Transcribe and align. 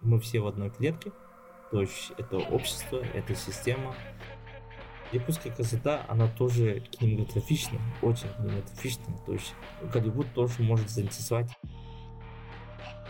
Мы 0.00 0.20
все 0.20 0.40
в 0.40 0.46
одной 0.46 0.70
клетке, 0.70 1.12
то 1.70 1.80
есть 1.80 2.12
это 2.16 2.36
общество, 2.36 2.98
это 3.14 3.34
система. 3.34 3.94
Якутская 5.10 5.52
красота, 5.52 6.04
она 6.08 6.28
тоже 6.28 6.80
кинематографична, 6.80 7.78
очень 8.02 8.28
кинематографична, 8.36 9.18
то 9.26 9.32
есть 9.32 9.54
Голливуд 9.92 10.32
тоже 10.34 10.62
может 10.62 10.88
заинтересовать. 10.90 11.50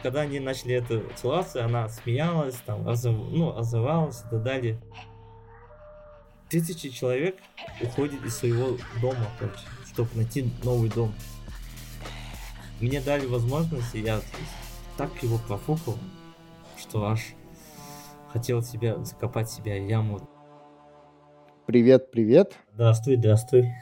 Когда 0.03 0.21
они 0.21 0.39
начали 0.39 0.75
это 0.75 1.03
целоваться, 1.17 1.65
она 1.65 1.89
смеялась, 1.89 2.55
там, 2.65 2.89
озов... 2.89 3.17
ну, 3.31 3.57
озывалась 3.57 4.21
и 4.21 4.31
так 4.31 4.43
далее. 4.45 4.81
Тысячи 6.49 6.89
человек 6.89 7.37
уходит 7.83 8.25
из 8.25 8.37
своего 8.37 8.79
дома, 9.03 9.27
короче, 9.39 9.59
чтобы 9.93 10.09
найти 10.15 10.51
новый 10.63 10.89
дом. 10.89 11.13
Мне 12.81 13.01
дали 13.01 13.27
возможность, 13.27 13.95
и 13.95 14.01
я 14.01 14.21
так 14.97 15.11
его 15.21 15.39
профукал, 15.39 15.99
что 16.79 17.05
аж 17.07 17.35
хотел 18.33 18.63
себя 18.63 19.03
закопать 19.05 19.51
себя 19.51 19.77
яму. 19.77 20.21
Привет, 21.67 22.11
привет. 22.11 22.55
Здравствуй, 22.75 23.17
здравствуй. 23.17 23.73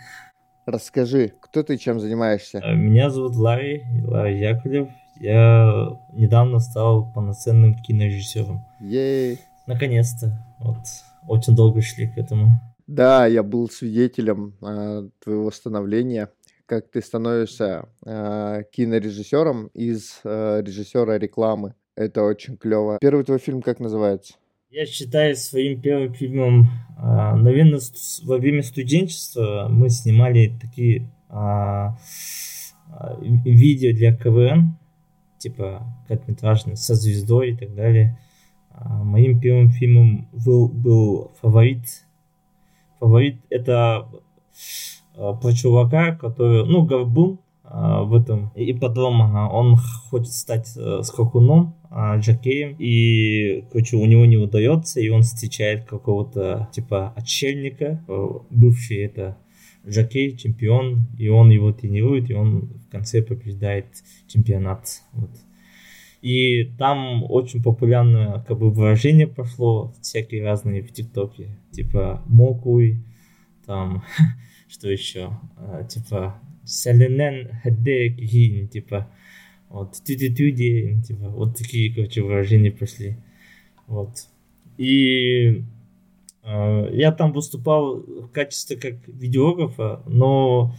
Расскажи, 0.65 1.33
кто 1.41 1.63
ты, 1.63 1.77
чем 1.77 2.01
занимаешься? 2.01 2.59
Э, 2.59 2.75
меня 2.75 3.11
зовут 3.11 3.37
Ларри, 3.37 3.85
Ларри 4.05 4.41
Яковлев. 4.41 4.89
Я 5.21 5.97
недавно 6.13 6.59
стал 6.59 7.13
полноценным 7.13 7.77
кинорежиссером. 7.77 8.61
Ей. 8.81 9.39
Наконец-то. 9.67 10.37
Вот. 10.59 10.79
Очень 11.29 11.55
долго 11.55 11.83
шли 11.83 12.09
к 12.09 12.19
этому. 12.19 12.61
Да, 12.87 13.27
я 13.27 13.43
был 13.43 13.69
свидетелем 13.69 14.57
э, 14.63 15.09
твоего 15.23 15.51
становления, 15.51 16.31
как 16.67 16.91
ты 16.91 17.01
становишься 17.01 17.89
э, 18.05 18.63
кинорежиссером 18.73 19.69
из 19.69 20.21
э, 20.25 20.63
режиссера 20.65 21.19
рекламы. 21.19 21.75
Это 21.97 22.23
очень 22.23 22.59
клево. 22.59 22.99
Первый 23.01 23.25
твой 23.25 23.39
фильм 23.39 23.63
как 23.63 23.81
называется? 23.81 24.35
Я 24.69 24.85
считаю 24.85 25.35
своим 25.35 25.81
первым 25.81 26.13
фильмом, 26.13 26.69
а, 26.99 27.35
наверное, 27.37 27.81
во 28.25 28.37
время 28.37 28.63
студенчества 28.63 29.69
мы 29.71 29.89
снимали 29.89 30.53
такие 30.61 31.11
а, 31.31 31.97
а, 32.91 33.19
видео 33.23 33.95
для 33.95 34.15
КВН, 34.15 34.77
типа 35.39 35.87
короткометражные, 36.07 36.77
со 36.77 36.95
звездой 36.95 37.53
и 37.53 37.57
так 37.57 37.75
далее. 37.75 38.19
Моим 38.79 39.41
первым 39.41 39.71
фильмом 39.71 40.29
был, 40.33 40.69
был 40.69 41.33
«Фаворит». 41.41 42.05
«Фаворит»— 43.01 43.41
это 43.49 44.07
про 45.15 45.53
чувака, 45.55 46.15
который, 46.15 46.67
ну, 46.67 46.85
горбун, 46.85 47.39
а, 47.39 47.46
в 47.71 48.15
этом. 48.15 48.53
И 48.55 48.73
потом 48.73 49.21
он 49.21 49.77
хочет 49.77 50.33
стать 50.33 50.73
э, 50.77 51.03
скакуном, 51.03 51.75
а, 51.91 52.21
жокеем, 52.21 52.77
и, 52.79 53.65
короче, 53.73 53.97
у 53.97 54.07
него 54.07 54.27
не 54.27 54.37
удается, 54.37 55.01
и 55.01 55.09
он 55.09 55.23
встречает 55.23 55.85
какого-то, 55.85 56.69
типа, 56.73 57.13
отшельника, 57.17 58.05
э, 58.07 58.29
бывший 58.51 58.99
это 58.99 59.39
жокей, 59.85 60.37
чемпион, 60.37 61.07
и 61.19 61.29
он 61.29 61.51
его 61.51 61.73
тренирует, 61.73 62.31
и 62.31 62.35
он 62.35 62.67
в 62.87 62.89
конце 62.91 63.23
побеждает 63.23 63.87
чемпионат. 64.27 65.03
Вот. 65.13 65.31
И 66.23 66.65
там 66.77 67.25
очень 67.31 67.63
популярное 67.63 68.45
как 68.47 68.59
бы 68.59 68.71
выражение 68.71 69.27
пошло, 69.27 69.95
всякие 70.01 70.43
разные 70.45 70.83
в 70.83 70.93
ТикТоке, 70.93 71.57
типа 71.71 72.23
мокуй, 72.27 73.03
там, 73.65 74.05
что 74.69 74.91
еще, 74.91 75.31
а, 75.57 75.85
типа 75.85 76.41
Селенен 76.67 77.49
Хедек 77.63 78.17
Гин, 78.17 78.69
типа, 78.69 79.09
вот, 79.69 79.95
тюди-тюди, 80.05 81.01
типа, 81.07 81.29
вот 81.29 81.57
такие, 81.57 81.93
короче, 81.95 82.23
выражения 82.23 82.71
пошли. 82.71 83.17
Вот. 83.87 84.11
И 84.79 85.63
э, 86.43 86.89
я 86.93 87.13
там 87.13 87.33
выступал 87.33 87.97
в 88.01 88.29
качестве 88.29 88.77
как 88.77 88.95
видеографа, 89.07 90.03
но 90.07 90.75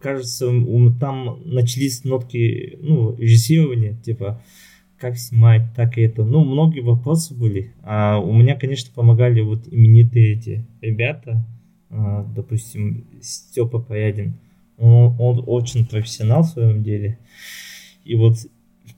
кажется, 0.00 0.52
там 1.00 1.40
начались 1.44 2.04
нотки, 2.04 2.78
ну, 2.80 3.16
режиссирования, 3.16 3.94
типа, 3.94 4.42
как 4.98 5.16
снимать, 5.16 5.62
так 5.74 5.98
и 5.98 6.02
это. 6.02 6.24
Ну, 6.24 6.44
многие 6.44 6.80
вопросы 6.80 7.34
были. 7.34 7.72
А 7.82 8.18
у 8.18 8.32
меня, 8.32 8.56
конечно, 8.56 8.92
помогали 8.94 9.40
вот 9.40 9.66
именитые 9.70 10.34
эти 10.34 10.66
ребята, 10.80 11.44
допустим, 12.34 13.04
Степа 13.20 13.78
Порядин, 13.78 14.34
он, 14.78 15.14
он 15.18 15.44
очень 15.46 15.86
профессионал 15.86 16.42
в 16.42 16.48
своем 16.48 16.82
деле. 16.82 17.18
И 18.04 18.16
вот 18.16 18.38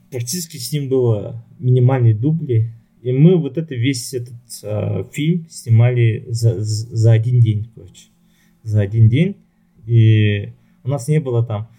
практически 0.09 0.57
с 0.57 0.71
ним 0.71 0.89
было 0.89 1.43
минимальные 1.59 2.15
дубли. 2.15 2.71
И 3.03 3.11
мы 3.11 3.37
вот 3.37 3.57
это 3.57 3.75
весь 3.75 4.13
этот 4.13 4.33
э, 4.63 5.03
фильм 5.11 5.45
снимали 5.49 6.25
за, 6.27 6.59
за 6.59 7.11
один 7.11 7.39
день, 7.39 7.69
короче. 7.75 8.07
За 8.63 8.81
один 8.81 9.07
день. 9.07 9.35
И 9.85 10.51
у 10.83 10.89
нас 10.89 11.07
не 11.07 11.19
было 11.19 11.45
там 11.45 11.69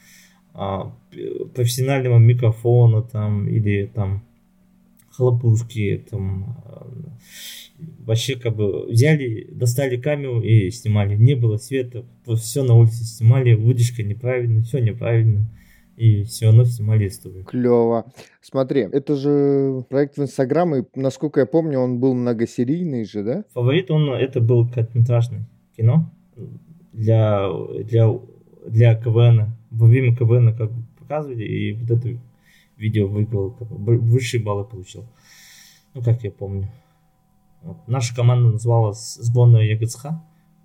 э, 0.54 1.48
профессионального 1.54 2.18
микрофона 2.18 3.02
там 3.02 3.48
или 3.48 3.90
там 3.92 4.22
хлопушки 5.10 6.04
там 6.10 6.56
вообще 8.00 8.36
как 8.36 8.56
бы 8.56 8.86
взяли, 8.86 9.48
достали 9.52 9.96
камеру 9.96 10.41
и 10.41 10.70
снимали. 10.70 11.16
Не 11.16 11.34
было 11.34 11.56
света, 11.56 12.04
все 12.36 12.62
на 12.62 12.74
улице 12.74 13.04
снимали, 13.04 13.54
выдержка 13.54 14.02
неправильно, 14.02 14.62
все 14.62 14.78
неправильно. 14.78 15.47
И 15.97 16.22
все 16.22 16.47
равно 16.47 16.64
снимали 16.64 17.08
историю. 17.08 17.44
Клево. 17.44 18.04
Смотри, 18.41 18.82
это 18.82 19.16
же 19.16 19.84
проект 19.88 20.16
в 20.16 20.22
Инстаграм, 20.22 20.72
и, 20.76 20.84
насколько 20.94 21.41
я 21.41 21.47
помню, 21.47 21.80
он 21.80 21.98
был 21.98 22.14
многосерийный 22.14 23.04
же, 23.04 23.24
да? 23.24 23.44
Фаворит, 23.52 23.91
он, 23.91 24.12
это 24.12 24.41
был 24.41 24.68
короткометражный 24.68 25.41
кино 25.76 26.08
для, 26.92 27.48
для, 27.82 28.16
для 28.64 28.94
КВН. 28.94 29.56
Во 29.72 29.86
время 29.86 30.14
КВН 30.14 30.54
как 30.56 30.70
бы 30.70 30.84
показывали, 31.00 31.42
и 31.42 31.72
вот 31.72 31.91
это 31.91 32.16
видео 32.78 33.09
выиграл, 33.09 33.56
высшие 33.59 34.43
баллы 34.43 34.65
получил. 34.65 35.05
Ну, 35.94 36.03
как 36.03 36.22
я 36.22 36.31
помню. 36.31 36.71
Вот. 37.62 37.77
Наша 37.87 38.15
команда 38.15 38.53
называлась 38.53 39.15
сборная 39.15 39.62
ЕГЦХ. 39.62 40.06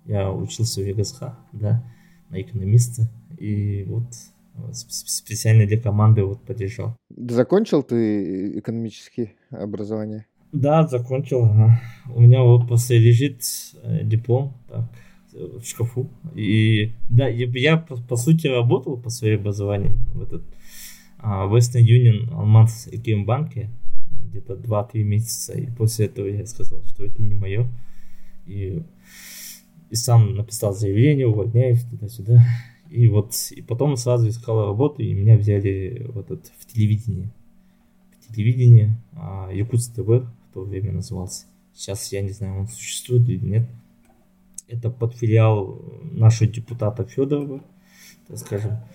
Я 0.06 0.30
учился 0.30 0.80
в 0.80 0.86
ЕГЦХ, 0.86 1.22
да, 1.52 1.84
на 2.30 2.40
экономиста. 2.40 3.08
И 3.38 3.84
вот 3.88 4.04
специально 4.72 5.66
для 5.66 5.80
команды 5.80 6.24
вот 6.24 6.42
поддержал. 6.42 6.96
Закончил 7.10 7.82
ты 7.82 8.58
экономические 8.58 9.32
образования? 9.50 10.26
Да, 10.52 10.86
закончил. 10.86 11.44
Ага. 11.44 11.80
У 12.14 12.20
меня 12.20 12.42
вот 12.42 12.68
после 12.68 12.98
лежит 12.98 13.42
э, 13.82 14.04
диплом 14.04 14.54
так, 14.68 14.84
в 15.32 15.64
шкафу. 15.64 16.08
И 16.34 16.92
да, 17.08 17.26
я, 17.26 17.46
я 17.46 17.76
по, 17.76 17.96
по 17.96 18.16
сути 18.16 18.46
работал 18.46 18.96
по 18.96 19.10
своему 19.10 19.40
образованию 19.40 19.98
в 20.14 20.22
этот 20.22 20.44
Western 21.24 21.84
Union 21.84 22.32
Алмаз 22.34 22.88
банке 23.24 23.70
где-то 24.24 24.54
2-3 24.54 25.02
месяца. 25.02 25.52
И 25.52 25.66
после 25.70 26.06
этого 26.06 26.26
я 26.26 26.44
сказал, 26.46 26.82
что 26.84 27.04
это 27.04 27.22
не 27.22 27.34
мое. 27.34 27.68
И, 28.46 28.82
и 29.90 29.94
сам 29.94 30.34
написал 30.34 30.74
заявление, 30.74 31.26
увольняюсь 31.26 31.84
туда-сюда. 31.84 32.44
И 32.90 33.08
вот, 33.08 33.34
и 33.50 33.62
потом 33.62 33.96
сразу 33.96 34.28
искал 34.28 34.66
работу, 34.66 35.02
и 35.02 35.14
меня 35.14 35.36
взяли 35.36 36.06
вот 36.12 36.30
это, 36.30 36.48
в 36.58 36.66
телевидение. 36.66 37.30
В 38.20 38.34
телевидение, 38.34 38.96
а, 39.12 39.50
Якутск 39.52 39.94
ТВ 39.94 40.06
в 40.06 40.28
то 40.52 40.62
время 40.62 40.92
назывался. 40.92 41.46
Сейчас 41.74 42.12
я 42.12 42.20
не 42.20 42.30
знаю, 42.30 42.60
он 42.60 42.68
существует 42.68 43.28
или 43.28 43.44
нет. 43.44 43.68
Это 44.68 44.90
под 44.90 45.14
филиал 45.14 45.82
нашего 46.12 46.50
депутата 46.50 47.04
Федорова, 47.04 47.62
так 48.28 48.38
скажем. 48.38 48.72
А, 48.72 48.88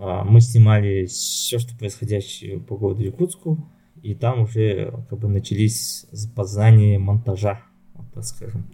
мы 0.00 0.40
снимали 0.40 1.04
все, 1.04 1.58
что 1.58 1.76
происходящее 1.76 2.58
по 2.58 2.76
городу 2.76 3.02
Якутску. 3.02 3.58
И 4.02 4.14
там 4.14 4.42
уже 4.42 5.04
как 5.10 5.18
бы 5.18 5.28
начались 5.28 6.06
познания 6.34 6.98
монтажа, 6.98 7.60
вот 7.94 8.06
так 8.14 8.24
скажем. 8.24 8.64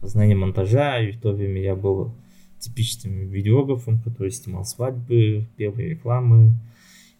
Познание 0.00 0.36
монтажа, 0.36 1.00
и 1.00 1.12
в 1.12 1.20
то 1.20 1.32
время 1.32 1.62
я 1.62 1.76
был 1.76 2.16
типичным 2.58 3.28
видеографом, 3.28 4.00
который 4.00 4.32
снимал 4.32 4.64
свадьбы, 4.64 5.48
первые 5.56 5.90
рекламы, 5.90 6.54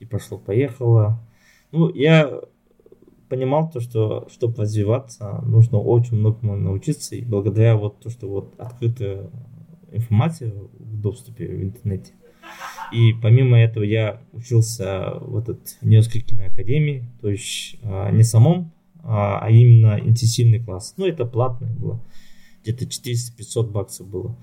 и 0.00 0.04
пошло-поехало. 0.04 1.20
Ну, 1.70 1.88
я 1.94 2.40
понимал 3.28 3.70
то, 3.70 3.80
что 3.80 4.26
чтобы 4.30 4.62
развиваться, 4.62 5.40
нужно 5.46 5.78
очень 5.78 6.16
многому 6.16 6.56
научиться, 6.56 7.14
и 7.14 7.24
благодаря 7.24 7.76
вот 7.76 8.00
то, 8.00 8.10
что 8.10 8.28
вот 8.28 8.54
открытая 8.58 9.30
информация 9.92 10.52
в 10.52 11.00
доступе 11.00 11.46
в 11.46 11.62
интернете, 11.62 12.12
и 12.92 13.12
помимо 13.12 13.58
этого 13.58 13.82
я 13.82 14.20
учился 14.32 15.14
в 15.20 15.36
этот 15.36 15.76
Нью-Йоркской 15.82 16.20
киноакадемии, 16.20 17.08
то 17.20 17.30
есть 17.30 17.76
а, 17.82 18.10
не 18.10 18.22
самом, 18.22 18.72
а, 19.02 19.38
а 19.40 19.50
именно 19.50 19.98
интенсивный 19.98 20.60
класс. 20.60 20.94
Ну, 20.96 21.06
это 21.06 21.24
платное 21.24 21.72
было. 21.74 22.00
Где-то 22.62 22.84
400-500 22.84 23.70
баксов 23.70 24.08
было. 24.08 24.36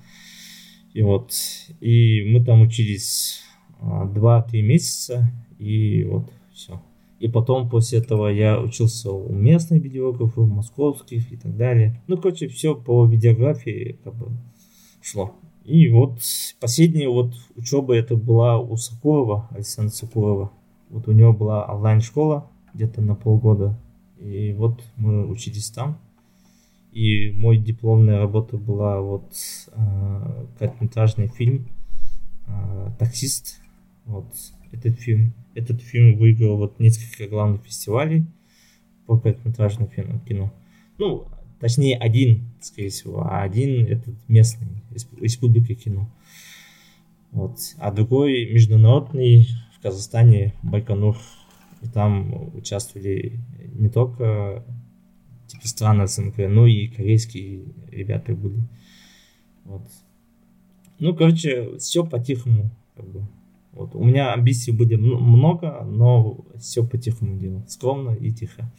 И 0.93 1.01
вот, 1.01 1.33
и 1.79 2.23
мы 2.31 2.43
там 2.43 2.61
учились 2.61 3.41
2-3 3.81 4.13
а, 4.21 4.61
месяца, 4.61 5.31
и 5.57 6.03
вот 6.03 6.31
все. 6.53 6.81
И 7.19 7.29
потом 7.29 7.69
после 7.69 7.99
этого 7.99 8.27
я 8.27 8.59
учился 8.59 9.11
у 9.11 9.31
местных 9.33 9.81
видеографов, 9.81 10.47
московских 10.47 11.31
и 11.31 11.37
так 11.37 11.55
далее. 11.55 12.01
Ну, 12.07 12.17
короче, 12.17 12.47
все 12.49 12.75
по 12.75 13.05
видеографии 13.05 13.97
как 14.03 14.15
бы 14.15 14.31
шло. 15.01 15.33
И 15.63 15.89
вот 15.89 16.19
последняя 16.59 17.07
вот 17.07 17.33
учеба 17.55 17.95
это 17.95 18.15
была 18.17 18.59
у 18.59 18.75
Сокурова, 18.75 19.47
Александра 19.51 19.93
Сокурова. 19.93 20.51
Вот 20.89 21.07
у 21.07 21.11
него 21.11 21.31
была 21.31 21.65
онлайн-школа 21.65 22.49
где-то 22.73 23.01
на 23.01 23.15
полгода. 23.15 23.79
И 24.19 24.53
вот 24.53 24.83
мы 24.97 25.25
учились 25.27 25.69
там. 25.69 25.99
И 26.91 27.31
мой 27.31 27.57
дипломная 27.57 28.19
работа 28.19 28.57
была 28.57 29.01
вот 29.01 29.33
э, 29.71 30.45
короткометражный 30.59 31.27
фильм 31.27 31.67
э, 32.45 32.91
«Таксист». 32.99 33.61
Вот 34.05 34.27
этот 34.71 34.99
фильм. 34.99 35.33
Этот 35.55 35.81
фильм 35.81 36.17
выиграл 36.17 36.57
вот 36.57 36.79
несколько 36.79 37.27
главных 37.27 37.63
фестивалей 37.63 38.25
по 39.05 39.17
короткометражному 39.17 39.89
кино. 40.27 40.53
Ну, 40.97 41.27
точнее, 41.63 41.95
один, 41.97 42.49
скорее 42.59 42.89
всего, 42.89 43.21
а 43.21 43.41
один 43.41 43.85
этот 43.85 44.15
местный, 44.27 44.67
республика 45.21 45.73
кино. 45.73 46.09
Вот. 47.31 47.57
А 47.77 47.89
другой 47.89 48.51
международный 48.51 49.47
в 49.73 49.81
Казахстане, 49.81 50.53
Байконур. 50.61 51.15
И 51.81 51.87
там 51.87 52.53
участвовали 52.53 53.39
не 53.75 53.87
только 53.87 54.65
типа 55.47 55.65
страны 55.69 56.05
СНГ, 56.05 56.49
но 56.49 56.67
и 56.67 56.89
корейские 56.89 57.63
ребята 57.89 58.33
были. 58.35 58.61
Вот. 59.63 59.87
Ну, 60.99 61.15
короче, 61.15 61.77
все 61.77 62.05
по-тихому. 62.05 62.71
Как 62.93 63.07
бы. 63.07 63.25
Вот. 63.71 63.95
У 63.95 64.03
меня 64.03 64.33
амбиций 64.33 64.73
были 64.73 64.95
много, 64.95 65.81
но 65.85 66.43
все 66.59 66.85
по-тихому 66.85 67.39
делал. 67.39 67.63
Скромно 67.69 68.11
и 68.11 68.31
тихо. 68.33 68.69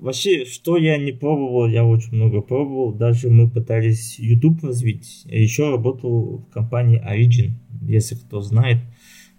Вообще, 0.00 0.46
что 0.46 0.78
я 0.78 0.96
не 0.96 1.12
пробовал, 1.12 1.66
я 1.68 1.84
очень 1.84 2.14
много 2.14 2.40
пробовал. 2.40 2.94
Даже 2.94 3.28
мы 3.28 3.50
пытались 3.50 4.18
YouTube 4.18 4.64
развить. 4.64 5.24
Еще 5.26 5.68
работал 5.68 6.38
в 6.38 6.50
компании 6.50 7.02
Origin, 7.06 7.52
если 7.82 8.14
кто 8.14 8.40
знает. 8.40 8.78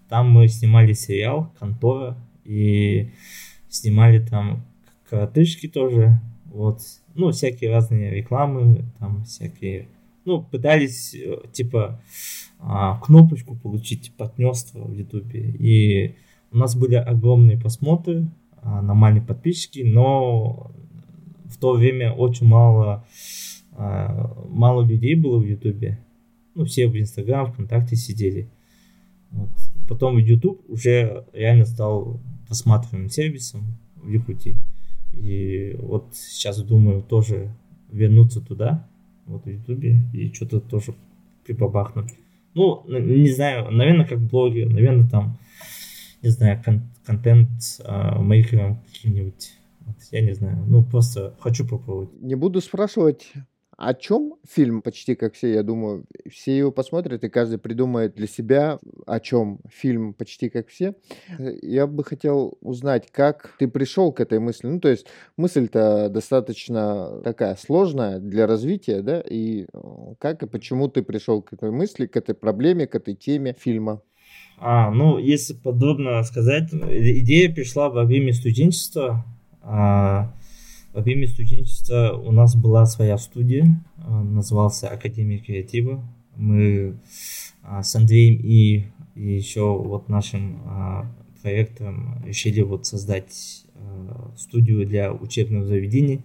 Там 0.08 0.30
мы 0.30 0.48
снимали 0.48 0.94
сериал 0.94 1.52
«Контора» 1.60 2.16
и 2.46 3.10
снимали 3.70 4.20
там 4.24 4.64
коротышки 5.10 5.68
тоже. 5.68 6.22
Вот. 6.46 6.82
Ну, 7.16 7.32
всякие 7.32 7.72
разные 7.72 8.12
рекламы, 8.12 8.86
там 9.00 9.24
всякие... 9.24 9.88
Ну, 10.26 10.44
пытались, 10.44 11.16
э, 11.16 11.40
типа, 11.52 12.00
а, 12.60 13.00
кнопочку 13.00 13.56
получить 13.56 14.14
партнерство 14.16 14.86
в 14.86 14.94
Ютубе. 14.94 15.40
И 15.58 16.16
у 16.52 16.58
нас 16.58 16.76
были 16.76 16.96
огромные 16.96 17.58
просмотры, 17.58 18.30
нормальные 18.64 19.24
подписчики, 19.24 19.80
но 19.80 20.72
в 21.46 21.58
то 21.58 21.74
время 21.74 22.14
очень 22.14 22.48
мало, 22.48 23.06
а, 23.74 24.34
мало 24.50 24.84
людей 24.84 25.16
было 25.16 25.38
в 25.38 25.46
Ютубе. 25.46 26.00
Ну, 26.56 26.66
все 26.66 26.88
в 26.88 26.98
Инстаграм, 26.98 27.52
ВКонтакте 27.52 27.96
сидели. 27.96 28.50
Вот. 29.32 29.50
Потом 29.88 30.18
YouTube 30.18 30.62
уже 30.70 31.26
реально 31.34 31.66
стал 31.66 32.20
просматриваемым 32.48 33.10
сервисом 33.10 33.64
в 33.96 34.10
Якутии. 34.10 34.58
И 35.14 35.76
вот 35.80 36.14
сейчас 36.14 36.62
думаю 36.62 37.02
тоже 37.02 37.54
вернуться 37.92 38.42
туда, 38.42 38.88
вот 39.26 39.46
в 39.46 39.50
Ютубе, 39.50 40.02
и 40.14 40.34
что-то 40.34 40.60
тоже 40.60 40.94
прибабахнуть. 41.46 42.14
Ну, 42.54 42.84
не 42.88 43.30
знаю, 43.30 43.72
наверное, 43.72 44.06
как 44.06 44.20
блогер, 44.20 44.70
наверное, 44.70 45.10
там, 45.10 45.38
не 46.22 46.30
знаю, 46.30 46.62
кон- 46.64 46.90
контент 47.06 47.50
э, 47.80 48.20
мейкером 48.20 48.82
каким-нибудь. 48.88 49.52
Вот, 49.82 49.96
я 50.12 50.22
не 50.22 50.34
знаю, 50.34 50.64
ну, 50.68 50.84
просто 50.84 51.36
хочу 51.40 51.68
попробовать. 51.68 52.10
Не 52.22 52.36
буду 52.36 52.62
спрашивать, 52.62 53.34
о 53.82 53.96
чем 53.96 54.36
фильм 54.48 54.84
почти 54.84 55.16
как 55.16 55.34
все, 55.34 55.54
я 55.54 55.64
думаю, 55.64 56.06
все 56.30 56.56
его 56.56 56.72
посмотрят, 56.72 57.24
и 57.24 57.30
каждый 57.30 57.58
придумает 57.58 58.14
для 58.14 58.28
себя, 58.28 58.80
о 59.08 59.20
чем 59.20 59.60
фильм 59.70 60.14
почти 60.14 60.50
как 60.50 60.68
все. 60.68 60.94
Я 61.40 61.88
бы 61.88 62.04
хотел 62.04 62.60
узнать, 62.62 63.10
как 63.12 63.56
ты 63.58 63.68
пришел 63.68 64.14
к 64.14 64.20
этой 64.20 64.38
мысли. 64.38 64.68
Ну, 64.68 64.80
то 64.80 64.88
есть 64.88 65.08
мысль-то 65.36 66.10
достаточно 66.10 67.22
такая 67.24 67.56
сложная 67.56 68.20
для 68.20 68.46
развития, 68.46 69.02
да, 69.02 69.20
и 69.20 69.64
э, 69.64 70.14
как 70.20 70.44
и 70.44 70.48
почему 70.48 70.88
ты 70.88 71.02
пришел 71.02 71.42
к 71.42 71.54
этой 71.54 71.72
мысли, 71.72 72.06
к 72.06 72.16
этой 72.16 72.36
проблеме, 72.36 72.86
к 72.86 72.94
этой 72.94 73.16
теме 73.16 73.56
фильма? 73.58 74.04
А, 74.64 74.92
ну, 74.92 75.18
если 75.18 75.56
подробно 75.56 76.22
сказать, 76.22 76.72
идея 76.72 77.52
пришла 77.52 77.90
во 77.90 78.04
время 78.04 78.32
студенчества. 78.32 79.26
А, 79.64 80.32
во 80.94 81.02
время 81.02 81.28
студенчества 81.28 82.12
у 82.12 82.32
нас 82.32 82.56
была 82.56 82.86
своя 82.86 83.18
студия, 83.18 83.84
а, 83.98 84.24
назывался 84.24 84.90
Академия 84.90 85.40
креатива. 85.40 86.06
Мы 86.36 86.96
а, 87.64 87.82
с 87.82 87.96
Андреем 87.96 88.36
и, 88.36 88.86
и 89.16 89.36
еще 89.36 89.62
вот 89.62 90.10
нашим 90.10 90.62
а, 90.68 91.12
проектом 91.42 92.24
решили 92.24 92.62
вот 92.62 92.86
создать 92.86 93.66
студию 94.38 94.86
для 94.86 95.12
учебных 95.12 95.66
заведений. 95.66 96.22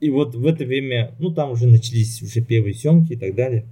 И 0.00 0.10
вот 0.10 0.34
в 0.34 0.46
это 0.46 0.66
время, 0.66 1.14
ну 1.18 1.32
там 1.32 1.52
уже 1.52 1.66
начались 1.66 2.20
уже 2.20 2.42
первые 2.42 2.74
съемки 2.74 3.14
и 3.14 3.16
так 3.16 3.34
далее. 3.34 3.64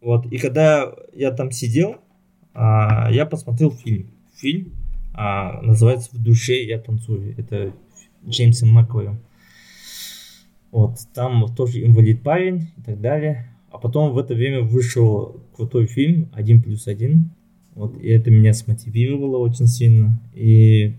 Вот, 0.00 0.26
и 0.26 0.36
когда 0.36 0.92
я 1.14 1.30
там 1.30 1.52
сидел, 1.52 2.00
я 2.54 3.26
посмотрел 3.30 3.70
фильм. 3.70 4.10
Фильм 4.36 4.72
называется 5.62 6.10
«В 6.12 6.22
душе 6.22 6.64
я 6.64 6.78
танцую». 6.78 7.34
Это 7.36 7.72
Джеймсом 8.26 8.70
Маквеем. 8.70 9.20
Вот, 10.70 10.98
там 11.14 11.52
тоже 11.54 11.84
инвалид 11.84 12.22
парень 12.22 12.68
и 12.76 12.82
так 12.82 13.00
далее. 13.00 13.48
А 13.70 13.78
потом 13.78 14.12
в 14.12 14.18
это 14.18 14.34
время 14.34 14.62
вышел 14.62 15.42
крутой 15.56 15.86
фильм 15.86 16.28
«Один 16.32 16.62
плюс 16.62 16.86
один». 16.86 17.30
Вот, 17.74 18.00
и 18.00 18.08
это 18.08 18.30
меня 18.30 18.52
смотивировало 18.52 19.38
очень 19.38 19.66
сильно. 19.66 20.20
И, 20.34 20.94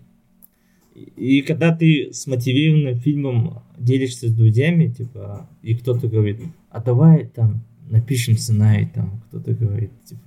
и 0.96 1.42
когда 1.42 1.76
ты 1.76 2.12
смотивированным 2.14 2.96
фильмом 3.00 3.64
делишься 3.78 4.30
с 4.30 4.34
друзьями, 4.34 4.88
типа, 4.88 5.50
и 5.62 5.76
кто-то 5.76 6.08
говорит, 6.08 6.40
а 6.70 6.82
давай 6.82 7.26
там 7.26 7.64
напишем 7.90 8.38
сценарий, 8.38 8.88
там 8.94 9.22
кто-то 9.28 9.54
говорит, 9.54 9.92
типа, 10.06 10.22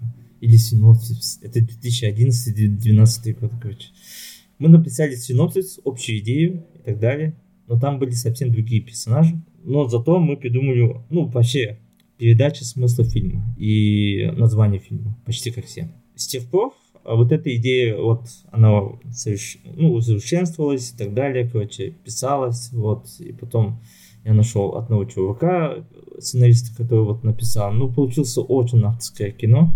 или 0.45 0.57
синопсис. 0.57 1.41
Это 1.43 1.61
2011-2012 1.61 3.41
год, 3.41 3.53
короче. 3.61 3.89
Мы 4.59 4.69
написали 4.69 5.15
синопсис, 5.15 5.81
общую 5.85 6.19
идею 6.19 6.67
и 6.75 6.79
так 6.85 7.01
далее, 7.01 7.35
но 7.67 7.79
там 7.79 7.99
были 7.99 8.11
совсем 8.11 8.53
другие 8.53 8.83
персонажи. 8.83 9.41
Но 9.65 9.89
зато 9.89 10.19
мы 10.19 10.37
придумали, 10.37 11.01
ну, 11.09 11.27
вообще, 11.27 11.79
передача 12.19 12.65
смысла 12.65 13.05
фильма 13.05 13.55
и 13.59 14.31
название 14.37 14.81
фильма, 14.81 15.17
почти 15.25 15.51
как 15.51 15.65
все. 15.65 15.91
С 16.15 16.27
тех 16.27 16.45
пор 16.45 16.75
а 17.05 17.17
вот 17.17 17.33
эта 17.33 17.55
идея, 17.57 17.99
вот, 17.99 18.23
она 18.51 18.81
соверш... 19.13 19.59
ну, 19.77 19.93
усовершенствовалась 19.93 20.91
и 20.91 20.97
так 20.97 21.13
далее, 21.13 21.47
короче, 21.47 21.91
писалась, 21.91 22.71
вот, 22.73 23.07
и 23.19 23.33
потом 23.33 23.81
я 24.25 24.33
нашел 24.33 24.77
одного 24.77 25.05
чувака, 25.05 25.85
сценариста, 26.19 26.75
который 26.75 27.05
вот 27.05 27.23
написал, 27.23 27.73
ну, 27.73 27.93
получился 27.93 28.41
очень 28.41 28.83
авторское 28.83 29.33
кино, 29.33 29.75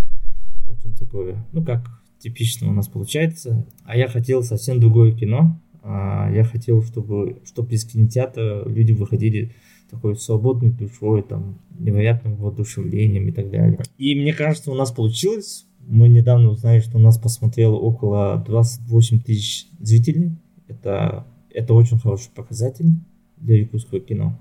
такое, 0.99 1.45
ну, 1.52 1.64
как 1.64 1.87
типично 2.19 2.69
у 2.69 2.73
нас 2.73 2.88
получается. 2.88 3.67
А 3.85 3.97
я 3.97 4.09
хотел 4.09 4.43
совсем 4.43 4.81
другое 4.81 5.12
кино. 5.12 5.61
А 5.83 6.31
я 6.33 6.45
хотел, 6.45 6.83
чтобы, 6.83 7.40
чтобы 7.45 7.73
из 7.73 7.85
кинотеатра 7.85 8.69
люди 8.69 8.93
выходили 8.93 9.52
такой 9.90 10.17
свободной 10.17 10.71
душой, 10.71 11.23
там, 11.23 11.59
невероятным 11.78 12.37
воодушевлением 12.37 13.28
и 13.28 13.33
так 13.33 13.50
далее. 13.50 13.81
И 13.97 14.14
мне 14.14 14.35
кажется, 14.35 14.71
у 14.71 14.75
нас 14.75 14.90
получилось. 14.90 15.64
Мы 15.87 16.09
недавно 16.09 16.50
узнали, 16.50 16.81
что 16.81 16.99
у 16.99 17.00
нас 17.00 17.17
посмотрело 17.17 17.76
около 17.76 18.43
28 18.47 19.21
тысяч 19.21 19.67
зрителей. 19.81 20.33
Это, 20.67 21.26
это 21.50 21.73
очень 21.73 21.99
хороший 21.99 22.31
показатель 22.35 22.90
для 23.38 23.57
якутского 23.61 24.00
кино. 24.00 24.38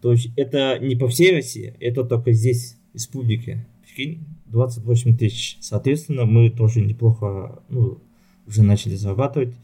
То 0.00 0.12
есть 0.12 0.30
это 0.36 0.78
не 0.80 0.96
по 0.96 1.06
всей 1.06 1.32
России, 1.32 1.74
это 1.78 2.02
только 2.02 2.32
здесь, 2.32 2.76
в 2.90 2.94
республике. 2.94 3.64
Прикинь, 3.94 4.26
28 4.46 5.16
тысяч. 5.16 5.58
Соответственно, 5.60 6.24
мы 6.24 6.50
тоже 6.50 6.80
неплохо 6.80 7.62
ну, 7.68 7.98
уже 8.46 8.62
начали 8.62 8.94
зарабатывать 8.94 9.54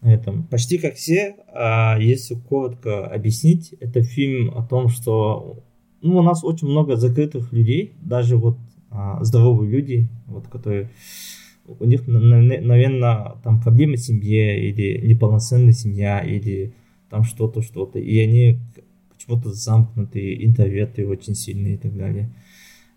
на 0.00 0.12
этом. 0.12 0.44
Почти 0.44 0.78
как 0.78 0.94
все, 0.94 1.36
а 1.52 1.98
если 1.98 2.34
коротко 2.34 3.06
объяснить, 3.06 3.74
это 3.80 4.02
фильм 4.02 4.50
о 4.56 4.64
том, 4.64 4.88
что 4.88 5.64
ну, 6.02 6.18
у 6.18 6.22
нас 6.22 6.44
очень 6.44 6.68
много 6.68 6.96
закрытых 6.96 7.52
людей, 7.52 7.94
даже 8.02 8.36
вот 8.36 8.58
а, 8.90 9.24
здоровые 9.24 9.70
люди, 9.70 10.08
вот, 10.26 10.46
которые 10.48 10.90
у 11.66 11.84
них, 11.84 12.06
наверное, 12.06 13.36
там 13.42 13.60
проблемы 13.60 13.96
в 13.96 14.00
семье, 14.00 14.68
или 14.68 15.06
неполноценная 15.06 15.72
семья, 15.72 16.20
или 16.20 16.74
там 17.08 17.24
что-то, 17.24 17.62
что-то. 17.62 17.98
И 17.98 18.18
они 18.18 18.58
почему-то 19.14 19.52
замкнутые, 19.52 20.44
интроверты 20.44 21.06
очень 21.06 21.34
сильные 21.34 21.74
и 21.74 21.78
так 21.78 21.96
далее. 21.96 22.30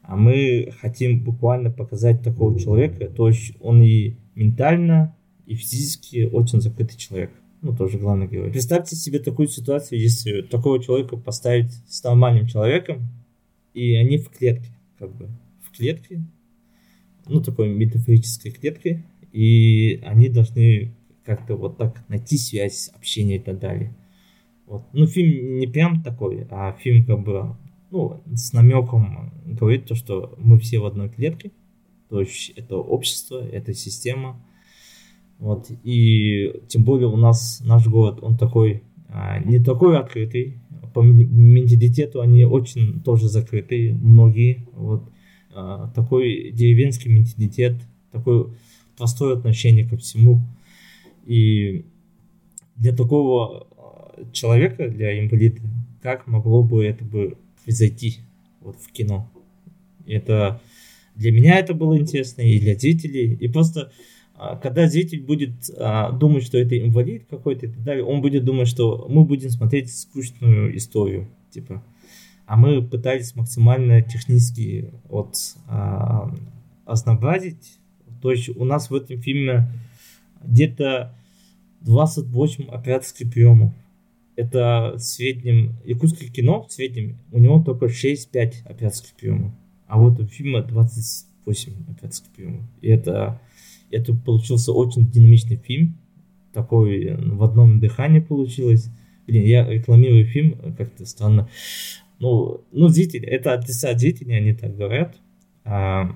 А 0.08 0.16
мы 0.16 0.74
хотим 0.80 1.22
буквально 1.22 1.70
показать 1.70 2.24
такого 2.24 2.58
человека, 2.58 3.10
то 3.10 3.28
есть 3.28 3.54
он 3.60 3.82
и 3.82 4.16
ментально, 4.36 5.14
и 5.46 5.54
физически 5.56 6.30
очень 6.32 6.62
закрытый 6.62 6.98
человек. 6.98 7.32
Ну, 7.62 7.76
тоже 7.76 7.98
главный 7.98 8.28
герой. 8.28 8.50
Представьте 8.50 8.96
себе 8.96 9.20
такую 9.20 9.50
ситуацию, 9.50 10.00
если 10.00 10.44
такого 10.44 10.82
человека 10.82 11.18
поставить 11.18 11.74
с 11.90 12.02
нормальным 12.06 12.48
человеком, 12.48 13.10
и 13.74 13.96
они 13.96 14.18
в 14.18 14.30
клетке, 14.30 14.70
как 14.98 15.14
бы, 15.14 15.28
в 15.62 15.76
клетке, 15.76 16.22
ну, 17.28 17.42
такой 17.42 17.68
метафорической 17.68 18.52
клетке, 18.52 19.04
и 19.34 20.02
они 20.06 20.30
должны 20.30 20.94
как-то 21.26 21.58
вот 21.58 21.78
так 21.78 22.08
найти 22.08 22.38
связь, 22.38 22.90
общение 22.96 23.40
и 23.40 23.42
так 23.42 23.60
далее. 23.60 23.94
Вот. 24.68 24.84
Ну, 24.94 25.06
фильм 25.06 25.60
не 25.60 25.68
прям 25.68 26.02
такой, 26.02 26.48
а 26.50 26.72
фильм 26.80 27.04
как 27.04 27.24
бы, 27.26 27.58
ну, 27.92 28.22
с 28.34 28.54
намеком 28.54 29.32
говорит 29.46 29.86
то, 29.86 29.96
что 29.96 30.36
мы 30.38 30.60
все 30.60 30.80
в 30.80 30.86
одной 30.86 31.10
клетке, 31.10 31.52
то 32.10 32.20
есть 32.20 32.52
это 32.56 32.78
общество, 32.78 33.38
это 33.40 33.74
система. 33.74 34.42
Вот. 35.40 35.70
И 35.84 36.54
тем 36.68 36.84
более 36.84 37.08
у 37.08 37.18
нас 37.18 37.62
наш 37.66 37.88
город, 37.88 38.20
он 38.22 38.38
такой, 38.38 38.84
а, 39.10 39.40
не 39.40 39.60
такой 39.60 39.98
открытый, 39.98 40.60
по 40.94 41.02
менталитету 41.02 42.22
они 42.22 42.44
очень 42.44 43.02
тоже 43.02 43.28
закрытые, 43.28 43.94
многие. 43.94 44.68
Вот. 44.74 45.04
А, 45.54 45.92
такой 45.94 46.52
деревенский 46.52 47.12
менталитет, 47.12 47.76
такое 48.12 48.48
простое 48.98 49.38
отношение 49.38 49.88
ко 49.88 49.98
всему. 49.98 50.42
И 51.26 51.86
для 52.76 52.96
такого 52.96 53.68
а, 53.78 54.32
человека, 54.32 54.88
для 54.90 55.20
инвалида, 55.20 55.62
как 56.02 56.26
могло 56.26 56.64
бы 56.64 56.84
это 56.84 57.04
бы 57.04 57.38
произойти 57.68 58.20
вот 58.62 58.78
в 58.82 58.92
кино? 58.92 59.30
Это 60.06 60.62
для 61.16 61.32
меня 61.32 61.60
это 61.60 61.74
было 61.74 61.98
интересно 61.98 62.42
и 62.42 62.60
для 62.60 62.76
зрителей. 62.76 63.34
И 63.34 63.48
просто 63.48 63.92
а, 64.36 64.56
когда 64.56 64.88
зритель 64.88 65.22
будет 65.22 65.52
а, 65.78 66.12
думать, 66.12 66.44
что 66.44 66.58
это 66.58 66.80
инвалид 66.80 67.26
какой-то 67.30 67.66
и 67.66 67.70
так 67.70 67.84
далее, 67.84 68.06
он 68.06 68.22
будет 68.22 68.46
думать, 68.46 68.68
что 68.68 69.08
мы 69.10 69.26
будем 69.26 69.50
смотреть 69.50 69.94
скучную 69.94 70.76
историю, 70.78 71.28
типа. 71.52 71.84
А 72.46 72.56
мы 72.56 72.82
пытались 72.82 73.36
максимально 73.36 74.02
технически 74.02 74.94
вот 75.10 75.36
а, 75.68 76.34
разнообразить 76.86 77.78
то 78.22 78.32
есть 78.32 78.50
у 78.50 78.66
нас 78.66 78.90
в 78.90 78.96
этом 78.96 79.22
фильме 79.22 79.68
где-то 80.44 81.14
28 81.82 82.66
операторских 82.66 83.32
приемов. 83.32 83.74
Это 84.38 84.94
в 84.96 85.00
среднем, 85.00 85.76
якутское 85.84 86.30
кино 86.30 86.68
в 86.68 86.72
среднем, 86.72 87.18
у 87.32 87.40
него 87.40 87.62
только 87.64 87.88
6-5 87.88 88.66
операторских 88.66 89.16
приемов. 89.16 89.52
А 89.88 90.00
вот 90.00 90.20
у 90.20 90.28
фильма 90.28 90.62
28 90.62 91.74
операторских 91.90 92.30
приемов. 92.30 92.62
И 92.82 92.88
это, 92.88 93.42
это 93.90 94.14
получился 94.14 94.74
очень 94.74 95.10
динамичный 95.10 95.58
фильм. 95.58 95.98
Такой 96.54 97.16
в 97.16 97.44
одном 97.44 97.80
дыхании 97.80 98.20
получилось. 98.20 98.92
Блин, 99.26 99.44
я 99.44 99.68
рекламирую 99.68 100.26
фильм, 100.26 100.76
как-то 100.78 101.08
странно. 101.08 101.50
Ну, 102.20 102.62
ну, 102.72 102.90
зрители, 102.90 103.28
это 103.28 103.56
лица 103.56 103.98
зрителей, 103.98 104.38
они 104.38 104.54
так 104.54 104.78
говорят. 104.78 105.18
А, 105.64 106.16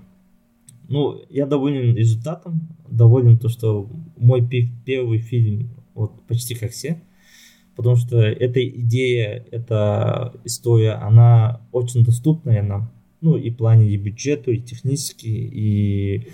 ну, 0.87 1.21
я 1.29 1.47
доволен 1.47 1.95
результатом, 1.95 2.69
доволен 2.87 3.39
то, 3.39 3.49
что 3.49 3.89
мой 4.15 4.47
первый 4.85 5.17
фильм, 5.17 5.71
вот 5.95 6.21
почти 6.27 6.53
как 6.53 6.71
все, 6.71 7.01
потому 7.81 7.95
что 7.95 8.17
эта 8.19 8.63
идея, 8.67 9.43
эта 9.51 10.33
история, 10.45 10.91
она 10.91 11.61
очень 11.71 12.03
доступная 12.03 12.61
нам, 12.61 12.91
ну, 13.21 13.35
и 13.35 13.49
в 13.49 13.57
плане 13.57 13.89
и 13.89 13.97
бюджету, 13.97 14.51
и 14.51 14.59
технически, 14.59 15.27
и 15.27 16.27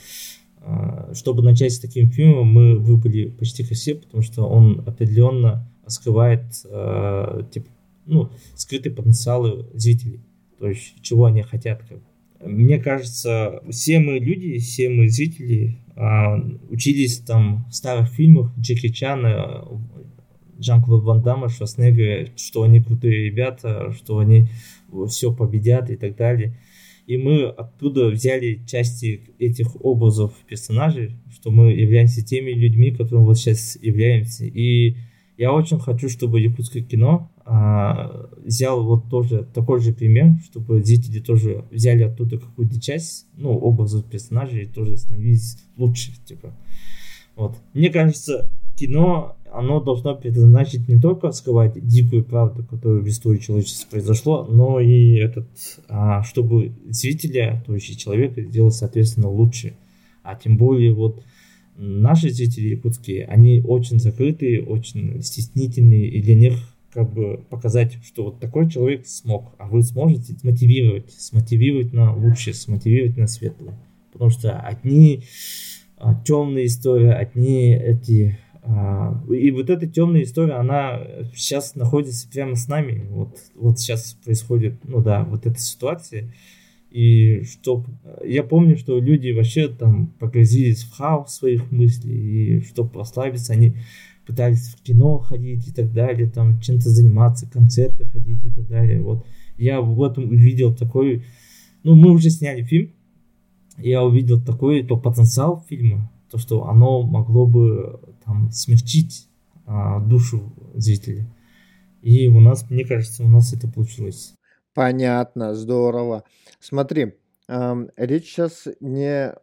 э, 0.61 1.13
чтобы 1.13 1.41
начать 1.41 1.73
с 1.73 1.79
таким 1.79 2.09
фильмом, 2.11 2.47
мы 2.47 2.77
выбрали 2.77 3.29
почти 3.29 3.63
все, 3.63 3.95
потому 3.95 4.21
что 4.23 4.43
он 4.43 4.83
определенно 4.85 5.67
раскрывает, 5.85 6.43
э, 6.65 7.43
типа, 7.51 7.67
ну, 8.05 8.29
скрытые 8.55 8.93
потенциалы 8.93 9.67
зрителей, 9.73 10.19
то 10.59 10.67
есть 10.67 11.01
чего 11.01 11.25
они 11.25 11.43
хотят, 11.43 11.81
как 11.87 11.99
мне 12.43 12.77
кажется, 12.77 13.61
все 13.69 13.99
мы 13.99 14.19
люди, 14.19 14.59
все 14.59 14.89
мы 14.89 15.09
зрители 15.09 15.79
а, 15.95 16.39
учились 16.69 17.19
там 17.19 17.65
в 17.69 17.75
старых 17.75 18.09
фильмах 18.09 18.51
Джеки 18.59 18.89
Чана, 18.89 19.65
Жан-Клод 20.59 21.03
Ван 21.03 21.21
Дамма, 21.21 21.49
Шварценеггера, 21.49 22.27
что 22.35 22.63
они 22.63 22.81
крутые 22.81 23.25
ребята, 23.25 23.93
что 23.93 24.19
они 24.19 24.47
все 25.09 25.33
победят 25.33 25.89
и 25.89 25.95
так 25.95 26.15
далее. 26.15 26.57
И 27.07 27.17
мы 27.17 27.45
оттуда 27.45 28.07
взяли 28.09 28.61
части 28.67 29.21
этих 29.39 29.83
образов 29.83 30.33
персонажей, 30.47 31.15
что 31.31 31.51
мы 31.51 31.71
являемся 31.71 32.23
теми 32.23 32.51
людьми, 32.51 32.91
которыми 32.91 33.23
вот 33.23 33.37
сейчас 33.37 33.77
являемся. 33.81 34.45
И 34.45 34.97
я 35.37 35.53
очень 35.53 35.79
хочу, 35.79 36.09
чтобы 36.09 36.41
якутское 36.41 36.83
кино 36.83 37.31
а, 37.45 38.29
взял 38.43 38.83
вот 38.83 39.09
тоже 39.09 39.47
такой 39.53 39.79
же 39.79 39.93
пример, 39.93 40.33
чтобы 40.43 40.83
зрители 40.83 41.19
тоже 41.19 41.63
взяли 41.71 42.03
оттуда 42.03 42.39
какую-то 42.39 42.81
часть, 42.81 43.25
ну, 43.37 43.51
образов 43.51 44.03
персонажей 44.05 44.63
и 44.63 44.67
тоже 44.67 44.97
становились 44.97 45.57
лучше, 45.77 46.11
типа. 46.25 46.57
Вот. 47.37 47.55
Мне 47.73 47.89
кажется, 47.89 48.51
кино, 48.75 49.36
оно 49.57 49.79
должно 49.79 50.13
предназначить 50.13 50.87
не 50.87 50.99
только 50.99 51.31
скрывать 51.31 51.73
дикую 51.83 52.23
правду, 52.23 52.63
которая 52.63 53.01
в 53.01 53.07
истории 53.07 53.39
человечества 53.39 53.89
произошло, 53.89 54.45
но 54.45 54.79
и 54.79 55.15
этот, 55.15 55.47
а, 55.89 56.21
чтобы 56.21 56.73
зрителя, 56.89 57.63
то 57.65 57.73
есть 57.73 57.99
человека, 57.99 58.43
сделать, 58.43 58.75
соответственно, 58.75 59.29
лучше. 59.29 59.73
А 60.21 60.35
тем 60.35 60.57
более 60.57 60.93
вот 60.93 61.23
наши 61.75 62.29
зрители 62.29 62.69
якутские, 62.69 63.25
они 63.25 63.63
очень 63.65 63.99
закрытые, 63.99 64.63
очень 64.63 65.23
стеснительные, 65.23 66.07
и 66.07 66.21
для 66.21 66.35
них 66.35 66.53
как 66.93 67.11
бы 67.11 67.43
показать, 67.49 67.97
что 68.03 68.25
вот 68.25 68.39
такой 68.39 68.69
человек 68.69 69.07
смог, 69.07 69.55
а 69.57 69.67
вы 69.67 69.81
сможете 69.81 70.35
мотивировать, 70.43 71.11
смотивировать 71.11 71.93
на 71.93 72.13
лучшее, 72.13 72.53
смотивировать 72.53 73.17
на 73.17 73.25
светлое. 73.25 73.75
Потому 74.13 74.29
что 74.29 74.59
одни 74.59 75.23
а, 75.99 76.13
темные 76.23 76.67
истории, 76.67 77.09
одни 77.09 77.73
эти... 77.73 78.37
А, 78.69 79.23
и 79.29 79.49
вот 79.51 79.69
эта 79.69 79.87
темная 79.87 80.23
история, 80.23 80.53
она 80.53 80.99
сейчас 81.33 81.75
находится 81.75 82.29
прямо 82.29 82.55
с 82.55 82.67
нами. 82.67 83.07
Вот, 83.09 83.37
вот 83.55 83.79
сейчас 83.79 84.17
происходит, 84.23 84.79
ну 84.83 85.01
да, 85.01 85.23
вот 85.23 85.45
эта 85.45 85.57
ситуация. 85.59 86.33
И 86.91 87.43
что 87.43 87.85
я 88.25 88.43
помню, 88.43 88.77
что 88.77 88.99
люди 88.99 89.31
вообще 89.31 89.69
там 89.69 90.07
погрузились 90.19 90.83
в 90.83 90.91
хаос 90.91 91.35
своих 91.35 91.71
мыслей, 91.71 92.57
и 92.57 92.61
чтобы 92.61 92.99
расслабиться, 92.99 93.53
они 93.53 93.77
пытались 94.25 94.67
в 94.67 94.81
кино 94.81 95.19
ходить 95.19 95.67
и 95.67 95.71
так 95.71 95.93
далее, 95.93 96.29
там 96.29 96.59
чем-то 96.59 96.89
заниматься, 96.89 97.49
концерты 97.49 98.03
ходить 98.05 98.43
и 98.43 98.49
так 98.49 98.67
далее. 98.67 99.01
Вот 99.01 99.25
я 99.57 99.79
в 99.79 100.03
этом 100.03 100.25
увидел 100.25 100.75
такой, 100.75 101.23
ну 101.83 101.95
мы 101.95 102.11
уже 102.11 102.29
сняли 102.29 102.63
фильм, 102.63 102.91
я 103.77 104.03
увидел 104.03 104.41
такой 104.41 104.83
то 104.83 104.97
потенциал 104.97 105.63
фильма, 105.69 106.11
то 106.29 106.37
что 106.37 106.67
оно 106.67 107.03
могло 107.03 107.45
бы 107.45 107.99
там 108.27 108.51
смягчить 108.51 109.27
а, 109.65 109.99
душу 109.99 110.53
зрителя. 110.75 111.25
И 112.03 112.27
у 112.27 112.39
нас, 112.39 112.69
мне 112.69 112.85
кажется, 112.85 113.23
у 113.23 113.27
нас 113.27 113.53
это 113.53 113.67
получилось. 113.67 114.33
Понятно, 114.73 115.55
здорово. 115.55 116.23
Смотри, 116.59 117.15
эм, 117.47 117.89
речь 117.97 118.25
сейчас 118.25 118.67
не 118.79 119.33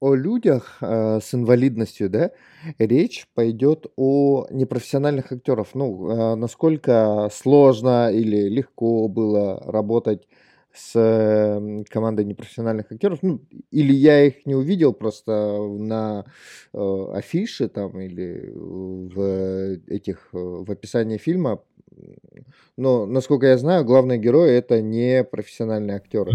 о 0.00 0.14
людях 0.14 0.76
э, 0.82 1.18
с 1.22 1.34
инвалидностью, 1.34 2.10
да, 2.10 2.30
речь 2.78 3.26
пойдет 3.34 3.86
о 3.96 4.46
непрофессиональных 4.50 5.32
актеров. 5.32 5.70
Ну, 5.74 6.10
э, 6.10 6.34
насколько 6.34 7.30
сложно 7.32 8.12
или 8.12 8.48
легко 8.48 9.08
было 9.08 9.60
работать 9.66 10.28
с 10.74 10.92
э, 10.96 11.84
командой 11.88 12.24
непрофессиональных 12.24 12.90
актеров. 12.90 13.20
Ну, 13.22 13.40
или 13.70 13.92
я 13.92 14.24
их 14.24 14.44
не 14.44 14.54
увидел 14.56 14.92
просто 14.92 15.32
на 15.32 16.24
э, 16.72 17.06
афише 17.14 17.68
там 17.68 18.00
или 18.00 18.52
в 18.54 19.78
этих 19.86 20.28
э, 20.32 20.36
в 20.36 20.70
описании 20.70 21.18
фильма. 21.18 21.60
Но, 22.76 23.06
насколько 23.06 23.46
я 23.46 23.56
знаю, 23.56 23.84
главные 23.84 24.18
герои 24.18 24.50
это 24.50 24.82
не 24.82 25.22
профессиональные 25.22 25.96
актеры. 25.96 26.32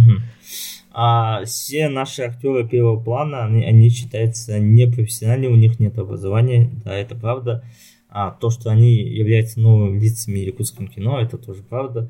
А 0.91 1.43
все 1.43 1.89
наши 1.89 2.23
актеры 2.23 2.67
первого 2.67 2.99
плана, 3.01 3.43
они, 3.43 3.65
они 3.65 3.89
считаются 3.89 4.57
непрофессиональными, 4.57 5.51
у 5.51 5.57
них 5.57 5.79
нет 5.79 5.99
образования, 5.99 6.71
да, 6.85 6.95
это 6.95 7.15
правда. 7.15 7.63
А 8.09 8.31
то, 8.31 8.49
что 8.49 8.71
они 8.71 8.95
являются 8.95 9.59
новыми 9.59 9.99
лицами 9.99 10.39
якутского 10.39 10.87
кино, 10.87 11.19
это 11.19 11.37
тоже 11.37 11.61
правда. 11.61 12.09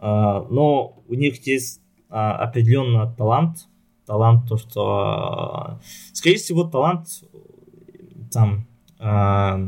но 0.00 1.02
у 1.08 1.14
них 1.14 1.44
есть 1.46 1.80
а, 2.08 2.36
определенно 2.36 3.12
талант, 3.16 3.68
талант 4.06 4.48
то, 4.48 4.56
что, 4.56 4.86
а, 4.86 5.80
скорее 6.12 6.36
всего, 6.36 6.64
талант 6.64 7.08
там 8.30 8.66
а, 8.98 9.60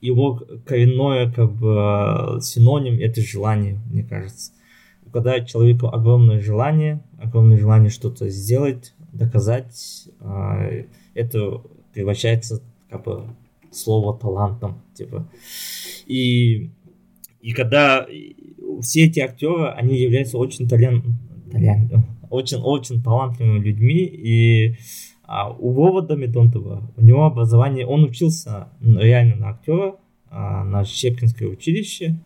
его 0.00 0.42
коренное 0.64 1.30
как 1.30 1.52
бы 1.52 2.38
синоним 2.40 3.00
это 3.00 3.20
желание, 3.20 3.80
мне 3.90 4.04
кажется 4.04 4.52
когда 5.12 5.40
человеку 5.40 5.88
огромное 5.88 6.40
желание, 6.40 7.02
огромное 7.18 7.58
желание 7.58 7.90
что-то 7.90 8.28
сделать, 8.28 8.94
доказать, 9.12 10.08
а, 10.20 10.68
это 11.14 11.62
превращается 11.92 12.62
как 12.90 13.04
бы 13.04 13.24
слово 13.70 14.16
талантом, 14.18 14.82
типа. 14.94 15.26
И, 16.06 16.70
и 17.40 17.52
когда 17.52 18.06
все 18.80 19.04
эти 19.04 19.20
актеры, 19.20 19.68
они 19.70 19.96
являются 19.96 20.38
очень 20.38 20.68
талант, 20.68 21.04
очень, 22.30 22.58
очень 22.58 23.02
талантливыми 23.02 23.60
людьми, 23.60 23.98
и 24.04 24.76
а 25.28 25.50
у 25.50 25.72
Вова 25.72 26.00
Домидонтова, 26.00 26.90
у 26.96 27.02
него 27.02 27.26
образование, 27.26 27.86
он 27.86 28.04
учился 28.04 28.68
реально 28.80 29.36
на 29.36 29.50
актера, 29.50 29.96
а, 30.30 30.64
на 30.64 30.84
Щепкинское 30.84 31.48
училище, 31.48 32.18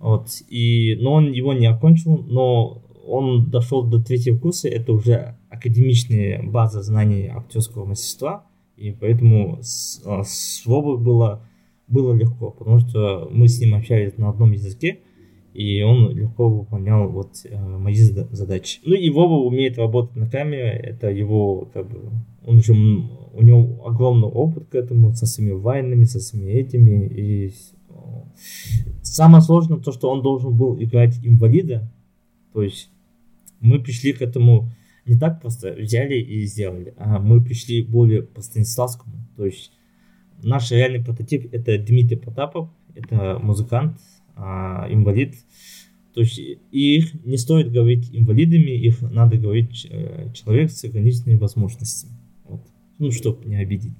вот, 0.00 0.28
и, 0.48 0.96
но 1.00 1.12
он 1.12 1.30
его 1.30 1.52
не 1.52 1.66
окончил, 1.66 2.18
но 2.18 2.82
он 3.06 3.48
дошел 3.48 3.84
до 3.84 4.02
третьего 4.02 4.38
курса, 4.38 4.68
это 4.68 4.92
уже 4.92 5.36
академичная 5.50 6.42
база 6.42 6.82
знаний 6.82 7.28
актерского 7.28 7.84
мастерства, 7.84 8.44
и 8.76 8.90
поэтому 8.90 9.58
с, 9.62 10.02
а, 10.04 10.24
с 10.24 10.62
Вовой 10.66 10.98
было, 10.98 11.46
было 11.92 12.14
легко, 12.14 12.50
потому 12.50 12.78
что 12.80 13.28
мы 13.30 13.48
с 13.48 13.60
ним 13.60 13.74
общались 13.74 14.16
на 14.16 14.30
одном 14.30 14.52
языке, 14.52 15.00
и 15.54 15.82
он 15.82 16.10
легко 16.16 16.48
выполнял 16.48 17.08
вот 17.08 17.32
э, 17.44 17.58
мои 17.58 17.94
задачи. 17.94 18.80
Ну 18.84 18.94
и 18.94 19.10
Вова 19.10 19.44
умеет 19.44 19.76
работать 19.78 20.16
на 20.16 20.28
камере, 20.28 20.70
это 20.70 21.10
его 21.10 21.68
как 21.72 21.88
бы 21.88 22.10
он 22.44 22.62
же 22.62 22.72
у 22.72 23.42
него 23.42 23.86
огромный 23.86 24.28
опыт 24.28 24.66
к 24.68 24.74
этому 24.74 25.14
со 25.14 25.26
своими 25.26 25.52
вайнами, 25.52 26.04
со 26.04 26.20
своими 26.20 26.52
этими 26.52 27.06
и 27.06 27.52
самое 29.02 29.42
сложное 29.42 29.78
то, 29.78 29.92
что 29.92 30.10
он 30.10 30.22
должен 30.22 30.56
был 30.56 30.82
играть 30.82 31.18
инвалида, 31.22 31.90
то 32.52 32.62
есть 32.62 32.90
мы 33.60 33.78
пришли 33.78 34.12
к 34.12 34.22
этому 34.22 34.70
не 35.06 35.18
так 35.18 35.40
просто 35.40 35.72
взяли 35.72 36.14
и 36.14 36.44
сделали, 36.46 36.94
а 36.96 37.18
мы 37.18 37.42
пришли 37.42 37.82
более 37.82 38.22
по 38.22 38.40
Станиславскому, 38.40 39.14
то 39.36 39.44
есть 39.44 39.72
наш 40.42 40.70
реальный 40.70 41.04
прототип 41.04 41.52
это 41.52 41.78
Дмитрий 41.78 42.16
Потапов, 42.16 42.70
это 42.94 43.38
музыкант, 43.42 43.98
а, 44.36 44.86
инвалид. 44.90 45.34
То 46.14 46.20
есть 46.20 46.38
их 46.70 47.24
не 47.24 47.38
стоит 47.38 47.72
говорить 47.72 48.10
инвалидами, 48.12 48.70
их 48.70 49.00
надо 49.00 49.38
говорить 49.38 49.86
э, 49.88 50.30
человек 50.34 50.70
с 50.70 50.84
ограниченными 50.84 51.38
возможностями. 51.38 52.12
Вот. 52.44 52.60
Ну, 52.98 53.10
чтобы 53.10 53.46
не 53.46 53.56
обидеть. 53.56 53.96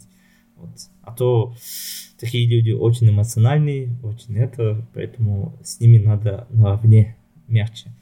Вот. 0.56 0.70
А 1.02 1.12
то 1.12 1.54
такие 2.20 2.46
люди 2.46 2.70
очень 2.70 3.08
эмоциональные, 3.08 3.96
очень 4.02 4.36
это, 4.36 4.86
поэтому 4.92 5.58
с 5.64 5.80
ними 5.80 5.98
надо 5.98 6.46
наравне 6.50 7.16
мягче. 7.48 7.94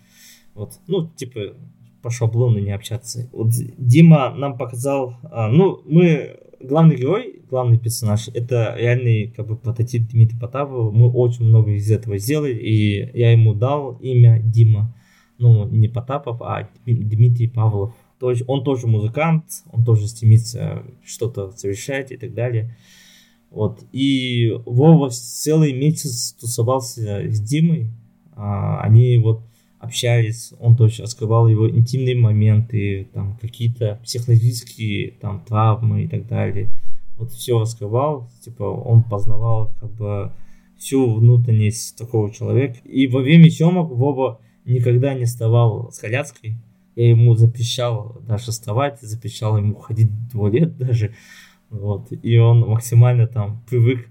Вот. 0.54 0.80
Ну, 0.88 1.08
типа, 1.08 1.54
по 2.02 2.10
шаблону 2.10 2.58
не 2.58 2.72
общаться. 2.72 3.28
Вот 3.32 3.52
Дима 3.78 4.34
нам 4.34 4.58
показал, 4.58 5.16
а, 5.22 5.48
ну, 5.48 5.82
мы 5.84 6.36
главный 6.60 6.96
герой, 6.96 7.42
главный 7.48 7.78
персонаж, 7.78 8.28
это 8.28 8.74
реальный 8.78 9.28
как 9.28 9.46
бы 9.46 9.56
прототип 9.56 10.08
Дмитрия 10.08 10.38
Потапова. 10.38 10.90
Мы 10.90 11.10
очень 11.10 11.44
много 11.44 11.72
из 11.72 11.90
этого 11.90 12.18
сделали, 12.18 12.54
и 12.54 13.18
я 13.18 13.32
ему 13.32 13.54
дал 13.54 13.94
имя 14.00 14.40
Дима. 14.42 14.94
Ну, 15.38 15.66
не 15.68 15.88
Потапов, 15.88 16.42
а 16.42 16.68
Дмитрий 16.84 17.48
Павлов. 17.48 17.94
То 18.18 18.30
есть 18.30 18.42
он 18.46 18.62
тоже 18.62 18.86
музыкант, 18.86 19.44
он 19.72 19.84
тоже 19.84 20.06
стремится 20.06 20.82
что-то 21.02 21.50
совершать 21.52 22.12
и 22.12 22.18
так 22.18 22.34
далее. 22.34 22.76
Вот. 23.50 23.80
И 23.92 24.52
Вова 24.66 25.08
целый 25.08 25.72
месяц 25.72 26.32
тусовался 26.32 27.22
с 27.26 27.40
Димой. 27.40 27.90
А, 28.32 28.80
они 28.82 29.16
вот 29.16 29.42
общались, 29.80 30.52
он 30.60 30.76
тоже 30.76 31.02
раскрывал 31.02 31.48
его 31.48 31.68
интимные 31.68 32.14
моменты, 32.14 33.08
там 33.12 33.38
какие-то 33.40 33.98
психологические 34.04 35.12
там 35.12 35.42
травмы 35.44 36.04
и 36.04 36.08
так 36.08 36.26
далее. 36.28 36.70
Вот 37.16 37.32
все 37.32 37.58
раскрывал, 37.58 38.30
типа 38.44 38.62
он 38.62 39.02
познавал 39.02 39.74
как 39.80 39.90
бы 39.92 40.32
всю 40.78 41.12
внутренность 41.12 41.96
такого 41.96 42.30
человека. 42.30 42.78
И 42.84 43.06
во 43.06 43.20
время 43.20 43.50
съемок 43.50 43.90
Вова 43.90 44.40
никогда 44.64 45.14
не 45.14 45.24
вставал 45.24 45.90
с 45.92 45.98
коляской. 45.98 46.56
Я 46.96 47.10
ему 47.10 47.34
запрещал 47.34 48.20
даже 48.26 48.50
вставать, 48.50 49.00
запрещал 49.00 49.56
ему 49.56 49.76
ходить 49.76 50.10
в 50.10 50.30
туалет 50.32 50.76
даже. 50.76 51.14
Вот. 51.70 52.08
И 52.10 52.36
он 52.36 52.60
максимально 52.60 53.26
там 53.26 53.62
привык. 53.68 54.08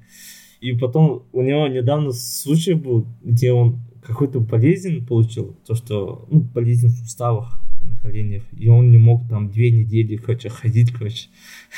И 0.62 0.74
потом 0.74 1.24
у 1.32 1.42
него 1.42 1.68
недавно 1.68 2.12
случай 2.12 2.74
был, 2.74 3.06
где 3.24 3.52
он 3.52 3.80
какой-то 4.10 4.40
болезнь 4.40 5.06
получил, 5.06 5.56
то, 5.68 5.76
что, 5.76 6.28
ну, 6.32 6.40
болезнь 6.40 6.88
в 6.88 6.92
суставах, 6.92 7.62
на 7.82 7.96
коленях, 7.98 8.44
и 8.58 8.68
он 8.68 8.90
не 8.92 8.98
мог 8.98 9.28
там 9.30 9.52
две 9.52 9.72
недели, 9.72 10.18
короче, 10.18 10.50
ходить, 10.50 10.92
короче. 10.92 11.30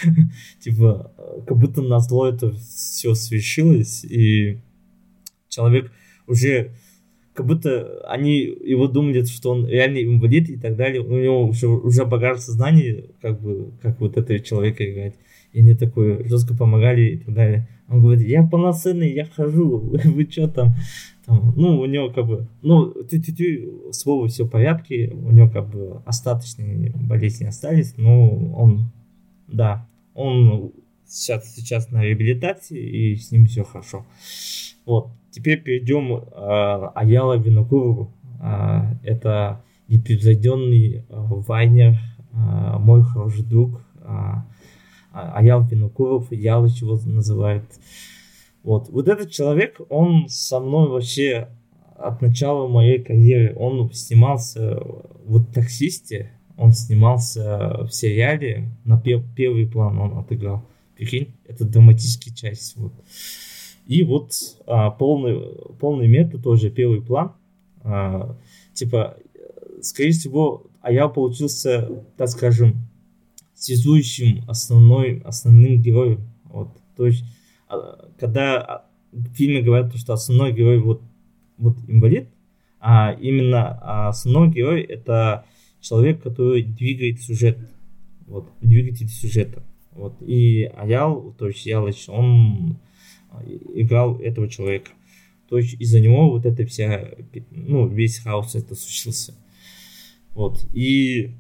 Типа, 0.60 1.12
как 1.46 1.58
будто 1.58 1.82
на 1.82 2.00
зло 2.00 2.30
это 2.30 2.52
все 2.54 3.14
свершилось, 3.16 4.06
и 4.06 4.60
человек 5.50 5.92
уже 6.26 6.72
как 7.34 7.46
будто 7.46 8.02
они 8.08 8.40
его 8.40 8.88
думали, 8.88 9.24
что 9.24 9.52
он 9.52 9.68
реальный 9.68 10.04
инвалид 10.04 10.50
и 10.50 10.58
так 10.58 10.76
далее. 10.76 11.02
У 11.02 11.18
него 11.18 11.48
уже, 11.48 11.68
уже 11.68 12.06
багаж 12.06 12.40
сознания, 12.40 13.06
как 13.22 13.42
бы, 13.42 13.72
как 13.82 14.00
вот 14.00 14.18
этого 14.18 14.40
человека 14.40 14.90
играть. 14.90 15.16
И 15.54 15.60
они 15.60 15.76
такой 15.76 16.28
жестко 16.28 16.56
помогали 16.56 17.02
и 17.02 17.18
так 17.18 17.34
далее. 17.34 17.68
Он 17.88 18.02
говорит, 18.02 18.28
я 18.28 18.44
полноценный, 18.44 19.14
я 19.14 19.26
хожу, 19.26 19.78
вы 20.06 20.28
что 20.30 20.48
там? 20.48 20.76
там? 21.26 21.54
Ну, 21.56 21.80
у 21.80 21.86
него 21.86 22.10
как 22.10 22.26
бы, 22.26 22.48
ну, 22.62 22.92
ты-ты-ты, 22.92 23.70
с 23.92 24.06
все 24.30 24.46
в 24.46 24.50
порядке, 24.50 25.12
у 25.14 25.32
него 25.32 25.50
как 25.50 25.70
бы 25.70 26.02
остаточные 26.06 26.92
болезни 26.96 27.46
остались, 27.46 27.96
но 27.98 28.30
он, 28.54 28.92
да, 29.48 29.88
он 30.14 30.72
сейчас, 31.06 31.54
сейчас 31.54 31.92
на 31.92 32.04
реабилитации, 32.04 32.80
и 32.80 33.16
с 33.16 33.32
ним 33.32 33.46
все 33.46 33.64
хорошо. 33.64 34.06
Вот, 34.86 35.10
теперь 35.32 35.62
перейдем 35.62 36.14
э, 36.14 36.22
Аяла 36.96 37.38
Винокурову. 37.38 38.14
Э, 38.42 38.96
это 39.04 39.64
непревзойденный 39.90 40.96
э, 40.98 41.04
вайнер, 41.10 41.98
э, 42.32 42.78
мой 42.80 43.04
хороший 43.04 43.44
друг, 43.44 43.82
э, 43.96 44.04
а, 44.04 44.46
Аял 45.12 45.64
Винокуров, 45.64 46.32
Ялыч 46.32 46.82
его 46.82 47.00
называют. 47.06 47.66
Вот. 48.64 48.90
вот 48.90 49.08
этот 49.08 49.32
человек, 49.32 49.82
он 49.90 50.30
со 50.30 50.60
мной 50.60 50.88
вообще 50.90 51.50
от 51.96 52.22
начала 52.22 52.68
моей 52.68 53.02
карьеры, 53.02 53.56
он 53.58 53.92
снимался 53.92 54.80
вот 55.26 55.52
таксисте, 55.52 56.32
он 56.58 56.74
снимался 56.74 57.86
в 57.86 57.92
сериале, 57.92 58.70
на 58.84 59.00
пер 59.00 59.24
первый 59.36 59.68
план 59.68 59.98
он 59.98 60.18
отыграл. 60.18 60.66
Прикинь, 60.96 61.34
это 61.48 61.66
драматическая 61.66 62.34
часть. 62.34 62.76
Вот. 62.78 62.94
И 63.88 64.04
вот 64.04 64.34
а, 64.68 64.92
полный, 64.92 65.42
полный 65.80 66.08
метод 66.08 66.44
тоже 66.44 66.70
первый 66.70 67.02
план. 67.02 67.34
А, 67.84 68.38
типа, 68.74 69.18
скорее 69.82 70.12
всего, 70.12 70.68
а 70.82 70.92
я 70.92 71.08
получился, 71.08 72.04
так 72.18 72.30
скажем, 72.30 72.76
связующим 73.62 74.44
основной, 74.48 75.20
основным 75.20 75.82
героем. 75.82 76.28
Вот. 76.46 76.70
То 76.98 77.06
есть, 77.06 77.24
а, 77.70 78.10
когда 78.20 78.86
в 79.12 79.34
фильме 79.36 79.62
говорят, 79.62 79.96
что 79.96 80.14
основной 80.14 80.52
герой 80.52 80.80
вот, 80.80 81.02
вот 81.58 81.78
инвалид, 81.88 82.30
а 82.80 83.16
именно 83.22 84.08
основной 84.08 84.50
герой 84.50 84.82
это 84.82 85.46
человек, 85.80 86.24
который 86.24 86.64
двигает 86.64 87.22
сюжет, 87.22 87.60
вот, 88.26 88.50
двигатель 88.62 89.08
сюжета. 89.08 89.62
Вот. 89.92 90.16
И 90.22 90.64
Аял, 90.78 91.36
то 91.38 91.48
есть 91.48 91.66
Ялыч, 91.66 92.10
он 92.10 92.80
играл 93.76 94.20
этого 94.20 94.50
человека. 94.50 94.90
То 95.50 95.58
есть 95.58 95.80
из-за 95.80 96.00
него 96.00 96.32
вот 96.32 96.46
эта 96.46 96.66
вся, 96.66 97.12
ну, 97.52 97.88
весь 97.88 98.20
хаос 98.20 98.56
это 98.56 98.74
случился. 98.74 99.36
Вот. 100.34 100.66
И 100.74 101.36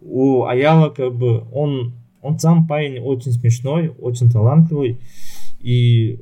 у 0.00 0.44
Аяла 0.44 0.90
как 0.90 1.14
бы 1.14 1.44
он, 1.52 1.94
он 2.22 2.38
сам 2.38 2.66
парень 2.66 2.98
очень 3.00 3.32
смешной, 3.32 3.88
очень 3.88 4.30
талантливый. 4.30 4.98
И 5.60 6.20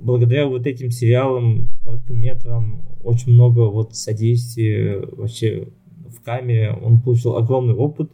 благодаря 0.00 0.46
вот 0.46 0.66
этим 0.66 0.90
сериалам, 0.90 1.68
короткометрам, 1.84 2.82
очень 3.02 3.32
много 3.32 3.70
вот 3.70 3.94
содействия 3.94 5.00
вообще 5.12 5.68
в 6.08 6.22
камере. 6.22 6.72
Он 6.72 7.00
получил 7.00 7.36
огромный 7.36 7.74
опыт. 7.74 8.10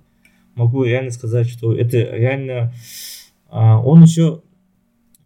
Могу 0.55 0.85
реально 0.85 1.11
сказать, 1.11 1.49
что 1.49 1.75
это 1.75 1.99
реально... 1.99 2.73
А, 3.49 3.81
он 3.81 4.03
еще 4.03 4.43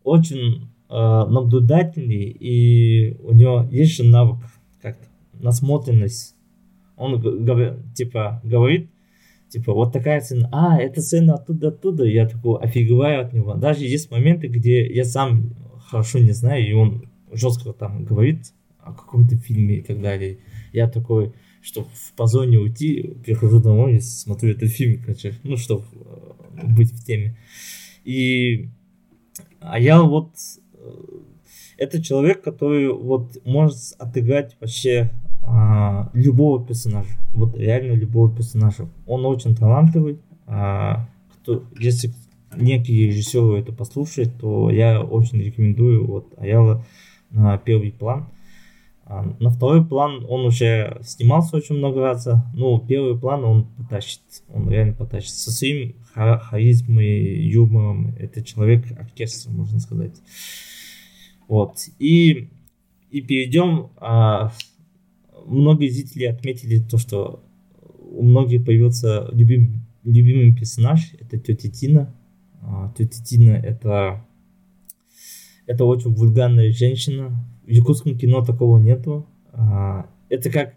очень 0.04 0.68
а, 0.88 1.26
наблюдательный, 1.26 2.24
и 2.24 3.16
у 3.22 3.32
него 3.32 3.66
есть 3.70 3.96
же 3.96 4.04
навык 4.04 4.38
как-то, 4.80 5.06
насмотренность. 5.34 6.34
Он 6.96 7.22
типа 7.94 8.40
говорит, 8.42 8.90
Типа, 9.48 9.72
вот 9.72 9.92
такая 9.92 10.20
цена. 10.20 10.48
А, 10.52 10.78
эта 10.78 11.00
цена 11.00 11.34
оттуда, 11.34 11.68
оттуда. 11.68 12.04
Я 12.04 12.28
такой 12.28 12.60
офигеваю 12.60 13.22
от 13.22 13.32
него. 13.32 13.54
Даже 13.54 13.84
есть 13.84 14.10
моменты, 14.10 14.48
где 14.48 14.86
я 14.86 15.04
сам 15.04 15.54
хорошо 15.88 16.18
не 16.18 16.32
знаю, 16.32 16.68
и 16.68 16.72
он 16.72 17.08
жестко 17.32 17.72
там 17.72 18.04
говорит 18.04 18.52
о 18.78 18.92
каком-то 18.92 19.36
фильме 19.36 19.76
и 19.76 19.82
так 19.82 20.00
далее. 20.00 20.38
Я 20.72 20.88
такой, 20.88 21.32
что 21.62 21.84
в 21.84 22.12
позоне 22.14 22.58
уйти, 22.58 23.14
прихожу 23.24 23.60
домой 23.60 23.96
и 23.96 24.00
смотрю 24.00 24.50
этот 24.50 24.70
фильм, 24.70 25.00
короче, 25.02 25.34
ну, 25.42 25.56
чтобы 25.56 25.84
э, 25.92 26.66
быть 26.66 26.92
в 26.92 27.04
теме. 27.04 27.36
И 28.04 28.68
А 29.60 29.78
я 29.78 30.02
вот 30.02 30.30
э, 30.74 30.90
это 31.78 32.02
человек, 32.02 32.42
который 32.42 32.88
вот 32.88 33.38
может 33.44 33.94
отыграть 33.98 34.56
вообще 34.60 35.10
а, 35.50 36.10
любого 36.12 36.64
персонажа. 36.64 37.08
Вот 37.32 37.56
реально 37.56 37.92
любого 37.92 38.30
персонажа. 38.30 38.88
Он 39.06 39.24
очень 39.24 39.56
талантливый. 39.56 40.18
А, 40.46 41.08
кто, 41.32 41.64
если 41.78 42.12
некие 42.54 43.06
режиссеры 43.06 43.60
это 43.60 43.72
послушают, 43.72 44.38
то 44.38 44.70
я 44.70 45.00
очень 45.00 45.40
рекомендую 45.40 46.06
вот 46.06 46.34
Аяла 46.36 46.84
на 47.30 47.56
первый 47.56 47.92
план. 47.92 48.28
А, 49.06 49.24
на 49.40 49.48
второй 49.48 49.86
план 49.86 50.26
он 50.28 50.44
уже 50.44 51.00
снимался 51.02 51.56
очень 51.56 51.76
много 51.76 52.02
раз. 52.02 52.28
Ну, 52.54 52.78
первый 52.86 53.18
план 53.18 53.44
он 53.44 53.66
потащит. 53.78 54.20
Он 54.52 54.68
реально 54.68 54.92
потащит. 54.92 55.30
Со 55.30 55.50
своим 55.50 55.94
харизмой, 56.12 57.42
юмором. 57.48 58.14
Это 58.18 58.44
человек 58.44 58.84
оркестр, 58.98 59.50
можно 59.50 59.80
сказать. 59.80 60.16
Вот. 61.46 61.78
И, 61.98 62.50
и 63.10 63.22
перейдем. 63.22 63.88
А, 63.96 64.52
многие 65.48 65.88
зрители 65.88 66.24
отметили 66.24 66.80
то, 66.80 66.98
что 66.98 67.44
у 67.98 68.22
многих 68.22 68.64
появился 68.64 69.28
любим, 69.32 69.86
любимый 70.04 70.54
персонаж. 70.54 71.14
Это 71.20 71.38
тетя 71.38 71.70
Тина. 71.70 72.14
А, 72.60 72.92
тетя 72.96 73.22
Тина 73.24 73.52
это, 73.52 74.26
это 75.66 75.84
очень 75.84 76.14
вульгарная 76.14 76.72
женщина. 76.72 77.44
В 77.66 77.70
якутском 77.70 78.16
кино 78.16 78.44
такого 78.44 78.78
нету. 78.78 79.26
А, 79.52 80.10
это 80.28 80.50
как 80.50 80.74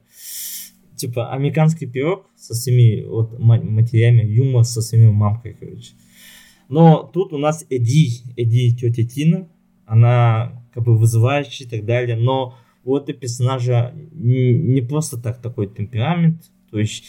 типа 0.96 1.32
американский 1.32 1.88
пирог 1.88 2.28
со 2.36 2.54
своими 2.54 3.04
вот 3.04 3.40
матерями, 3.40 4.26
юмор 4.26 4.64
со 4.64 4.82
своими 4.82 5.12
мамкой, 5.12 5.56
короче. 5.60 5.94
Но 6.70 7.10
тут 7.14 7.34
у 7.34 7.38
нас 7.38 7.66
Эди, 7.70 8.24
Эди 8.38 8.76
тетя 8.76 9.04
Тина, 9.04 9.48
она 9.86 10.64
как 10.74 10.84
бы 10.84 10.98
вызывающая 10.98 11.66
и 11.66 11.70
так 11.70 11.86
далее, 11.86 12.16
но 12.16 12.56
у 12.84 12.98
этого 12.98 13.18
персонажа 13.18 13.94
не, 14.12 14.82
просто 14.82 15.22
так 15.22 15.42
такой 15.42 15.68
темперамент, 15.68 16.44
то 16.70 16.80
есть 16.80 17.06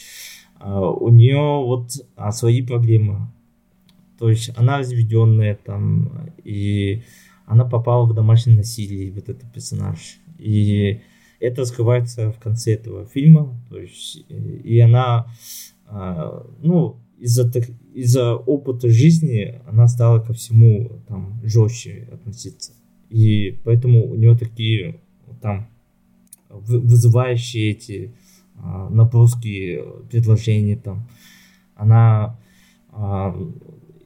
uh, 0.61 0.97
у 1.01 1.09
нее 1.09 1.39
вот 1.39 1.93
а, 2.17 2.33
свои 2.33 2.63
проблемы, 2.63 3.29
то 4.19 4.29
есть 4.29 4.51
она 4.57 4.79
разведенная 4.79 5.55
там, 5.55 6.31
и 6.45 7.03
она 7.47 7.65
попала 7.65 8.07
в 8.07 8.15
домашнее 8.15 8.59
насилие, 8.59 9.13
вот 9.13 9.29
этот 9.29 9.53
персонаж, 9.53 10.19
и 10.39 11.01
это 11.43 11.65
скрывается 11.65 12.31
в 12.31 12.39
конце 12.39 12.75
этого 12.75 13.05
фильма. 13.05 13.61
То 13.69 13.79
есть, 13.79 14.25
и 14.29 14.79
она, 14.79 15.27
а, 15.87 16.47
ну, 16.63 17.01
из-за 17.19 17.51
из-за 17.95 18.37
опыта 18.37 18.89
жизни 18.89 19.61
она 19.67 19.89
стала 19.89 20.21
ко 20.21 20.33
всему 20.33 21.03
там 21.09 21.41
жестче 21.43 22.09
относиться. 22.13 22.73
И 23.11 23.59
поэтому 23.65 24.09
у 24.09 24.15
нее 24.15 24.37
такие 24.37 25.01
там 25.41 25.69
вызывающие 26.49 27.71
эти 27.71 28.13
а, 28.57 28.89
наброски 28.91 29.83
предложения 30.11 30.77
там. 30.77 31.09
Она 31.75 32.39
а, 32.91 33.37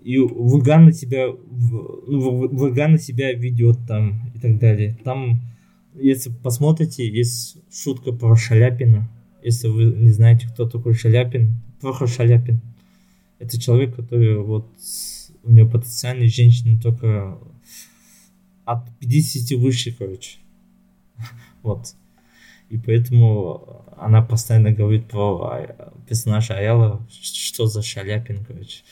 и 0.05 0.19
вульгарно 0.19 0.93
себя, 0.93 1.27
ну, 1.27 2.49
вульгарно 2.49 2.99
себя 2.99 3.33
ведет 3.33 3.79
там 3.89 4.31
и 4.35 4.39
так 4.39 4.59
далее. 4.59 4.97
Там 5.03 5.41
если 5.99 6.31
посмотрите, 6.31 7.09
есть 7.09 7.57
шутка 7.73 8.13
про 8.13 8.37
Шаляпина. 8.37 9.09
Если 9.43 9.69
вы 9.69 9.85
не 9.85 10.11
знаете, 10.11 10.49
кто 10.49 10.69
такой 10.69 10.95
Шаляпин, 10.95 11.55
Прохор 11.81 12.09
Шаляпин. 12.09 12.61
Это 13.39 13.59
человек, 13.61 13.95
который 13.95 14.37
вот 14.39 14.69
у 15.43 15.51
него 15.51 15.69
потенциальные 15.71 16.29
женщины 16.29 16.81
только 16.81 17.39
от 18.65 18.99
50 18.99 19.59
выше, 19.59 19.95
короче. 19.97 20.39
Вот. 21.63 21.95
И 22.69 22.79
поэтому 22.79 23.85
она 23.97 24.23
постоянно 24.23 24.73
говорит 24.73 25.09
про 25.09 25.77
персонажа 26.09 26.55
Аяла, 26.55 27.07
что 27.11 27.67
за 27.67 27.83
Шаляпин, 27.83 28.45
короче. 28.45 28.83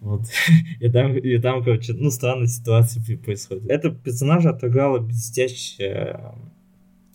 Вот. 0.00 0.22
и, 0.80 0.88
там, 0.88 1.16
и 1.16 1.38
там, 1.38 1.64
короче, 1.64 1.92
ну, 1.94 2.10
странная 2.10 2.46
ситуация 2.46 3.02
происходит. 3.18 3.68
Это 3.68 3.90
персонажа 3.90 4.50
отыграла 4.50 4.98
блестящая 4.98 6.34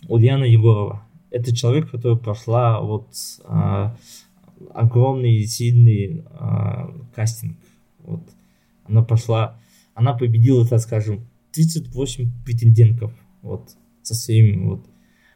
Ульяна 0.07 0.43
Егорова. 0.43 1.07
Это 1.31 1.55
человек, 1.55 1.89
который 1.89 2.17
прошла 2.17 2.81
вот 2.81 3.07
а, 3.45 3.95
огромный 4.73 5.45
сильный 5.45 6.23
а, 6.31 6.93
кастинг. 7.15 7.57
Вот. 7.99 8.21
Она 8.85 9.01
пошла, 9.01 9.59
она 9.95 10.13
победила, 10.13 10.67
так 10.67 10.81
скажем, 10.81 11.25
38 11.53 12.43
претендентов 12.43 13.13
вот, 13.41 13.75
со 14.03 14.13
своими 14.13 14.63
вот. 14.65 14.85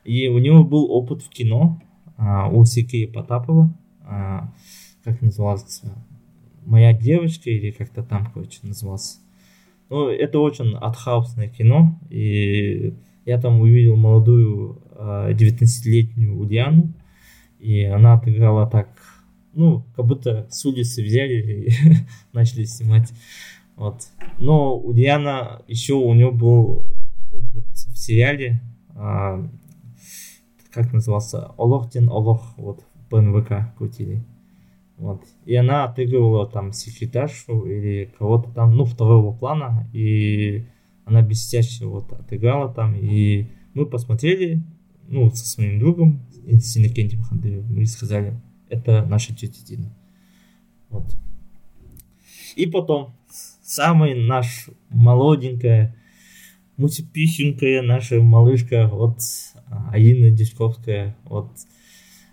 И 0.04 0.28
у 0.30 0.38
него 0.38 0.64
был 0.64 0.90
опыт 0.92 1.22
в 1.22 1.30
кино 1.30 1.82
а, 2.18 2.50
у 2.50 2.64
Сергея 2.66 3.12
Потапова, 3.12 3.74
а, 4.02 4.54
как 5.04 5.22
назывался, 5.22 5.92
моя 6.66 6.94
девочка 6.94 7.50
или 7.50 7.72
как-то 7.72 8.04
там, 8.04 8.32
короче, 8.34 8.60
назывался. 8.64 9.20
Ну, 9.90 10.10
это 10.10 10.40
очень 10.40 10.76
артхаусное 10.76 11.48
кино, 11.48 12.00
и 12.10 12.94
я 13.26 13.40
там 13.40 13.60
увидел 13.62 13.96
молодую 13.96 14.82
19-летнюю 14.96 16.34
а, 16.34 16.38
Ульяну, 16.38 16.94
и 17.60 17.84
она 17.84 18.14
отыграла 18.14 18.68
так, 18.68 18.90
ну, 19.54 19.86
как 19.96 20.06
будто 20.06 20.48
с 20.50 20.66
улицы 20.66 21.04
взяли 21.04 21.68
и 21.68 21.72
начали 22.34 22.64
снимать. 22.66 23.12
Вот. 23.76 24.08
Но 24.40 24.78
Ульяна, 24.78 25.62
еще 25.68 25.94
у 25.94 26.14
нее 26.14 26.32
был 26.32 26.86
сериале, 28.08 28.62
а, 28.96 29.46
как 30.72 30.94
назывался, 30.94 31.52
Олох 31.58 31.90
Ден 31.90 32.10
Олох, 32.10 32.54
вот, 32.58 32.84
ПНВК 33.10 33.76
крутили. 33.78 34.24
Вот. 34.98 35.24
И 35.46 35.56
она 35.56 35.84
отыгрывала 35.84 36.48
там 36.48 36.74
секретаршу 36.74 37.66
или 37.66 38.12
кого-то 38.18 38.50
там, 38.52 38.76
ну, 38.76 38.86
второго 38.86 39.36
плана, 39.36 39.88
и 39.94 40.66
она 41.06 41.22
блестяще 41.22 41.86
вот 41.86 42.12
отыграла 42.12 42.74
там, 42.74 42.96
и 42.96 43.48
мы 43.74 43.86
посмотрели, 43.86 44.64
ну, 45.08 45.30
со 45.32 45.46
своим 45.46 45.80
другом, 45.80 46.22
с 46.46 46.78
Иннокентием 46.78 47.22
мы 47.70 47.86
сказали, 47.86 48.40
это 48.70 49.06
наша 49.06 49.36
тетя 49.36 49.64
Дина. 49.66 49.94
Вот. 50.90 51.16
И 52.56 52.66
потом, 52.66 53.14
самая 53.62 54.16
наша 54.16 54.72
молоденькая, 54.90 55.96
мультиписенькая 56.78 57.82
наша 57.82 58.22
малышка, 58.22 58.88
вот 58.88 59.20
Аина 59.92 60.32
Дичковская, 60.32 61.16
вот 61.26 61.52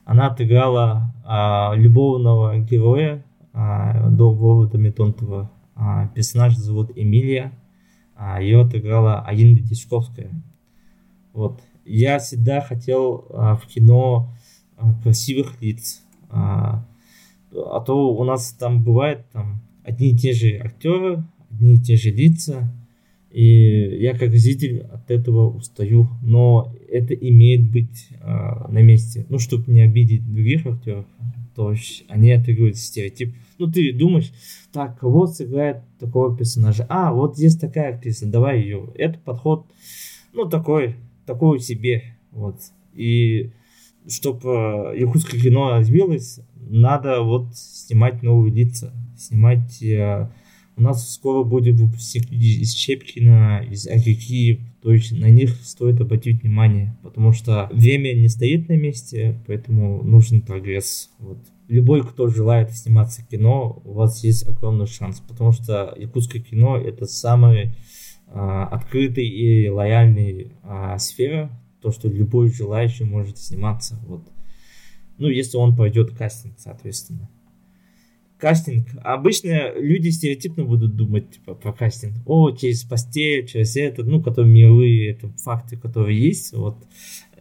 она 0.04 0.28
отыграла 0.28 1.14
а, 1.24 1.72
любовного 1.74 2.58
героя 2.58 3.24
а, 3.52 4.10
до 4.10 4.32
Вовода 4.32 4.76
Метонтова. 4.76 5.50
А, 5.74 6.08
персонаж 6.08 6.54
зовут 6.56 6.90
Эмилия. 6.94 7.52
А, 8.14 8.40
ее 8.40 8.62
отыграла 8.62 9.22
Аинда 9.22 9.62
Дичковская. 9.62 10.30
Вот. 11.32 11.60
Я 11.84 12.18
всегда 12.18 12.60
хотел 12.60 13.26
а, 13.30 13.56
в 13.56 13.66
кино 13.66 14.34
а, 14.76 14.92
красивых 15.02 15.60
лиц. 15.62 16.02
А, 16.28 16.86
а 17.52 17.80
то 17.80 18.14
у 18.14 18.24
нас 18.24 18.52
там 18.52 18.82
бывает 18.82 19.26
там 19.32 19.62
одни 19.84 20.10
и 20.10 20.16
те 20.16 20.32
же 20.32 20.58
актеры, 20.58 21.24
одни 21.50 21.74
и 21.74 21.80
те 21.80 21.96
же 21.96 22.10
лица. 22.10 22.70
И 23.34 23.98
я 24.00 24.16
как 24.16 24.32
зритель 24.36 24.82
от 24.92 25.10
этого 25.10 25.50
устаю. 25.50 26.08
Но 26.22 26.72
это 26.88 27.14
имеет 27.14 27.68
быть 27.68 28.08
э, 28.12 28.26
на 28.68 28.80
месте. 28.80 29.26
Ну, 29.28 29.40
чтобы 29.40 29.72
не 29.72 29.80
обидеть 29.80 30.24
других 30.32 30.64
актеров. 30.64 31.04
То 31.56 31.72
есть 31.72 32.04
они 32.08 32.30
отыгрывают 32.30 32.76
стереотип. 32.76 33.34
Ну, 33.58 33.66
ты 33.70 33.92
думаешь, 33.92 34.32
так, 34.72 35.00
кого 35.00 35.26
сыграет 35.26 35.78
такого 35.98 36.36
персонажа? 36.36 36.86
А, 36.88 37.12
вот 37.12 37.36
здесь 37.36 37.56
такая 37.56 37.96
актриса, 37.96 38.26
давай 38.26 38.60
ее. 38.60 38.92
Это 38.94 39.18
подход, 39.18 39.66
ну, 40.32 40.48
такой, 40.48 40.94
такой 41.26 41.58
себе. 41.58 42.16
Вот. 42.30 42.56
И 42.94 43.50
чтобы 44.06 44.94
якутское 44.96 45.40
кино 45.40 45.70
развилось, 45.70 46.38
надо 46.54 47.22
вот 47.22 47.56
снимать 47.56 48.22
новые 48.22 48.54
лица, 48.54 48.92
снимать 49.16 49.82
э, 49.82 50.28
у 50.76 50.82
нас 50.82 51.14
скоро 51.14 51.44
будет 51.44 51.76
выпускник 51.76 52.30
из 52.32 52.74
Щепкина, 52.74 53.64
из 53.70 53.86
Агрики, 53.86 54.60
то 54.82 54.92
есть 54.92 55.12
на 55.12 55.30
них 55.30 55.54
стоит 55.62 56.00
обратить 56.00 56.42
внимание, 56.42 56.96
потому 57.02 57.32
что 57.32 57.68
время 57.72 58.12
не 58.12 58.28
стоит 58.28 58.68
на 58.68 58.76
месте, 58.76 59.40
поэтому 59.46 60.02
нужен 60.02 60.42
прогресс. 60.42 61.10
Вот. 61.18 61.38
Любой, 61.68 62.02
кто 62.02 62.28
желает 62.28 62.72
сниматься 62.72 63.22
в 63.22 63.28
кино, 63.28 63.80
у 63.84 63.92
вас 63.92 64.22
есть 64.24 64.46
огромный 64.46 64.86
шанс, 64.86 65.20
потому 65.26 65.52
что 65.52 65.94
якутское 65.96 66.42
кино 66.42 66.76
это 66.76 67.06
самая 67.06 67.74
а, 68.26 68.66
открытый 68.66 69.26
и 69.26 69.68
лояльный 69.68 70.52
а, 70.62 70.98
сфера, 70.98 71.50
то, 71.80 71.90
что 71.92 72.08
любой 72.08 72.52
желающий 72.52 73.04
может 73.04 73.38
сниматься. 73.38 73.98
Вот. 74.06 74.28
Ну, 75.18 75.28
если 75.28 75.56
он 75.56 75.76
пройдет 75.76 76.10
кастинг, 76.10 76.54
соответственно 76.58 77.30
кастинг. 78.44 78.88
Обычно 79.02 79.72
люди 79.74 80.10
стереотипно 80.10 80.64
будут 80.64 80.96
думать 80.96 81.30
типа, 81.30 81.54
про 81.54 81.72
кастинг. 81.72 82.12
О, 82.26 82.50
через 82.50 82.82
постель, 82.82 83.46
через 83.46 83.74
это, 83.74 84.04
ну, 84.04 84.22
которые 84.22 84.52
мировые 84.52 85.12
это 85.12 85.28
факты, 85.38 85.78
которые 85.78 86.20
есть. 86.20 86.52
Вот. 86.52 86.76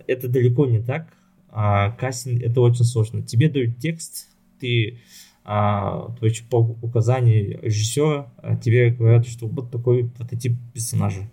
Это 0.08 0.30
далеко 0.30 0.66
не 0.66 0.80
так. 0.80 1.14
А, 1.50 1.92
кастинг 1.92 2.42
это 2.42 2.62
очень 2.62 2.86
сложно. 2.86 3.22
Тебе 3.22 3.50
дают 3.50 3.80
текст, 3.80 4.30
ты 4.62 5.00
а, 5.44 6.16
то 6.22 6.26
есть 6.26 6.48
по 6.48 6.60
указанию 6.60 7.62
режиссера 7.62 8.32
а, 8.38 8.56
тебе 8.56 8.92
говорят, 8.92 9.28
что 9.28 9.48
вот 9.48 9.72
такой 9.72 10.10
прототип 10.10 10.54
персонажа. 10.74 11.30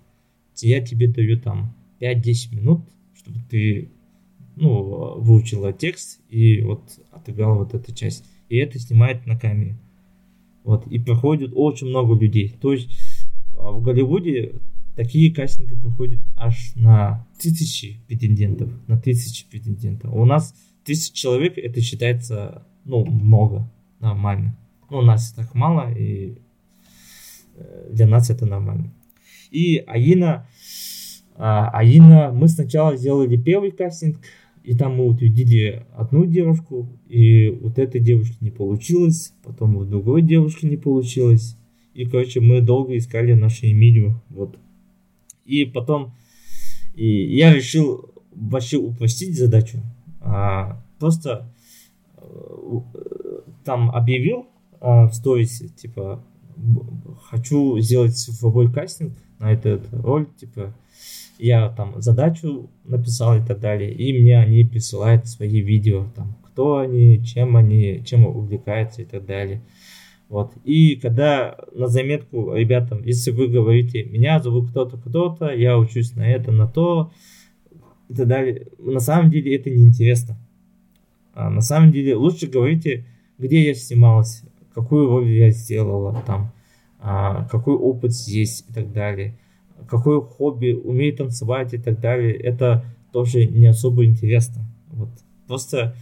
Я 0.56 0.84
тебе 0.84 1.06
даю 1.06 1.40
там 1.40 1.76
5-10 2.00 2.56
минут, 2.56 2.80
чтобы 3.14 3.38
ты 3.48 3.92
ну, 4.56 5.20
выучила 5.20 5.72
текст 5.72 6.18
и 6.28 6.60
вот 6.60 6.82
отыграл 7.12 7.58
вот 7.58 7.72
эту 7.74 7.94
часть. 7.94 8.24
И 8.50 8.56
это 8.56 8.78
снимает 8.78 9.26
на 9.26 9.38
камере. 9.38 9.76
Вот, 10.64 10.86
и 10.88 10.98
проходит 10.98 11.52
очень 11.54 11.86
много 11.86 12.14
людей. 12.20 12.54
То 12.60 12.72
есть 12.72 12.90
а, 13.56 13.70
в 13.70 13.82
Голливуде 13.82 14.56
такие 14.96 15.32
кастинги 15.32 15.74
проходят 15.74 16.20
аж 16.36 16.72
на 16.74 17.26
тысячи 17.38 17.98
претендентов. 18.06 18.70
На 18.88 18.98
тысячи 18.98 19.48
претендентов. 19.48 20.12
У 20.12 20.24
нас 20.26 20.54
тысяч 20.84 21.12
человек, 21.12 21.56
это 21.56 21.80
считается, 21.80 22.66
ну, 22.84 23.06
много, 23.06 23.70
нормально. 24.00 24.56
Ну, 24.90 24.98
у 24.98 25.02
нас 25.02 25.32
так 25.32 25.54
мало, 25.54 25.92
и 25.92 26.34
э, 27.54 27.88
для 27.92 28.06
нас 28.06 28.30
это 28.30 28.44
нормально. 28.46 28.92
И 29.50 29.78
Аина, 29.86 30.48
а, 31.36 31.70
Аина, 31.70 32.32
мы 32.32 32.48
сначала 32.48 32.96
сделали 32.96 33.36
первый 33.36 33.70
кастинг, 33.70 34.18
и 34.62 34.76
там 34.76 34.96
мы 34.96 35.06
утвердили 35.06 35.86
одну 35.94 36.26
девушку, 36.26 36.88
и 37.08 37.48
вот 37.48 37.78
этой 37.78 38.00
девушки 38.00 38.36
не 38.40 38.50
получилось, 38.50 39.32
потом 39.42 39.76
у 39.76 39.84
другой 39.84 40.22
девушки 40.22 40.66
не 40.66 40.76
получилось. 40.76 41.56
И, 41.94 42.04
короче, 42.04 42.40
мы 42.40 42.60
долго 42.60 42.96
искали 42.96 43.32
нашу 43.32 43.66
Эмилию, 43.66 44.22
вот. 44.28 44.58
И 45.44 45.64
потом 45.64 46.12
и 46.94 47.34
я 47.34 47.54
решил 47.54 48.10
вообще 48.32 48.76
упростить 48.76 49.38
задачу. 49.38 49.80
А, 50.20 50.82
просто 50.98 51.52
э, 52.16 52.80
там 53.64 53.90
объявил 53.90 54.46
а, 54.80 55.08
в 55.08 55.14
сторисе, 55.14 55.68
типа, 55.68 56.22
хочу 57.22 57.78
сделать 57.78 58.16
цифровой 58.16 58.70
кастинг 58.72 59.14
на 59.38 59.52
этот 59.52 59.88
роль, 59.92 60.26
типа, 60.38 60.74
я 61.40 61.70
там 61.70 62.00
задачу 62.00 62.70
написал 62.84 63.38
и 63.38 63.44
так 63.44 63.60
далее, 63.60 63.92
и 63.92 64.18
мне 64.18 64.38
они 64.38 64.64
присылают 64.64 65.26
свои 65.26 65.60
видео, 65.60 66.06
там, 66.14 66.36
кто 66.44 66.78
они, 66.78 67.24
чем 67.24 67.56
они, 67.56 68.02
чем 68.04 68.26
увлекаются 68.26 69.02
и 69.02 69.04
так 69.04 69.24
далее. 69.24 69.62
Вот. 70.28 70.52
И 70.64 70.96
когда 70.96 71.56
на 71.72 71.88
заметку 71.88 72.54
ребятам, 72.54 73.02
если 73.02 73.30
вы 73.30 73.48
говорите, 73.48 74.04
меня 74.04 74.40
зовут 74.40 74.70
кто-то, 74.70 74.96
кто-то, 74.96 75.50
я 75.50 75.78
учусь 75.78 76.14
на 76.14 76.28
это, 76.28 76.52
на 76.52 76.68
то, 76.68 77.10
и 78.08 78.14
так 78.14 78.28
далее, 78.28 78.68
на 78.78 79.00
самом 79.00 79.30
деле 79.30 79.56
это 79.56 79.70
неинтересно. 79.70 80.36
А 81.32 81.50
на 81.50 81.62
самом 81.62 81.90
деле 81.90 82.14
лучше 82.16 82.46
говорите, 82.46 83.06
где 83.38 83.64
я 83.64 83.74
снималась, 83.74 84.42
какую 84.74 85.08
роль 85.08 85.28
я 85.30 85.50
сделала, 85.50 86.22
там, 86.26 86.52
а, 87.00 87.48
какой 87.50 87.74
опыт 87.74 88.12
есть 88.26 88.68
и 88.68 88.72
так 88.72 88.92
далее 88.92 89.39
какое 89.88 90.20
хобби, 90.20 90.72
умеет 90.72 91.18
танцевать 91.18 91.74
и 91.74 91.78
так 91.78 92.00
далее, 92.00 92.34
это 92.34 92.84
тоже 93.12 93.46
не 93.46 93.66
особо 93.66 94.04
интересно. 94.04 94.64
Вот. 94.88 95.10
Просто 95.46 95.96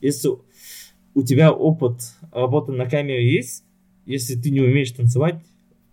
если 0.00 0.30
у 1.14 1.22
тебя 1.22 1.52
опыт 1.52 2.00
работы 2.32 2.72
на 2.72 2.88
камере 2.88 3.32
есть, 3.32 3.64
если 4.06 4.34
ты 4.34 4.50
не 4.50 4.60
умеешь 4.60 4.90
танцевать, 4.92 5.42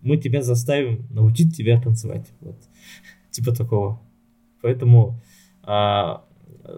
мы 0.00 0.16
тебя 0.16 0.42
заставим 0.42 1.06
научить 1.10 1.56
тебя 1.56 1.80
танцевать. 1.80 2.26
Вот. 2.40 2.56
Типа 3.30 3.54
такого. 3.54 4.00
Поэтому 4.62 5.20
а, 5.62 6.24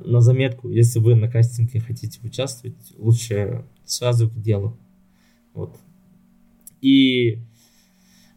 на 0.04 0.20
заметку, 0.20 0.68
если 0.68 0.98
вы 0.98 1.14
на 1.14 1.28
кастинге 1.28 1.80
хотите 1.80 2.20
участвовать, 2.22 2.76
лучше 2.98 3.64
сразу 3.84 4.28
к 4.28 4.40
делу. 4.40 4.76
Вот. 5.54 5.76
И 6.80 7.38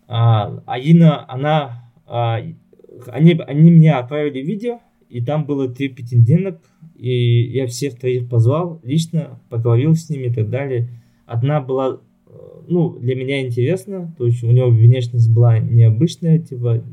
а, 0.07 0.63
Аина, 0.65 1.29
она 1.29 1.85
они, 2.07 3.39
они 3.47 3.71
мне 3.71 3.93
отправили 3.93 4.39
видео, 4.39 4.79
и 5.09 5.21
там 5.21 5.45
было 5.45 5.69
три 5.69 5.89
претенденток, 5.89 6.61
и 6.95 7.43
я 7.51 7.67
всех 7.67 7.97
троих 7.99 8.29
позвал 8.29 8.79
лично, 8.83 9.39
поговорил 9.49 9.95
с 9.95 10.09
ними 10.09 10.27
и 10.27 10.33
так 10.33 10.49
далее. 10.49 10.89
Одна 11.25 11.61
была, 11.61 11.99
э, 12.27 12.31
ну, 12.67 12.97
для 12.97 13.15
меня 13.15 13.45
интересна, 13.45 14.13
то 14.17 14.25
есть 14.25 14.43
у 14.43 14.47
нее 14.47 14.67
внешность 14.67 15.31
была 15.31 15.59
необычная, 15.59 16.39
типа, 16.39 16.83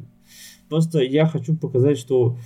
просто 0.69 1.01
я 1.01 1.27
хочу 1.27 1.57
показать, 1.57 1.99
что 1.99 2.39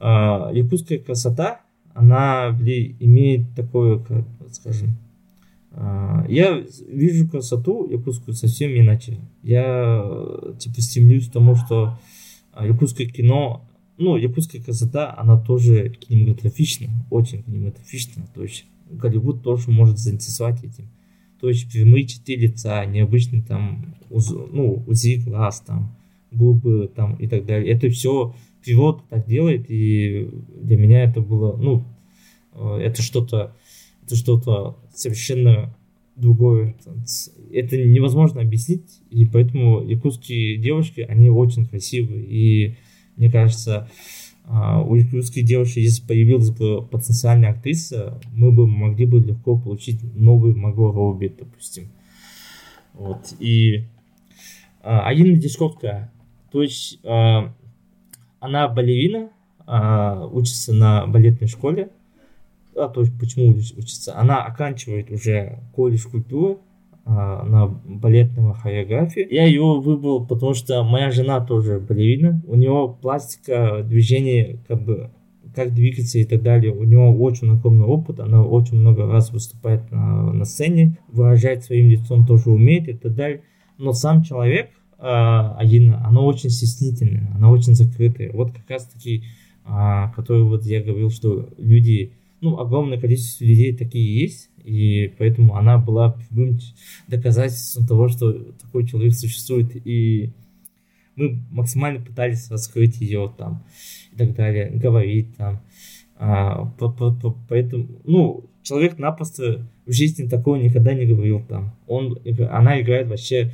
э, 0.00 0.04
якутская 0.04 0.98
красота, 0.98 1.60
она 1.94 2.56
имеет 3.00 3.54
такое, 3.56 3.98
как 3.98 4.24
скажем, 4.52 4.90
я 5.72 6.64
вижу 6.88 7.28
красоту 7.28 7.88
якутскую 7.90 8.34
совсем 8.34 8.70
иначе. 8.70 9.18
Я, 9.42 10.02
типа, 10.58 10.80
стремлюсь 10.80 11.28
к 11.28 11.32
тому, 11.32 11.54
что 11.54 11.98
а 12.52 12.66
якутское 12.66 13.06
кино, 13.06 13.68
ну, 13.98 14.16
якутская 14.16 14.60
красота, 14.60 15.14
она 15.16 15.38
тоже 15.38 15.90
кинематографична, 15.90 16.88
очень 17.10 17.42
кинематографична, 17.44 18.26
то 18.34 18.42
есть 18.42 18.64
Голливуд 18.90 19.42
тоже 19.42 19.70
может 19.70 19.98
заинтересовать 19.98 20.64
этим. 20.64 20.88
То 21.40 21.48
есть 21.48 21.70
прямые 21.70 22.06
черты 22.06 22.34
лица, 22.34 22.84
необычный 22.84 23.42
там, 23.42 23.94
уз, 24.10 24.30
ну, 24.30 24.82
УЗИ 24.86 25.22
глаз, 25.24 25.60
там, 25.60 25.94
губы, 26.32 26.90
там, 26.94 27.14
и 27.14 27.28
так 27.28 27.46
далее. 27.46 27.72
Это 27.72 27.88
все 27.90 28.34
природа 28.64 29.02
так 29.08 29.26
делает, 29.28 29.66
и 29.70 30.28
для 30.60 30.76
меня 30.76 31.04
это 31.04 31.20
было, 31.20 31.56
ну, 31.56 31.84
э, 32.54 32.78
это 32.82 33.02
что-то, 33.02 33.54
это 34.08 34.16
что-то 34.16 34.78
совершенно 34.94 35.76
другое. 36.16 36.74
Это 37.52 37.76
невозможно 37.76 38.40
объяснить, 38.40 39.00
и 39.10 39.26
поэтому 39.26 39.82
якутские 39.82 40.56
девушки, 40.56 41.02
они 41.02 41.28
очень 41.28 41.66
красивые. 41.66 42.24
И 42.24 42.76
мне 43.16 43.30
кажется, 43.30 43.90
а, 44.44 44.82
у 44.82 44.94
якутских 44.94 45.44
девушек, 45.44 45.76
если 45.76 46.06
появилась 46.06 46.50
бы 46.50 46.82
потенциальная 46.82 47.50
актриса, 47.50 48.18
мы 48.32 48.50
бы 48.50 48.66
могли 48.66 49.04
бы 49.04 49.20
легко 49.20 49.58
получить 49.58 50.00
новый 50.14 50.54
Маго 50.54 50.90
Робби, 50.90 51.32
допустим. 51.38 51.90
Вот. 52.94 53.34
И 53.38 53.84
а, 54.82 55.06
Алина 55.06 55.36
Дешковская, 55.36 56.10
то 56.50 56.62
есть 56.62 56.98
а, 57.04 57.54
она 58.40 58.68
балерина, 58.68 59.30
учится 60.32 60.72
на 60.72 61.06
балетной 61.06 61.46
школе, 61.46 61.90
а, 62.78 62.88
то 62.88 63.00
есть 63.00 63.18
почему 63.18 63.48
учится, 63.50 64.18
она 64.18 64.44
оканчивает 64.44 65.10
уже 65.10 65.60
колледж 65.74 66.08
культуры 66.08 66.58
а, 67.04 67.42
на 67.44 67.66
балетного 67.66 68.54
хореографии. 68.54 69.26
Я 69.30 69.44
ее 69.44 69.80
выбрал, 69.80 70.26
потому 70.26 70.54
что 70.54 70.82
моя 70.84 71.10
жена 71.10 71.40
тоже 71.40 71.80
балерина, 71.80 72.42
у 72.46 72.54
нее 72.54 72.96
пластика, 73.00 73.82
движение, 73.82 74.60
как 74.68 74.84
бы 74.84 75.10
как 75.54 75.74
двигаться 75.74 76.18
и 76.18 76.24
так 76.24 76.42
далее. 76.42 76.72
У 76.72 76.84
него 76.84 77.12
очень 77.18 77.50
огромный 77.50 77.86
опыт, 77.86 78.20
она 78.20 78.42
очень 78.44 78.76
много 78.76 79.06
раз 79.06 79.32
выступает 79.32 79.90
на, 79.90 80.32
на 80.32 80.44
сцене, 80.44 80.98
выражать 81.08 81.64
своим 81.64 81.88
лицом 81.88 82.26
тоже 82.26 82.50
умеет 82.50 82.88
и 82.88 82.92
так 82.92 83.14
далее. 83.14 83.42
Но 83.76 83.92
сам 83.92 84.22
человек, 84.22 84.70
э, 84.98 85.02
Алина, 85.02 86.06
она 86.06 86.20
очень 86.20 86.50
стеснительная, 86.50 87.32
она 87.34 87.50
очень 87.50 87.74
закрытая. 87.74 88.30
Вот 88.32 88.52
как 88.52 88.68
раз 88.68 88.84
таки, 88.84 89.24
э, 89.64 89.70
который 90.14 90.44
вот 90.44 90.64
я 90.64 90.82
говорил, 90.82 91.10
что 91.10 91.48
люди 91.56 92.12
ну, 92.40 92.58
огромное 92.58 93.00
количество 93.00 93.44
людей 93.44 93.76
такие 93.76 94.20
есть, 94.20 94.50
и 94.62 95.12
поэтому 95.18 95.56
она 95.56 95.78
была 95.78 96.10
прямым 96.10 96.58
доказательством 97.08 97.86
того, 97.86 98.08
что 98.08 98.32
такой 98.32 98.86
человек 98.86 99.14
существует, 99.14 99.70
и 99.74 100.32
мы 101.16 101.42
максимально 101.50 102.00
пытались 102.00 102.50
раскрыть 102.50 103.00
ее 103.00 103.32
там 103.36 103.64
и 104.12 104.16
так 104.16 104.34
далее, 104.34 104.70
говорить 104.70 105.36
там. 105.36 105.60
А, 106.20 106.64
по, 106.78 106.90
по, 106.90 107.12
по, 107.12 107.36
поэтому, 107.48 107.88
ну, 108.04 108.44
человек 108.62 108.98
напросто 108.98 109.66
в 109.86 109.92
жизни 109.92 110.28
такого 110.28 110.56
никогда 110.56 110.92
не 110.92 111.06
говорил 111.06 111.42
там. 111.48 111.76
Он, 111.86 112.18
она 112.50 112.80
играет 112.80 113.08
вообще 113.08 113.52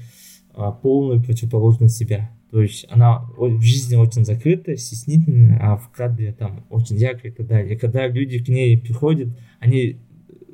а, 0.54 0.72
полную 0.72 1.22
противоположность 1.22 1.96
себя. 1.96 2.30
То 2.54 2.62
есть 2.62 2.86
она 2.88 3.24
в 3.36 3.60
жизни 3.62 3.96
очень 3.96 4.24
закрытая, 4.24 4.76
стеснительная, 4.76 5.58
а 5.60 5.76
в 5.76 5.90
кадре 5.90 6.32
там 6.32 6.64
очень 6.70 6.94
яркая 6.94 7.32
и 7.32 7.34
так 7.34 7.48
далее. 7.48 7.74
И 7.74 7.76
когда 7.76 8.06
люди 8.06 8.38
к 8.38 8.46
ней 8.46 8.78
приходят, 8.78 9.30
они 9.58 9.98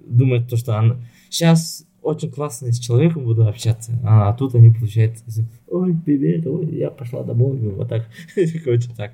думают, 0.06 0.48
то, 0.48 0.56
что 0.56 0.78
она 0.78 0.96
сейчас 1.28 1.86
очень 2.00 2.32
классно 2.32 2.72
с 2.72 2.78
человеком 2.78 3.24
буду 3.24 3.46
общаться, 3.46 4.00
а, 4.02 4.32
тут 4.32 4.54
они 4.54 4.70
получается, 4.70 5.22
ой, 5.68 5.94
привет, 6.02 6.46
ой, 6.46 6.74
я 6.74 6.90
пошла 6.90 7.22
домой, 7.22 7.58
вот 7.58 7.90
так, 7.90 8.08
короче, 8.64 8.88
так. 8.96 9.12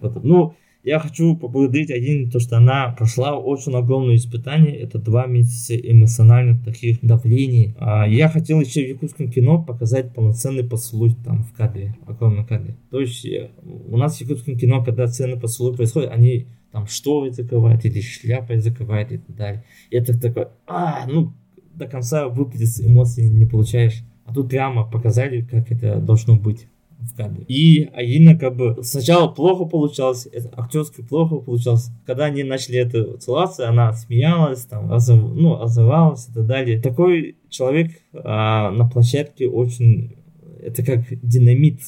Вот. 0.00 0.24
Ну, 0.24 0.56
я 0.84 1.00
хочу 1.00 1.36
поблагодарить 1.36 1.90
один, 1.90 2.30
то, 2.30 2.38
что 2.38 2.56
она 2.56 2.94
прошла 2.96 3.36
очень 3.36 3.74
огромное 3.74 4.14
испытание. 4.14 4.76
Это 4.76 4.98
два 4.98 5.26
месяца 5.26 5.76
эмоциональных 5.76 6.64
таких 6.64 7.00
давлений. 7.02 7.74
А 7.78 8.06
я 8.06 8.28
хотел 8.28 8.60
еще 8.60 8.84
в 8.84 8.88
якутском 8.88 9.30
кино 9.30 9.62
показать 9.62 10.14
полноценный 10.14 10.64
поцелуй 10.64 11.14
там 11.24 11.42
в 11.42 11.52
кадре, 11.52 11.96
огромном 12.06 12.46
кадре. 12.46 12.76
То 12.90 13.00
есть 13.00 13.24
э, 13.26 13.50
у 13.62 13.96
нас 13.96 14.16
в 14.16 14.20
якутском 14.20 14.56
кино, 14.56 14.84
когда 14.84 15.06
ценный 15.08 15.38
поцелуй 15.38 15.76
происходит, 15.76 16.10
они 16.10 16.46
там 16.70 16.86
что 16.86 17.28
закрывают 17.30 17.84
или 17.84 18.00
шляпой 18.00 18.58
закрывают 18.58 19.10
и 19.12 19.18
так 19.18 19.36
далее. 19.36 19.64
И 19.90 19.96
это 19.96 20.18
такой, 20.18 20.46
а, 20.66 21.06
ну, 21.06 21.32
до 21.74 21.86
конца 21.86 22.28
выплатить 22.28 22.80
эмоции 22.80 23.26
не 23.28 23.46
получаешь. 23.46 24.04
А 24.24 24.34
тут 24.34 24.50
прямо 24.50 24.88
показали, 24.88 25.42
как 25.42 25.72
это 25.72 25.98
должно 26.00 26.36
быть 26.36 26.68
в 26.98 27.16
кадре. 27.16 27.44
И 27.48 27.84
Аина 27.94 28.36
как 28.36 28.56
бы 28.56 28.78
сначала 28.82 29.28
плохо 29.28 29.64
получалось, 29.64 30.26
это 30.30 30.50
актерски 30.56 31.02
плохо 31.02 31.36
получалось. 31.36 31.90
Когда 32.06 32.26
они 32.26 32.42
начали 32.42 32.78
это 32.78 33.16
целоваться, 33.18 33.68
она 33.68 33.92
смеялась, 33.92 34.64
там, 34.64 34.92
озов, 34.92 35.20
ну, 35.34 35.60
озывалась 35.60 36.28
и 36.28 36.32
так 36.32 36.46
далее. 36.46 36.80
Такой 36.80 37.36
человек 37.48 37.92
а, 38.12 38.70
на 38.70 38.88
площадке 38.88 39.48
очень, 39.48 40.16
это 40.60 40.84
как 40.84 41.04
динамит, 41.22 41.80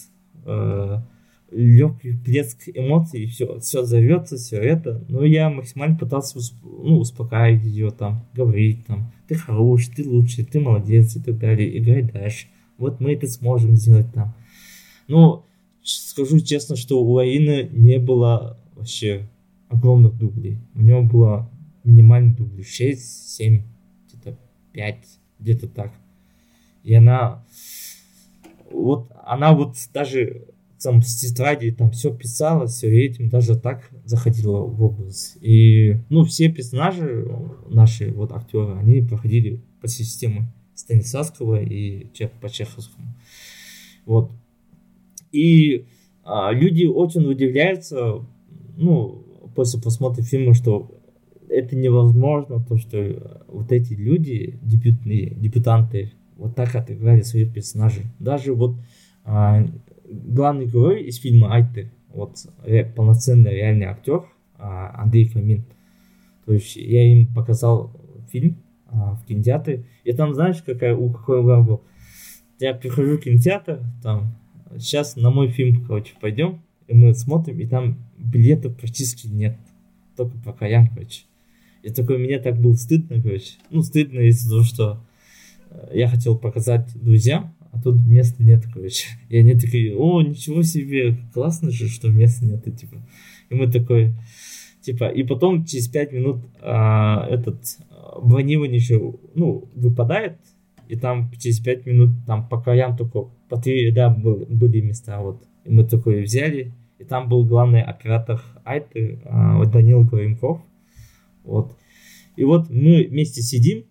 а, 0.45 1.03
легкий 1.51 2.17
плеск 2.17 2.69
эмоций, 2.73 3.25
и 3.25 3.27
все, 3.27 3.59
все 3.59 3.83
зовется, 3.83 4.37
все 4.37 4.59
это. 4.59 5.05
Но 5.09 5.25
я 5.25 5.51
максимально 5.51 5.97
пытался 5.97 6.39
ну, 6.63 6.99
успокаивать 6.99 7.65
ее, 7.65 7.91
там, 7.91 8.27
говорить, 8.33 8.87
там, 8.87 9.13
ты 9.27 9.35
хороший, 9.35 9.93
ты 9.95 10.09
лучший, 10.09 10.45
ты 10.45 10.61
молодец 10.61 11.17
и 11.17 11.21
так 11.21 11.39
далее, 11.39 11.77
играй 11.79 12.03
дальше. 12.03 12.47
Вот 12.79 13.01
мы 13.01 13.15
это 13.15 13.27
сможем 13.27 13.75
сделать 13.75 14.13
там. 14.13 14.35
Ну, 15.11 15.45
скажу 15.83 16.39
честно, 16.39 16.77
что 16.77 17.03
у 17.03 17.19
Аины 17.19 17.69
не 17.73 17.99
было 17.99 18.57
вообще 18.77 19.29
огромных 19.69 20.17
дублей. 20.17 20.59
У 20.77 20.83
него 20.83 21.03
было 21.03 21.51
минимальный 21.83 22.33
дубль 22.33 22.65
6, 22.65 23.37
7, 23.37 23.63
где-то 24.07 24.39
5, 24.73 24.97
где-то 25.41 25.67
так. 25.67 25.93
И 26.85 26.95
она 26.95 27.45
вот 28.71 29.11
она 29.25 29.53
вот 29.53 29.75
даже 29.93 30.47
там 30.81 31.03
с 31.03 31.17
тетради 31.17 31.73
там 31.73 31.91
все 31.91 32.15
писала, 32.15 32.69
все 32.69 33.05
этим 33.05 33.29
даже 33.29 33.59
так 33.59 33.91
заходила 34.05 34.61
в 34.61 34.81
образ. 34.81 35.37
И 35.41 35.97
ну 36.09 36.25
все 36.25 36.51
персонажи 36.51 37.29
наши 37.69 38.13
вот 38.13 38.31
актеры, 38.31 38.79
они 38.79 39.03
проходили 39.03 39.61
по 39.81 39.89
системе 39.89 40.53
Станиславского 40.77 41.61
и 41.61 42.07
по 42.41 42.49
Чеховскому. 42.49 43.09
Вот. 44.07 44.31
И 45.33 45.87
а, 46.25 46.53
люди 46.53 46.87
очень 46.87 47.25
удивляются, 47.25 48.25
ну, 48.77 49.25
после 49.55 49.81
просмотра 49.81 50.23
фильма, 50.23 50.55
что 50.55 50.91
это 51.49 51.77
невозможно, 51.77 52.65
то, 52.67 52.77
что 52.77 53.45
вот 53.49 53.73
эти 53.73 53.95
люди, 53.95 54.59
дебютные, 54.63 55.31
дебютанты, 55.31 56.13
вот 56.37 56.55
так 56.55 56.75
отыграли 56.75 57.23
своих 57.23 57.53
персонажей. 57.53 58.05
Даже 58.19 58.55
вот 58.55 58.77
а, 59.25 59.67
главный 60.09 60.67
герой 60.67 61.05
из 61.05 61.17
фильма 61.19 61.55
Айты, 61.55 61.91
вот 62.15 62.37
ре, 62.65 62.85
полноценный 62.85 63.55
реальный 63.55 63.87
актер 63.87 64.25
а, 64.59 65.03
Андрей 65.03 65.27
Фомин. 65.27 65.65
То 66.47 66.53
есть 66.55 66.77
я 66.77 67.13
им 67.13 67.27
показал 67.35 67.93
фильм 68.31 68.57
а, 68.87 69.15
в 69.15 69.27
кинотеатре, 69.27 69.85
и 70.05 70.13
там 70.13 70.35
знаешь, 70.35 70.63
какая 70.63 70.97
у 70.97 71.11
какой 71.11 71.43
был? 71.43 71.83
Я 72.59 72.75
прихожу 72.75 73.17
в 73.17 73.21
кинотеатр, 73.21 73.81
там 74.03 74.37
сейчас 74.79 75.17
на 75.17 75.31
мой 75.31 75.49
фильм, 75.49 75.85
короче, 75.85 76.15
пойдем, 76.21 76.61
и 76.89 76.95
мы 76.95 77.15
смотрим, 77.15 77.59
и 77.59 77.67
там 77.67 77.99
билетов 78.19 78.77
практически 78.77 79.27
нет. 79.27 79.57
Только 80.17 80.37
по 80.39 80.53
краям, 80.53 80.89
короче. 80.89 81.23
И 81.83 81.91
такой, 81.91 82.19
мне 82.19 82.39
так 82.39 82.61
было 82.61 82.75
стыдно, 82.75 83.23
короче. 83.23 83.55
Ну, 83.71 83.83
стыдно 83.83 84.21
из-за 84.21 84.51
того, 84.51 84.63
что 84.63 85.05
э, 85.71 85.93
я 85.95 86.09
хотел 86.09 86.37
показать 86.37 86.91
друзьям, 86.95 87.55
а 87.73 87.81
тут 87.81 88.05
места 88.05 88.43
нет, 88.43 88.65
короче. 88.73 89.07
И 89.29 89.37
они 89.39 89.55
такие, 89.55 89.97
о, 89.97 90.21
ничего 90.21 90.63
себе, 90.63 91.17
классно 91.33 91.71
же, 91.71 91.89
что 91.89 92.09
места 92.09 92.45
нет, 92.45 92.67
и 92.67 92.73
типа. 92.73 92.97
И 93.49 93.55
мы 93.55 93.71
такой, 93.71 94.15
типа, 94.83 95.09
и 95.09 95.23
потом 95.23 95.65
через 95.65 95.89
пять 95.89 96.13
минут 96.13 96.43
а, 96.61 97.27
этот 97.29 97.61
а, 97.91 98.21
бронирование 98.21 98.79
еще, 98.79 99.15
ну, 99.35 99.69
выпадает, 99.75 100.39
и 100.91 100.97
там 100.97 101.31
через 101.39 101.61
пять 101.61 101.87
минут 101.87 102.11
там 102.27 102.49
по 102.49 102.61
краям 102.61 102.97
только 102.97 103.31
по 103.49 103.57
три 103.57 103.87
ряда 103.87 104.11
был, 104.11 104.45
были 104.49 104.81
места, 104.81 105.21
вот. 105.21 105.41
И 105.65 105.71
мы 105.71 105.85
такое 105.85 106.23
взяли, 106.23 106.73
и 106.99 107.05
там 107.05 107.29
был 107.29 107.45
главный 107.45 107.81
оператор 107.81 108.43
Айты, 108.65 109.21
а, 109.25 109.59
вот 109.59 109.71
Данил 109.71 110.03
Горимков, 110.03 110.61
вот. 111.45 111.77
И 112.35 112.43
вот 112.43 112.71
мы 112.71 113.07
вместе 113.09 113.41
сидим, 113.41 113.85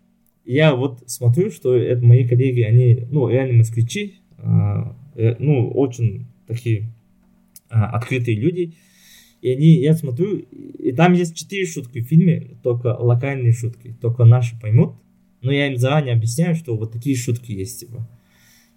я 0.43 0.75
вот 0.75 1.03
смотрю, 1.05 1.51
что 1.51 1.73
это 1.73 2.03
мои 2.03 2.27
коллеги, 2.27 2.63
они, 2.63 3.07
ну, 3.09 3.29
реально 3.29 3.59
москвичи, 3.59 4.15
а, 4.37 4.93
э, 5.15 5.35
ну, 5.39 5.71
очень 5.71 6.25
такие 6.47 6.91
открытые 7.69 8.35
люди, 8.35 8.73
и 9.41 9.51
они, 9.51 9.67
я 9.79 9.93
смотрю, 9.93 10.35
и 10.35 10.91
там 10.91 11.13
есть 11.13 11.33
четыре 11.33 11.65
шутки 11.65 12.01
в 12.01 12.07
фильме, 12.07 12.57
только 12.61 12.87
локальные 12.87 13.53
шутки, 13.53 13.95
только 14.01 14.25
наши 14.25 14.59
поймут, 14.59 14.95
но 15.41 15.51
я 15.51 15.67
им 15.67 15.77
заранее 15.77 16.15
объясняю, 16.15 16.55
что 16.55 16.75
вот 16.75 16.91
такие 16.91 17.15
шутки 17.15 17.51
есть, 17.51 17.79
типа. 17.81 18.07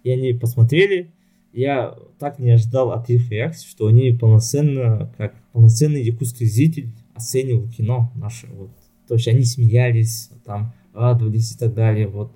И 0.03 0.09
они 0.09 0.33
посмотрели, 0.33 1.11
я 1.53 1.95
так 2.19 2.39
не 2.39 2.51
ожидал 2.51 2.91
от 2.91 3.09
их 3.09 3.29
реакции, 3.29 3.67
что 3.67 3.87
они 3.87 4.11
полноценно, 4.11 5.13
как 5.17 5.35
полноценный 5.51 6.03
якутский 6.03 6.47
зритель 6.47 6.89
оценивал 7.13 7.67
кино 7.69 8.11
наше, 8.15 8.47
вот. 8.47 8.71
То 9.07 9.15
есть 9.15 9.27
они 9.27 9.43
смеялись, 9.43 10.29
там, 10.45 10.73
радовались 10.93 11.53
и 11.53 11.57
так 11.57 11.73
далее, 11.73 12.07
вот, 12.07 12.31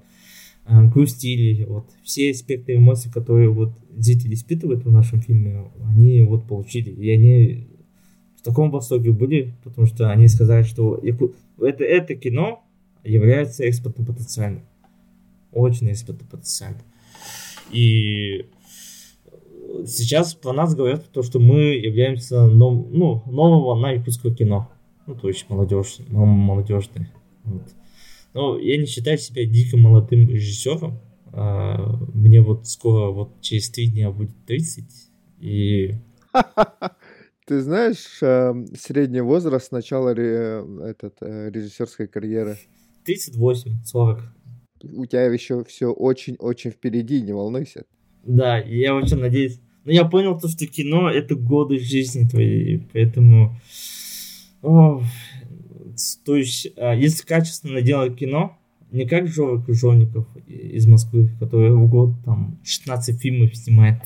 э, 0.68 0.84
грустили, 0.90 1.64
вот, 1.66 1.90
все 2.04 2.34
спектры 2.34 2.76
эмоций, 2.76 3.12
которые 3.12 3.50
вот 3.50 3.74
зрители 3.96 4.36
испытывают 4.36 4.86
в 4.86 4.92
нашем 4.92 5.20
фильме, 5.22 5.72
они 5.84 6.22
вот 6.22 6.48
получили, 6.48 6.92
и 6.92 7.10
они 7.10 7.68
в 8.38 8.44
таком 8.44 8.70
восторге 8.70 9.12
были, 9.12 9.54
потому 9.64 9.88
что 9.88 10.12
они 10.12 10.28
сказали, 10.28 10.64
что 10.64 11.02
это, 11.60 11.84
это 11.84 12.16
кино 12.16 12.64
является 13.08 13.64
экспортным 13.64 14.06
потенциальным. 14.06 14.66
Очень 15.52 15.90
экспортным 15.90 16.28
потенциальным. 16.30 16.82
И 17.72 18.50
сейчас 19.86 20.34
про 20.34 20.54
нас 20.54 20.76
говорят 20.76 21.10
то, 21.12 21.24
что 21.24 21.40
мы 21.40 21.76
являемся 21.76 22.48
нов, 22.48 22.88
ну, 22.90 23.24
нового 23.26 23.66
волна 23.68 23.92
якутского 23.92 24.34
кино. 24.34 24.70
Ну, 25.06 25.16
то 25.16 25.28
есть 25.28 25.50
молодежь, 25.50 25.98
молодежный. 26.10 27.08
Вот. 27.44 27.64
Но 28.34 28.60
я 28.60 28.78
не 28.78 28.86
считаю 28.86 29.18
себя 29.18 29.46
дико 29.46 29.78
молодым 29.78 30.28
режиссером. 30.28 31.00
А, 31.32 31.98
мне 32.14 32.42
вот 32.42 32.68
скоро, 32.68 33.12
вот 33.12 33.42
через 33.42 33.70
три 33.70 33.88
дня 33.88 34.12
будет 34.12 34.36
30. 34.46 34.86
И... 35.40 35.94
Ты 37.46 37.62
знаешь, 37.62 38.22
эм, 38.22 38.68
средний 38.76 39.22
возраст 39.22 39.72
начала 39.72 40.10
этот, 40.10 41.16
э, 41.22 41.50
режиссерской 41.50 42.08
карьеры? 42.08 42.58
38, 43.08 43.86
40. 43.86 44.20
У 44.84 45.06
тебя 45.06 45.26
еще 45.28 45.64
все 45.64 45.94
очень-очень 45.94 46.72
впереди, 46.72 47.22
не 47.22 47.32
волнуйся. 47.32 47.86
Да, 48.26 48.58
я 48.58 48.94
очень 48.96 49.18
надеюсь. 49.18 49.62
Но 49.86 49.94
я 49.94 50.04
понял 50.04 50.38
то, 50.38 50.50
что 50.50 50.68
кино 50.68 51.10
это 51.10 51.36
годы 51.36 51.80
жизни 51.80 52.28
твоей, 52.28 52.86
поэтому... 52.92 53.58
О, 54.62 55.02
то 56.26 56.36
есть, 56.36 56.68
а, 56.76 56.94
если 56.94 57.26
качественно 57.26 57.82
делать 57.82 58.18
кино, 58.18 58.58
не 58.92 59.08
как 59.08 59.28
Жора 59.28 59.62
Крыжовников 59.62 60.28
из 60.46 60.86
Москвы, 60.86 61.30
который 61.40 61.72
в 61.72 61.90
год 61.90 62.12
там 62.26 62.60
16 62.66 63.22
фильмов 63.22 63.56
снимает, 63.56 64.02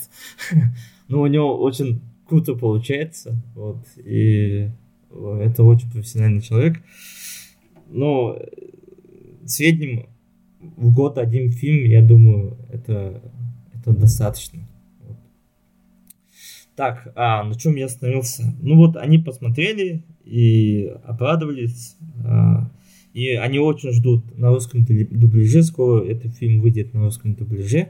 но 1.07 1.21
у 1.21 1.27
него 1.27 1.59
очень 1.59 2.01
круто 2.27 2.53
получается, 2.53 3.41
вот, 3.55 3.83
и 3.97 4.69
это 5.09 5.63
очень 5.63 5.89
профессиональный 5.89 6.41
человек. 6.41 6.77
Но 7.89 8.37
среднем 9.45 10.07
в 10.59 10.93
год 10.93 11.17
один 11.17 11.51
фильм, 11.51 11.85
я 11.85 12.01
думаю, 12.01 12.57
это, 12.69 13.21
это 13.73 13.91
достаточно. 13.91 14.67
Вот. 15.01 15.17
Так, 16.75 17.11
а 17.15 17.43
на 17.43 17.55
чем 17.55 17.75
я 17.75 17.85
остановился? 17.85 18.55
Ну 18.61 18.77
вот 18.77 18.95
они 18.97 19.17
посмотрели 19.17 20.03
и 20.23 20.93
обрадовались. 21.03 21.95
А, 22.23 22.71
и 23.13 23.29
они 23.29 23.59
очень 23.59 23.91
ждут 23.91 24.37
на 24.37 24.49
русском 24.49 24.85
дубляже. 24.85 25.63
Скоро 25.63 26.03
этот 26.05 26.35
фильм 26.35 26.61
выйдет 26.61 26.93
на 26.93 27.01
русском 27.01 27.35
дубляже. 27.35 27.89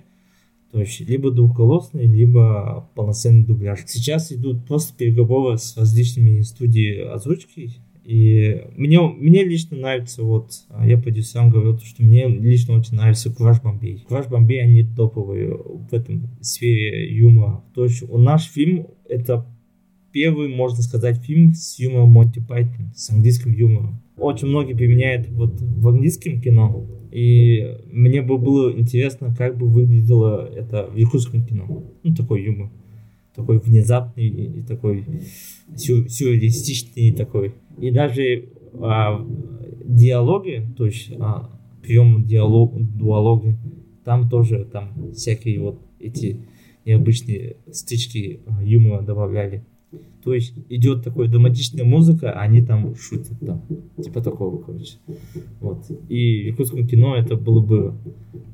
То 0.72 0.80
есть 0.80 1.02
либо 1.02 1.32
двухголосный, 1.32 2.06
либо 2.06 2.90
полноценный 2.96 3.44
дубляж. 3.44 3.82
Сейчас 3.86 4.32
идут 4.32 4.66
просто 4.66 4.98
переговоры 4.98 5.58
с 5.58 5.76
различными 5.78 6.42
студиями 6.42 7.12
озвучки 7.12 7.72
и 8.04 8.64
мне, 8.76 9.00
мне 9.00 9.44
лично 9.44 9.78
нравится, 9.78 10.24
вот, 10.24 10.52
а, 10.70 10.88
я 10.88 10.98
продюсерам 10.98 11.52
говорил, 11.52 11.80
что 11.80 12.04
мне 12.04 12.28
лично 12.28 12.74
очень 12.74 12.96
нравится 12.96 13.30
Кураж 13.30 13.62
Бомбей. 13.62 14.04
Кураж 14.08 14.28
Бомбей, 14.28 14.64
они 14.64 14.84
топовые 14.84 15.56
в 15.56 15.94
этом 15.94 16.30
сфере 16.42 17.16
юмора. 17.16 17.64
То 17.76 17.84
есть 17.84 18.04
у 18.10 18.18
наш 18.18 18.50
фильм 18.50 18.88
это 19.08 19.46
первый, 20.12 20.48
можно 20.48 20.82
сказать, 20.82 21.18
фильм 21.18 21.54
с 21.54 21.78
юмором 21.80 22.10
Монти 22.10 22.40
Пайтон, 22.40 22.92
с 22.96 23.10
английским 23.12 23.54
юмором. 23.54 24.02
Очень 24.18 24.48
многие 24.48 24.74
применяют 24.74 25.30
вот 25.30 25.60
в 25.62 25.88
английском 25.88 26.42
кино, 26.42 26.88
и 27.12 27.78
мне 27.92 28.22
бы 28.22 28.38
было 28.38 28.72
интересно, 28.72 29.34
как 29.36 29.58
бы 29.58 29.68
выглядело 29.68 30.50
это 30.54 30.90
в 30.92 30.98
якутском 30.98 31.46
кино. 31.46 31.84
Ну, 32.04 32.16
такой 32.16 32.44
юмор. 32.44 32.72
Такой 33.36 33.60
внезапный 33.60 34.28
и 34.28 34.62
такой 34.62 35.06
сюр 35.76 36.10
сюрреалистичный 36.10 37.12
такой. 37.12 37.54
И 37.80 37.92
даже 37.92 38.50
а, 38.74 39.26
диалоги, 39.86 40.66
то 40.78 40.86
есть 40.86 41.12
а, 41.20 41.50
прием 41.82 42.26
диалог, 42.26 42.74
дуалоги, 42.98 43.58
там 44.04 44.30
тоже 44.30 44.66
там 44.66 45.12
всякие 45.14 45.60
вот 45.60 45.80
эти 46.00 46.42
необычные 46.86 47.58
стычки 47.72 48.42
а, 48.48 48.64
юмора 48.64 49.02
добавляли. 49.02 49.64
То 50.24 50.34
есть 50.34 50.54
идет 50.70 51.04
такой 51.04 51.28
драматичная 51.28 51.84
музыка, 51.84 52.32
а 52.32 52.42
они 52.42 52.62
там 52.62 52.96
шутят 52.96 53.40
там. 53.46 53.64
Типа 54.02 54.22
такого, 54.22 54.62
короче. 54.62 54.98
Вот. 55.60 55.84
И 56.10 56.44
в 56.44 56.46
якутском 56.48 56.88
кино 56.88 57.16
это 57.16 57.36
было 57.36 57.60
бы, 57.60 57.96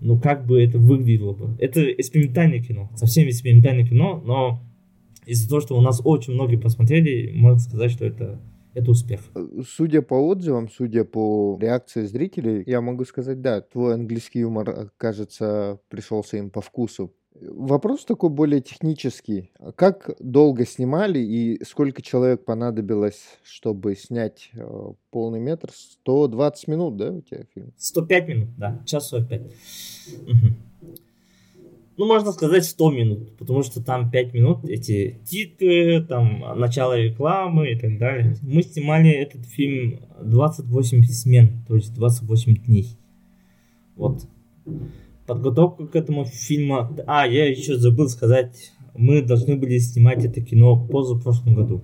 ну 0.01 0.17
как 0.17 0.45
бы 0.47 0.63
это 0.63 0.79
выглядело 0.79 1.33
бы. 1.33 1.55
Это 1.59 1.83
экспериментальное 1.83 2.63
кино, 2.63 2.89
совсем 2.95 3.27
экспериментальное 3.27 3.85
кино, 3.85 4.23
но 4.25 4.63
из-за 5.27 5.49
того, 5.49 5.61
что 5.61 5.77
у 5.77 5.81
нас 5.81 6.01
очень 6.03 6.33
многие 6.33 6.55
посмотрели, 6.55 7.31
можно 7.33 7.59
сказать, 7.59 7.91
что 7.91 8.05
это 8.05 8.39
это 8.73 8.91
успех. 8.91 9.21
Судя 9.67 10.03
по 10.03 10.13
отзывам, 10.13 10.69
судя 10.69 11.03
по 11.03 11.57
реакции 11.59 12.05
зрителей, 12.05 12.63
я 12.67 12.79
могу 12.79 13.05
сказать, 13.05 13.41
да, 13.41 13.61
твой 13.61 13.95
английский 13.95 14.41
юмор, 14.41 14.91
кажется, 14.97 15.79
пришелся 15.89 16.37
им 16.37 16.51
по 16.51 16.61
вкусу. 16.61 17.11
Вопрос 17.41 18.05
такой 18.05 18.29
более 18.29 18.61
технический. 18.61 19.51
Как 19.75 20.11
долго 20.19 20.65
снимали 20.65 21.19
и 21.19 21.63
сколько 21.63 22.01
человек 22.01 22.45
понадобилось, 22.45 23.39
чтобы 23.43 23.95
снять 23.95 24.49
э, 24.53 24.91
полный 25.11 25.39
метр? 25.39 25.69
120 25.71 26.67
минут, 26.67 26.97
да, 26.97 27.11
у 27.11 27.21
тебя 27.21 27.45
фильм? 27.53 27.73
105 27.77 28.27
минут, 28.27 28.49
да, 28.57 28.81
час 28.85 29.09
45. 29.09 29.41
Угу. 29.41 29.51
Ну, 31.97 32.05
можно 32.05 32.31
сказать 32.31 32.63
100 32.63 32.91
минут, 32.91 33.37
потому 33.37 33.63
что 33.63 33.83
там 33.83 34.11
5 34.11 34.33
минут 34.35 34.65
эти 34.65 35.19
титры, 35.25 36.05
там 36.07 36.43
начало 36.59 36.95
рекламы 36.95 37.71
и 37.71 37.75
так 37.75 37.97
далее. 37.97 38.35
Мы 38.43 38.61
снимали 38.61 39.09
этот 39.09 39.45
фильм 39.47 39.99
28 40.21 41.03
смен, 41.05 41.63
то 41.67 41.75
есть 41.75 41.95
28 41.95 42.55
дней. 42.65 42.89
Вот 43.95 44.27
подготовка 45.25 45.87
к 45.87 45.95
этому 45.95 46.25
фильму. 46.25 46.95
А, 47.07 47.27
я 47.27 47.49
еще 47.49 47.77
забыл 47.77 48.09
сказать, 48.09 48.71
мы 48.95 49.21
должны 49.21 49.55
были 49.55 49.77
снимать 49.79 50.23
это 50.23 50.41
кино 50.41 50.87
позапрошлом 50.87 51.55
году. 51.55 51.81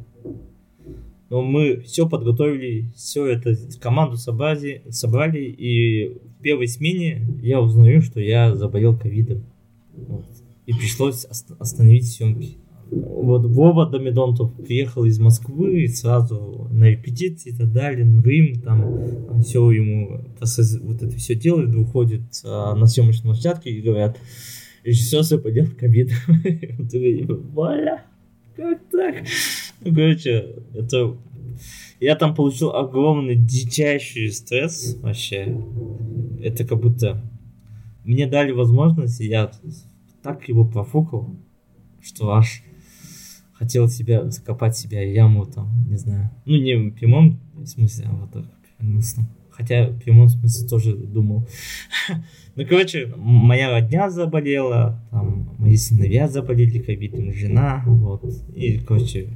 Но 1.29 1.41
мы 1.41 1.77
все 1.81 2.07
подготовили, 2.07 2.91
все 2.95 3.25
это 3.25 3.55
команду 3.81 4.17
собрали, 4.17 4.83
собрали, 4.89 5.39
и 5.39 6.09
в 6.09 6.41
первой 6.43 6.67
смене 6.67 7.27
я 7.41 7.59
узнаю, 7.59 8.01
что 8.01 8.19
я 8.19 8.55
заболел 8.55 8.95
ковидом. 8.97 9.43
Вот. 9.95 10.25
И 10.65 10.73
пришлось 10.73 11.25
остановить 11.25 12.11
съемки. 12.11 12.57
Вот 12.89 13.45
Вова 13.45 13.89
Домидонтов 13.89 14.53
приехал 14.55 15.05
из 15.05 15.19
Москвы 15.19 15.87
сразу 15.87 16.67
на 16.71 16.85
репетиции 16.85 17.51
и 17.51 17.55
так 17.55 17.71
далее, 17.71 18.05
в 18.05 18.25
Рим, 18.25 18.61
там 18.61 19.41
все 19.41 19.71
ему, 19.71 20.21
вот 20.39 21.01
это 21.01 21.15
все 21.15 21.35
делает, 21.35 21.73
выходит 21.73 22.21
а, 22.45 22.75
на 22.75 22.85
съемочной 22.85 23.33
площадке 23.33 23.71
и 23.71 23.81
говорят, 23.81 24.19
режиссер 24.83 25.23
западет 25.23 25.75
ковид. 25.75 26.11
Бля, 26.77 28.05
как 28.55 28.79
так? 28.91 29.15
Ну, 29.81 29.93
короче, 29.93 30.55
это... 30.73 31.17
Я 31.99 32.15
там 32.15 32.35
получил 32.35 32.71
огромный, 32.71 33.35
дичайший 33.35 34.31
стресс 34.31 34.97
вообще. 35.01 35.57
Это 36.41 36.65
как 36.65 36.81
будто 36.81 37.23
мне 38.03 38.27
дали 38.27 38.51
возможность, 38.51 39.21
и 39.21 39.27
я 39.27 39.51
так 40.21 40.47
его 40.47 40.65
профукал, 40.65 41.35
что 42.01 42.31
аж 42.31 42.63
хотел 43.53 43.87
себя, 43.87 44.29
закопать 44.29 44.75
себя 44.75 45.01
яму 45.01 45.45
там, 45.45 45.69
не 45.87 45.97
знаю. 45.97 46.29
Ну, 46.45 46.57
не 46.57 46.75
в 46.75 46.91
прямом 46.95 47.39
смысле, 47.65 48.07
а 48.09 48.15
вот 48.15 48.31
так. 48.31 48.45
Хотя 49.51 49.87
в 49.87 49.99
прямом 49.99 50.29
смысле 50.29 50.67
тоже 50.67 50.95
думал. 50.95 51.47
ну, 52.55 52.65
короче, 52.65 53.13
моя 53.15 53.69
родня 53.69 54.09
заболела, 54.09 54.99
там, 55.11 55.55
мои 55.59 55.77
сыновья 55.77 56.27
заболели 56.27 56.79
ковидом, 56.79 57.31
жена, 57.33 57.83
вот. 57.85 58.25
И, 58.55 58.79
короче, 58.79 59.29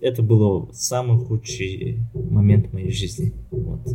это 0.00 0.22
был 0.22 0.70
самый 0.72 1.18
худший 1.18 2.02
момент 2.14 2.68
в 2.68 2.72
моей 2.72 2.90
жизни. 2.90 3.32
Вот. 3.50 3.86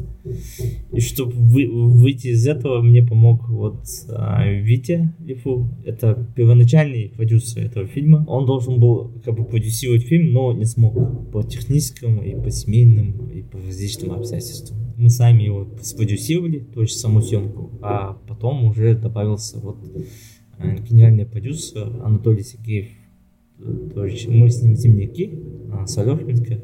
И 0.92 1.00
чтобы 1.00 1.32
вы, 1.34 1.68
выйти 1.70 2.28
из 2.28 2.48
этого, 2.48 2.82
мне 2.82 3.02
помог 3.02 3.48
вот 3.50 3.84
а, 4.10 4.46
Витя 4.48 5.14
Лифу. 5.20 5.70
Это 5.86 6.28
первоначальный 6.36 7.10
продюсер 7.10 7.64
этого 7.64 7.88
фильма. 7.88 8.26
Он 8.28 8.46
должен 8.46 8.80
был 8.80 9.22
как 9.24 9.36
бы 9.36 9.46
продюсировать 9.46 10.04
фильм, 10.04 10.34
но 10.34 10.54
не 10.54 10.66
смог 10.66 11.32
по 11.32 11.44
техническому 11.44 12.24
и 12.24 12.36
по 12.36 12.50
семейным 12.52 13.30
и 13.30 13.42
по 13.42 13.58
различным 13.58 14.12
обстоятельствам. 14.12 14.80
Мы 14.98 15.10
сами 15.10 15.44
его 15.44 15.68
спродюсировали, 15.82 16.60
то 16.60 16.82
есть 16.82 17.00
саму 17.00 17.22
съемку, 17.22 17.80
а 17.82 18.14
потом 18.28 18.66
уже 18.66 18.96
добавился 18.96 19.60
вот 19.60 19.78
э, 20.60 20.78
гениальный 20.88 21.26
продюсер 21.26 21.88
Анатолий 22.04 22.44
Сергеев 22.44 22.88
то 23.94 24.06
есть 24.06 24.28
мы 24.28 24.50
с 24.50 24.62
ним 24.62 24.76
земляки, 24.76 25.40
а, 25.72 25.86
Солехинска, 25.86 26.60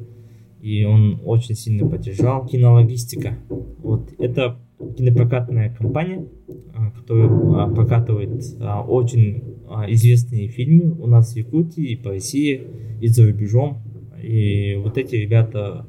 и 0.61 0.83
он 0.83 1.21
очень 1.23 1.55
сильно 1.55 1.87
поддержал. 1.87 2.45
Кинологистика. 2.45 3.37
Вот 3.49 4.13
это 4.17 4.57
кинопрокатная 4.97 5.73
компания, 5.73 6.27
а, 6.73 6.91
которая 6.91 7.27
а, 7.27 7.73
прокатывает 7.73 8.43
очень 8.87 9.43
известные 9.89 10.47
фильмы 10.47 10.91
у 10.99 11.07
нас 11.07 11.33
в 11.33 11.37
Якутии 11.37 11.91
и 11.91 11.95
по 11.95 12.09
России, 12.09 12.61
и 13.01 13.07
за 13.07 13.27
рубежом. 13.27 13.81
И 14.21 14.75
вот 14.83 14.97
эти 14.97 15.15
ребята 15.15 15.85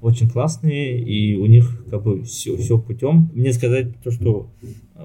очень 0.00 0.28
классные, 0.28 1.00
и 1.00 1.34
у 1.36 1.46
них 1.46 1.84
как 1.90 2.04
бы 2.04 2.22
все, 2.22 2.56
все 2.56 2.78
путем. 2.78 3.30
Мне 3.34 3.52
сказать 3.52 3.98
то, 4.02 4.10
что 4.10 4.50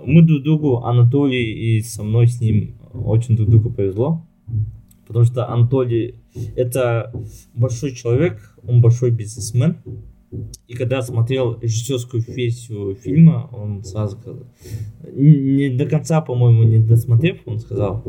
мы 0.06 0.22
друг 0.22 0.44
другу, 0.44 0.78
Анатолий 0.78 1.78
и 1.78 1.82
со 1.82 2.04
мной 2.04 2.28
с 2.28 2.40
ним 2.40 2.76
очень 2.94 3.36
друг 3.36 3.50
другу 3.50 3.70
повезло 3.72 4.26
потому 5.10 5.26
что 5.26 5.52
Анатолий 5.52 6.16
это 6.56 7.12
большой 7.56 7.96
человек, 7.96 8.56
он 8.62 8.80
большой 8.80 9.10
бизнесмен. 9.10 9.78
И 10.68 10.76
когда 10.76 11.02
смотрел 11.02 11.60
режиссерскую 11.60 12.22
версию 12.28 12.94
фильма, 12.94 13.50
он 13.52 13.84
сразу 13.84 14.16
сказал, 14.20 14.44
не 15.12 15.70
до 15.70 15.88
конца, 15.88 16.22
по-моему, 16.22 16.62
не 16.62 16.78
досмотрев, 16.78 17.40
он 17.48 17.58
сказал, 17.58 18.04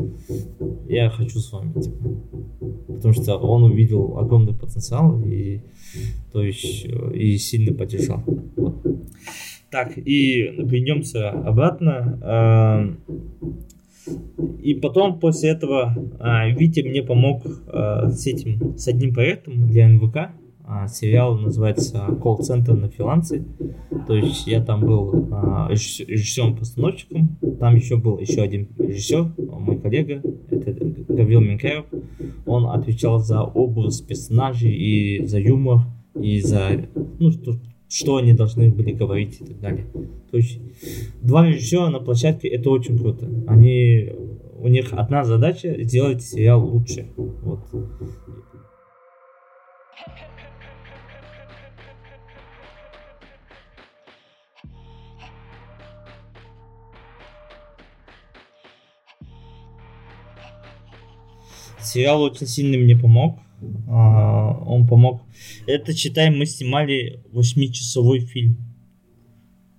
я 0.87 1.09
хочу 1.09 1.39
с 1.39 1.51
вами, 1.51 1.73
типа. 1.81 2.21
Потому 2.87 3.13
что 3.15 3.37
он 3.37 3.63
увидел 3.63 4.19
огромный 4.19 4.53
потенциал 4.53 5.19
и, 5.25 5.61
то 6.31 6.43
есть, 6.43 6.85
и 7.15 7.37
сильно 7.39 7.73
поддержал. 7.73 8.23
Вот. 8.55 8.75
Так, 9.71 9.97
и 9.97 10.43
вернемся 10.59 11.31
обратно. 11.31 12.95
И 14.61 14.75
потом 14.75 15.19
после 15.19 15.49
этого 15.51 15.95
а, 16.19 16.47
Витя 16.49 16.81
мне 16.81 17.03
помог 17.03 17.43
а, 17.67 18.09
с 18.09 18.25
этим, 18.27 18.77
с 18.77 18.87
одним 18.87 19.13
проектом 19.13 19.67
для 19.67 19.87
НВК. 19.87 20.31
А, 20.63 20.87
сериал 20.87 21.37
называется 21.37 22.05
«Колл-центр 22.21 22.73
на 22.73 22.89
фрилансе». 22.89 23.43
То 24.07 24.15
есть 24.15 24.47
я 24.47 24.63
там 24.63 24.81
был 24.81 25.27
режиссером-постановщиком. 25.69 27.37
Там 27.59 27.75
еще 27.75 27.97
был 27.97 28.19
еще 28.19 28.41
один 28.41 28.69
режиссер, 28.77 29.33
мой 29.37 29.79
коллега, 29.79 30.21
это 30.49 30.73
Гаврил 31.07 31.41
Минкаев. 31.41 31.85
Он 32.45 32.67
отвечал 32.67 33.19
за 33.19 33.43
образ 33.43 34.01
персонажей 34.01 34.73
и 34.73 35.25
за 35.25 35.39
юмор, 35.39 35.81
и 36.19 36.41
за 36.41 36.87
ну, 37.19 37.31
что, 37.31 37.55
что 37.91 38.15
они 38.15 38.33
должны 38.33 38.71
были 38.71 38.93
говорить 38.93 39.41
и 39.41 39.45
так 39.45 39.59
далее. 39.59 39.85
То 40.31 40.37
есть 40.37 40.59
два 41.21 41.45
режиссера 41.45 41.89
на 41.89 41.99
площадке 41.99 42.47
это 42.47 42.69
очень 42.69 42.97
круто. 42.97 43.29
Они 43.47 44.09
у 44.57 44.67
них 44.69 44.93
одна 44.93 45.25
задача 45.25 45.75
сделать 45.83 46.23
сериал 46.23 46.65
лучше. 46.65 47.07
Вот. 47.17 47.59
Сериал 61.81 62.21
очень 62.21 62.47
сильно 62.47 62.77
мне 62.77 62.95
помог. 62.95 63.39
А, 63.87 64.63
он 64.65 64.87
помог. 64.87 65.21
Это, 65.67 65.93
читаем, 65.93 66.37
мы 66.37 66.45
снимали 66.45 67.23
восьмичасовой 67.31 68.19
фильм. 68.19 68.57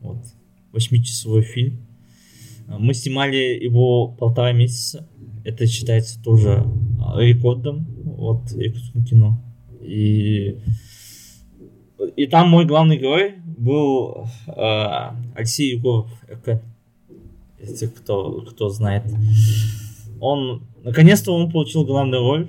Вот. 0.00 0.24
Восьмичасовой 0.72 1.42
фильм. 1.42 1.86
А, 2.68 2.78
мы 2.78 2.94
снимали 2.94 3.58
его 3.62 4.08
полтора 4.08 4.52
месяца. 4.52 5.08
Это 5.44 5.66
считается 5.66 6.22
тоже 6.22 6.64
а, 7.00 7.20
рекордом 7.20 7.86
вот 8.04 8.50
якутского 8.52 9.04
кино. 9.04 9.42
И, 9.80 10.58
и 12.16 12.26
там 12.26 12.48
мой 12.48 12.64
главный 12.64 12.98
герой 12.98 13.34
был 13.62 14.26
э, 14.46 14.52
Алексей 15.34 15.72
Егоров, 15.72 16.10
если 17.60 17.86
кто, 17.86 18.42
кто 18.42 18.68
знает. 18.68 19.04
Он, 20.20 20.62
наконец-то 20.84 21.32
он 21.32 21.50
получил 21.50 21.84
главную 21.84 22.22
роль. 22.22 22.48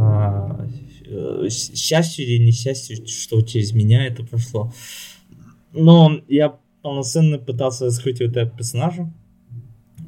Э, 0.00 1.48
счастье 1.50 2.24
или 2.24 2.44
несчастье, 2.44 3.04
что 3.06 3.40
через 3.42 3.72
меня 3.72 4.06
это 4.06 4.24
прошло. 4.24 4.72
Но 5.72 6.20
я 6.28 6.56
полноценно 6.82 7.38
пытался 7.38 7.86
раскрыть 7.86 8.20
этого 8.20 8.48
персонажа, 8.48 9.12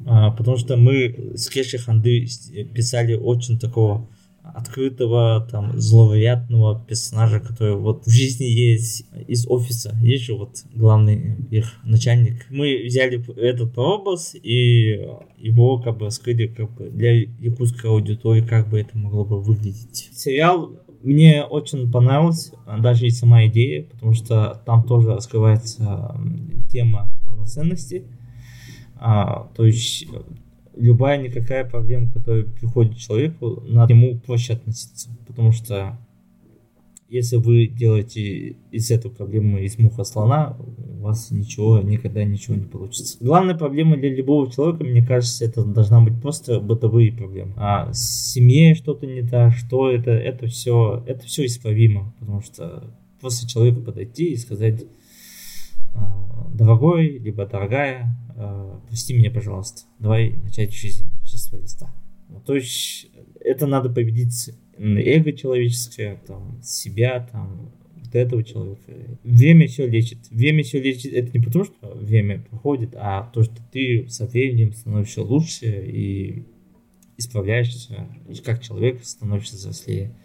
а, 0.05 0.31
потому 0.31 0.57
что 0.57 0.77
мы 0.77 1.33
с 1.35 1.49
Кеши 1.49 1.77
Ханды 1.77 2.27
писали 2.73 3.15
очень 3.15 3.59
такого 3.59 4.07
открытого, 4.53 5.47
там, 5.49 5.79
зловероятного 5.79 6.83
персонажа, 6.87 7.39
который 7.39 7.75
вот 7.75 8.05
в 8.05 8.09
жизни 8.09 8.45
есть 8.45 9.05
из 9.27 9.47
офиса. 9.47 9.97
Есть 10.01 10.25
же 10.25 10.35
вот 10.35 10.57
главный 10.73 11.37
их 11.49 11.73
начальник. 11.83 12.45
Мы 12.49 12.83
взяли 12.85 13.23
этот 13.37 13.77
образ 13.77 14.35
и 14.35 15.07
его 15.37 15.79
как 15.79 15.97
бы 15.97 16.05
раскрыли 16.05 16.47
как 16.47 16.71
бы 16.75 16.89
для 16.89 17.13
якутской 17.13 17.89
аудитории, 17.89 18.41
как 18.41 18.69
бы 18.69 18.79
это 18.79 18.97
могло 18.97 19.25
бы 19.25 19.41
выглядеть. 19.41 20.09
Сериал 20.13 20.79
мне 21.01 21.43
очень 21.43 21.91
понравилось, 21.91 22.53
даже 22.79 23.07
и 23.07 23.09
сама 23.09 23.47
идея, 23.47 23.83
потому 23.83 24.13
что 24.13 24.61
там 24.65 24.83
тоже 24.83 25.09
раскрывается 25.09 26.15
тема 26.69 27.11
полноценности. 27.25 28.05
А, 28.95 29.51
то 29.55 29.65
есть 29.65 30.07
любая 30.75 31.21
никакая 31.21 31.65
проблема, 31.65 32.11
которая 32.11 32.43
приходит 32.43 32.97
человеку, 32.97 33.63
надо 33.67 33.93
ему 33.93 34.19
проще 34.19 34.53
относиться. 34.53 35.09
Потому 35.27 35.51
что 35.51 35.97
если 37.13 37.35
вы 37.35 37.67
делаете 37.67 38.55
из 38.71 38.89
этой 38.89 39.11
проблемы 39.11 39.61
из 39.63 39.77
муха 39.77 40.03
слона, 40.03 40.57
у 40.57 41.03
вас 41.03 41.29
ничего, 41.29 41.79
никогда 41.79 42.23
ничего 42.23 42.55
не 42.55 42.65
получится. 42.65 43.17
Главная 43.19 43.53
проблема 43.53 43.97
для 43.97 44.09
любого 44.09 44.51
человека, 44.51 44.83
мне 44.83 45.05
кажется, 45.05 45.45
это 45.45 45.63
должна 45.63 46.01
быть 46.01 46.19
просто 46.19 46.59
бытовые 46.59 47.11
проблемы. 47.11 47.53
А 47.57 47.93
с 47.93 48.31
семьей 48.31 48.73
что-то 48.73 49.05
не 49.05 49.21
так, 49.21 49.53
что 49.53 49.91
это, 49.91 50.09
это 50.09 50.47
все, 50.47 51.03
это 51.05 51.23
все 51.25 51.45
исправимо, 51.45 52.13
потому 52.19 52.41
что 52.41 52.83
просто 53.21 53.47
человеку 53.47 53.81
подойти 53.81 54.31
и 54.31 54.35
сказать, 54.35 54.83
«А, 55.93 56.49
дорогой, 56.51 57.19
либо 57.19 57.45
дорогая, 57.45 58.17
а, 58.35 58.81
прости 58.87 59.13
меня, 59.13 59.31
пожалуйста, 59.31 59.83
давай 59.99 60.31
начать 60.31 60.73
жизнь 60.73 61.07
с 61.23 61.29
чистого 61.29 61.61
листа. 61.61 61.93
То 62.45 62.55
есть 62.55 63.07
это 63.39 63.67
надо 63.67 63.89
победить 63.89 64.51
эго 64.77 65.33
человеческое, 65.33 66.19
там, 66.25 66.61
себя, 66.63 67.27
там, 67.31 67.71
вот 67.95 68.15
этого 68.15 68.43
человека. 68.43 68.91
Время 69.23 69.67
все 69.67 69.87
лечит. 69.87 70.17
Время 70.29 70.63
все 70.63 70.81
лечит. 70.81 71.13
Это 71.13 71.37
не 71.37 71.43
потому, 71.43 71.65
что 71.65 71.93
время 71.93 72.41
проходит, 72.49 72.95
а 72.95 73.29
то, 73.33 73.43
что 73.43 73.55
ты 73.71 74.07
со 74.09 74.25
временем 74.25 74.73
становишься 74.73 75.21
лучше 75.21 75.65
и 75.85 76.43
исправляешься, 77.17 78.07
и 78.27 78.35
как 78.35 78.61
человек 78.61 79.03
становишься 79.03 79.55
взрослее. 79.55 80.15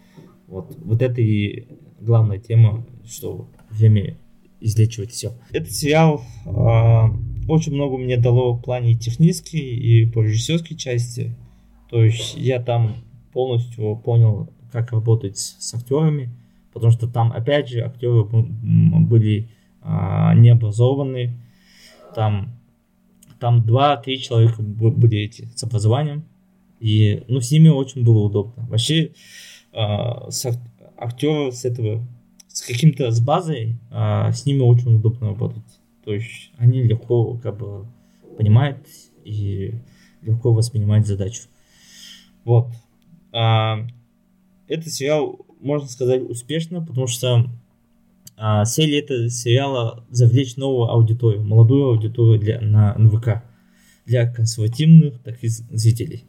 Вот, 0.47 0.75
вот 0.79 1.01
это 1.01 1.21
и 1.21 1.67
главная 1.99 2.39
тема, 2.39 2.87
что 3.05 3.49
время 3.69 4.17
излечивает 4.59 5.11
все. 5.11 5.33
Этот 5.51 5.71
сериал 5.71 6.23
э, 6.45 6.49
очень 7.49 7.73
много 7.73 7.97
мне 7.97 8.17
дало 8.17 8.53
в 8.53 8.61
плане 8.61 8.95
технической 8.95 9.59
и 9.59 10.05
по 10.05 10.21
режиссерской 10.21 10.77
части. 10.77 11.35
То 11.89 12.03
есть 12.03 12.35
я 12.37 12.61
там 12.61 12.97
полностью 13.33 13.97
понял, 13.97 14.49
как 14.71 14.91
работать 14.91 15.37
с 15.37 15.73
актерами, 15.73 16.29
потому 16.73 16.91
что 16.91 17.07
там, 17.07 17.31
опять 17.31 17.69
же, 17.69 17.81
актеры 17.81 18.23
были 18.23 19.49
а, 19.81 20.33
необразованные, 20.35 21.33
там, 22.15 22.49
там 23.39 23.65
два-три 23.65 24.19
человека 24.19 24.61
были 24.61 25.19
эти 25.19 25.49
с 25.55 25.63
образованием, 25.63 26.25
и, 26.79 27.23
ну, 27.27 27.41
с 27.41 27.51
ними 27.51 27.69
очень 27.69 28.03
было 28.03 28.19
удобно. 28.19 28.65
Вообще, 28.69 29.11
а, 29.73 30.29
с 30.29 30.45
актеры 30.97 31.51
с 31.51 31.65
этого, 31.65 32.05
с 32.47 32.61
каким-то, 32.61 33.11
с 33.11 33.19
базой, 33.19 33.77
а, 33.91 34.31
с 34.31 34.45
ними 34.45 34.61
очень 34.61 34.95
удобно 34.95 35.29
работать. 35.29 35.78
То 36.09 36.15
есть 36.15 36.49
они 36.57 36.81
легко, 36.81 37.37
как 37.37 37.59
бы, 37.59 37.85
понимают 38.35 38.79
и 39.23 39.75
легко 40.23 40.51
воспринимают 40.51 41.05
задачу. 41.05 41.43
Вот. 42.43 42.69
А, 43.31 43.85
этот 44.67 44.91
сериал, 44.91 45.45
можно 45.59 45.87
сказать, 45.87 46.27
успешно, 46.27 46.83
потому 46.83 47.05
что 47.05 47.45
а, 48.37 48.65
цель 48.65 48.95
этого 48.95 49.29
сериала 49.29 50.03
завлечь 50.09 50.55
новую 50.55 50.89
аудиторию, 50.89 51.43
молодую 51.43 51.89
аудиторию 51.89 52.39
для, 52.39 52.59
на 52.59 52.95
НВК, 52.97 53.43
для 54.07 54.33
консервативных 54.33 55.21
таких 55.21 55.51
зрителей. 55.51 56.23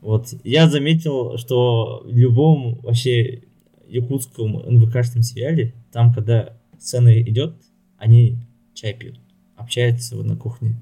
Вот. 0.00 0.34
Я 0.42 0.68
заметил, 0.68 1.38
что 1.38 2.02
в 2.04 2.16
любом 2.16 2.80
вообще 2.80 3.44
якутском 3.86 4.64
НВКшном 4.66 5.22
сериале, 5.22 5.74
там, 5.92 6.12
когда 6.12 6.56
сцена 6.76 7.22
идет, 7.22 7.54
они 7.98 8.40
чай 8.76 8.94
пьют, 8.94 9.18
общаются 9.56 10.16
на 10.16 10.36
кухне. 10.36 10.76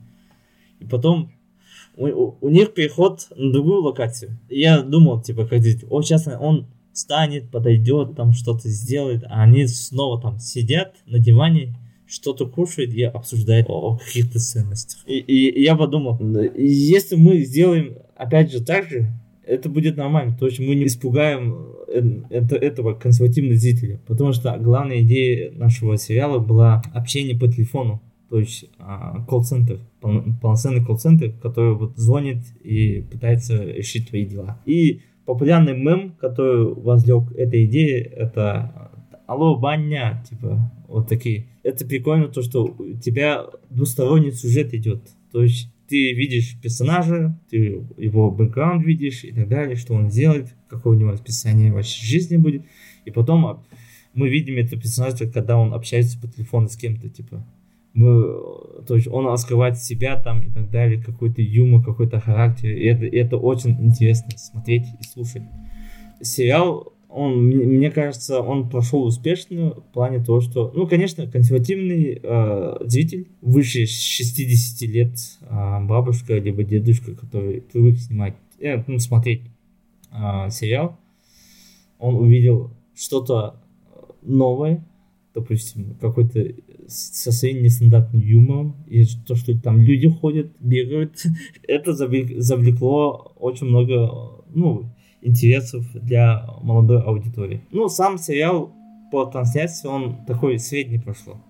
И 0.81 0.85
потом 0.85 1.33
у, 1.97 2.35
у 2.41 2.49
них 2.51 2.75
переход 2.75 3.29
на 3.35 3.53
другую 3.53 3.83
локацию. 3.83 4.39
Я 4.51 4.83
думал, 4.83 5.23
типа, 5.23 5.49
здесь, 5.51 5.85
о, 5.89 6.03
сейчас 6.03 6.27
он 6.27 6.67
встанет, 6.93 7.51
подойдет, 7.51 8.17
там 8.17 8.33
что-то 8.33 8.69
сделает, 8.69 9.25
а 9.25 9.43
они 9.43 9.67
снова 9.67 10.21
там 10.21 10.39
сидят 10.39 10.97
на 11.07 11.19
диване, 11.19 11.77
что-то 12.07 12.47
кушают 12.47 12.93
и 12.93 13.03
обсуждают 13.03 13.67
о 13.71 13.97
каких-то 13.97 14.39
ценностях. 14.39 15.03
И, 15.07 15.19
и, 15.19 15.49
и 15.49 15.63
я 15.63 15.75
подумал, 15.75 16.19
если 16.57 17.17
мы 17.17 17.41
сделаем 17.41 17.97
опять 18.17 18.53
же 18.53 18.63
так 18.63 18.89
же, 18.89 19.13
это 19.47 19.69
будет 19.69 19.97
нормально, 19.97 20.37
то 20.39 20.47
есть 20.47 20.61
мы 20.61 20.75
не 20.75 20.87
испугаем 20.87 21.75
э, 21.89 22.03
это, 22.31 22.57
этого 22.57 22.95
консервативного 22.95 23.57
зрителя, 23.57 24.01
потому 24.07 24.33
что 24.33 24.57
главная 24.59 25.03
идея 25.03 25.53
нашего 25.53 25.97
сериала 25.97 26.39
была 26.39 26.83
общение 26.93 27.39
по 27.39 27.49
телефону 27.49 28.03
то 28.35 28.41
есть 28.41 28.65
а, 28.79 29.25
колл-центр, 29.29 29.79
полноценный 30.01 30.85
колл-центр, 30.85 31.33
который 31.41 31.75
вот 31.75 31.97
звонит 31.97 32.39
и 32.65 33.01
пытается 33.03 33.63
решить 33.63 34.09
твои 34.09 34.25
дела. 34.25 34.61
И 34.67 35.03
популярный 35.25 35.77
мем, 35.77 36.17
который 36.19 36.75
возлег 36.75 37.31
этой 37.37 37.67
идеи, 37.67 38.01
это 38.01 38.91
алло, 39.27 39.57
баня, 39.57 40.25
типа, 40.29 40.73
вот 40.89 41.09
такие. 41.09 41.47
Это 41.63 41.87
прикольно, 41.87 42.29
то, 42.29 42.43
что 42.43 42.65
у 42.65 42.95
тебя 42.95 43.47
двусторонний 43.71 44.33
сюжет 44.33 44.75
идет. 44.75 45.03
То 45.33 45.43
есть 45.43 45.73
ты 45.89 46.13
видишь 46.13 46.57
персонажа, 46.63 47.39
ты 47.51 47.85
его 47.99 48.31
бэкграунд 48.31 48.85
видишь 48.85 49.25
и 49.25 49.33
так 49.33 49.49
далее, 49.49 49.77
что 49.77 49.95
он 49.95 50.09
делает, 50.09 50.55
какое 50.69 50.97
у 50.97 50.99
него 50.99 51.11
расписание 51.11 51.73
вообще 51.73 52.05
жизни 52.05 52.37
будет. 52.37 52.63
И 53.05 53.11
потом 53.11 53.65
мы 54.15 54.29
видим 54.29 54.57
этого 54.57 54.81
персонажа, 54.81 55.29
когда 55.29 55.59
он 55.59 55.75
общается 55.75 56.19
по 56.19 56.27
телефону 56.27 56.69
с 56.69 56.77
кем-то, 56.77 57.09
типа, 57.09 57.45
то 57.95 58.97
есть 58.97 59.07
он 59.07 59.27
раскрывает 59.27 59.79
себя 59.79 60.17
там 60.21 60.41
и 60.41 60.51
так 60.51 60.71
далее, 60.71 61.03
какой-то 61.03 61.43
юмор, 61.43 61.85
какой-то 61.85 62.19
характер. 62.19 62.71
И 62.71 62.85
это, 62.87 63.05
это 63.05 63.37
очень 63.37 63.73
интересно 63.81 64.37
смотреть 64.37 64.87
и 65.01 65.05
слушать. 65.05 65.43
Сериал, 66.21 66.94
он, 67.15 67.45
мне 67.45 67.93
кажется, 67.93 68.41
он 68.41 68.69
прошел 68.69 69.05
успешно 69.05 69.71
в 69.71 69.93
плане 69.93 70.19
того, 70.19 70.41
что, 70.41 70.73
ну, 70.75 70.89
конечно, 70.89 71.31
консервативный 71.31 72.19
э, 72.21 72.77
зритель, 72.81 73.29
выше 73.41 73.87
60 73.87 74.89
лет 74.91 75.17
э, 75.43 75.85
бабушка 75.85 76.35
либо 76.35 76.65
дедушка, 76.65 77.15
который 77.15 77.61
привык 77.61 77.99
снимать, 77.99 78.35
э, 78.59 78.83
ну, 78.89 78.99
смотреть 78.99 79.43
э, 80.11 80.51
сериал, 80.51 80.99
он 82.01 82.17
увидел 82.17 82.73
что-то 82.97 83.63
новое, 84.23 84.85
допустим, 85.37 85.95
какой-то 86.01 86.45
со 86.89 87.31
своим 87.31 87.63
нестандартным 87.63 88.23
юмором, 88.23 88.75
и 88.89 89.05
то, 89.25 89.37
что 89.37 89.57
там 89.57 89.81
люди 89.81 90.09
ходят, 90.09 90.51
бегают, 90.59 91.23
это 91.69 91.93
завлекло 91.93 93.33
очень 93.39 93.69
много, 93.69 94.43
ну, 94.53 94.91
интересов 95.25 95.85
для 95.95 96.47
молодой 96.63 97.03
аудитории. 97.03 97.63
Ну, 97.73 97.89
сам 97.89 98.19
сериал 98.19 98.73
по 99.11 99.25
трансляции, 99.25 99.89
он 99.89 100.25
такой 100.27 100.59
средний 100.59 100.99
прошло. 100.99 101.41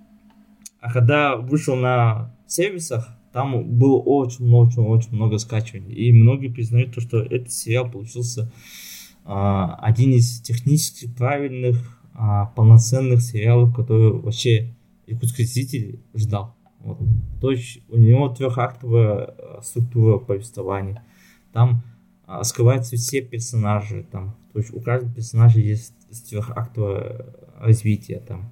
А 0.80 0.92
когда 0.92 1.36
вышел 1.36 1.76
на 1.76 2.34
сервисах, 2.46 3.08
там 3.32 3.78
было 3.78 3.98
очень-очень-очень 3.98 5.12
много 5.12 5.38
скачиваний. 5.38 5.92
И 5.92 6.12
многие 6.12 6.48
признают 6.48 6.94
то, 6.94 7.00
что 7.00 7.18
этот 7.18 7.50
сериал 7.50 7.90
получился 7.90 8.52
а, 9.24 9.74
один 9.76 10.12
из 10.12 10.40
технически 10.40 11.08
правильных, 11.08 12.00
а, 12.14 12.46
полноценных 12.46 13.22
сериалов, 13.22 13.74
которые 13.74 14.12
вообще 14.12 14.74
якутский 15.06 15.46
зритель 15.46 16.00
ждал. 16.14 16.54
Вот. 16.78 16.98
То 17.40 17.50
есть 17.50 17.80
у 17.88 17.96
него 17.96 18.28
трехактовая 18.28 19.34
э, 19.36 19.60
структура 19.62 20.18
повествования. 20.18 21.02
Там 21.52 21.82
а, 21.82 21.93
скрываются 22.42 22.96
все 22.96 23.20
персонажи, 23.20 24.06
там 24.10 24.36
То 24.52 24.58
есть 24.60 24.72
у 24.72 24.80
каждого 24.80 25.12
персонажа 25.12 25.60
есть 25.60 25.94
сверхактовое 26.10 27.26
развитие 27.58 28.20
там. 28.20 28.50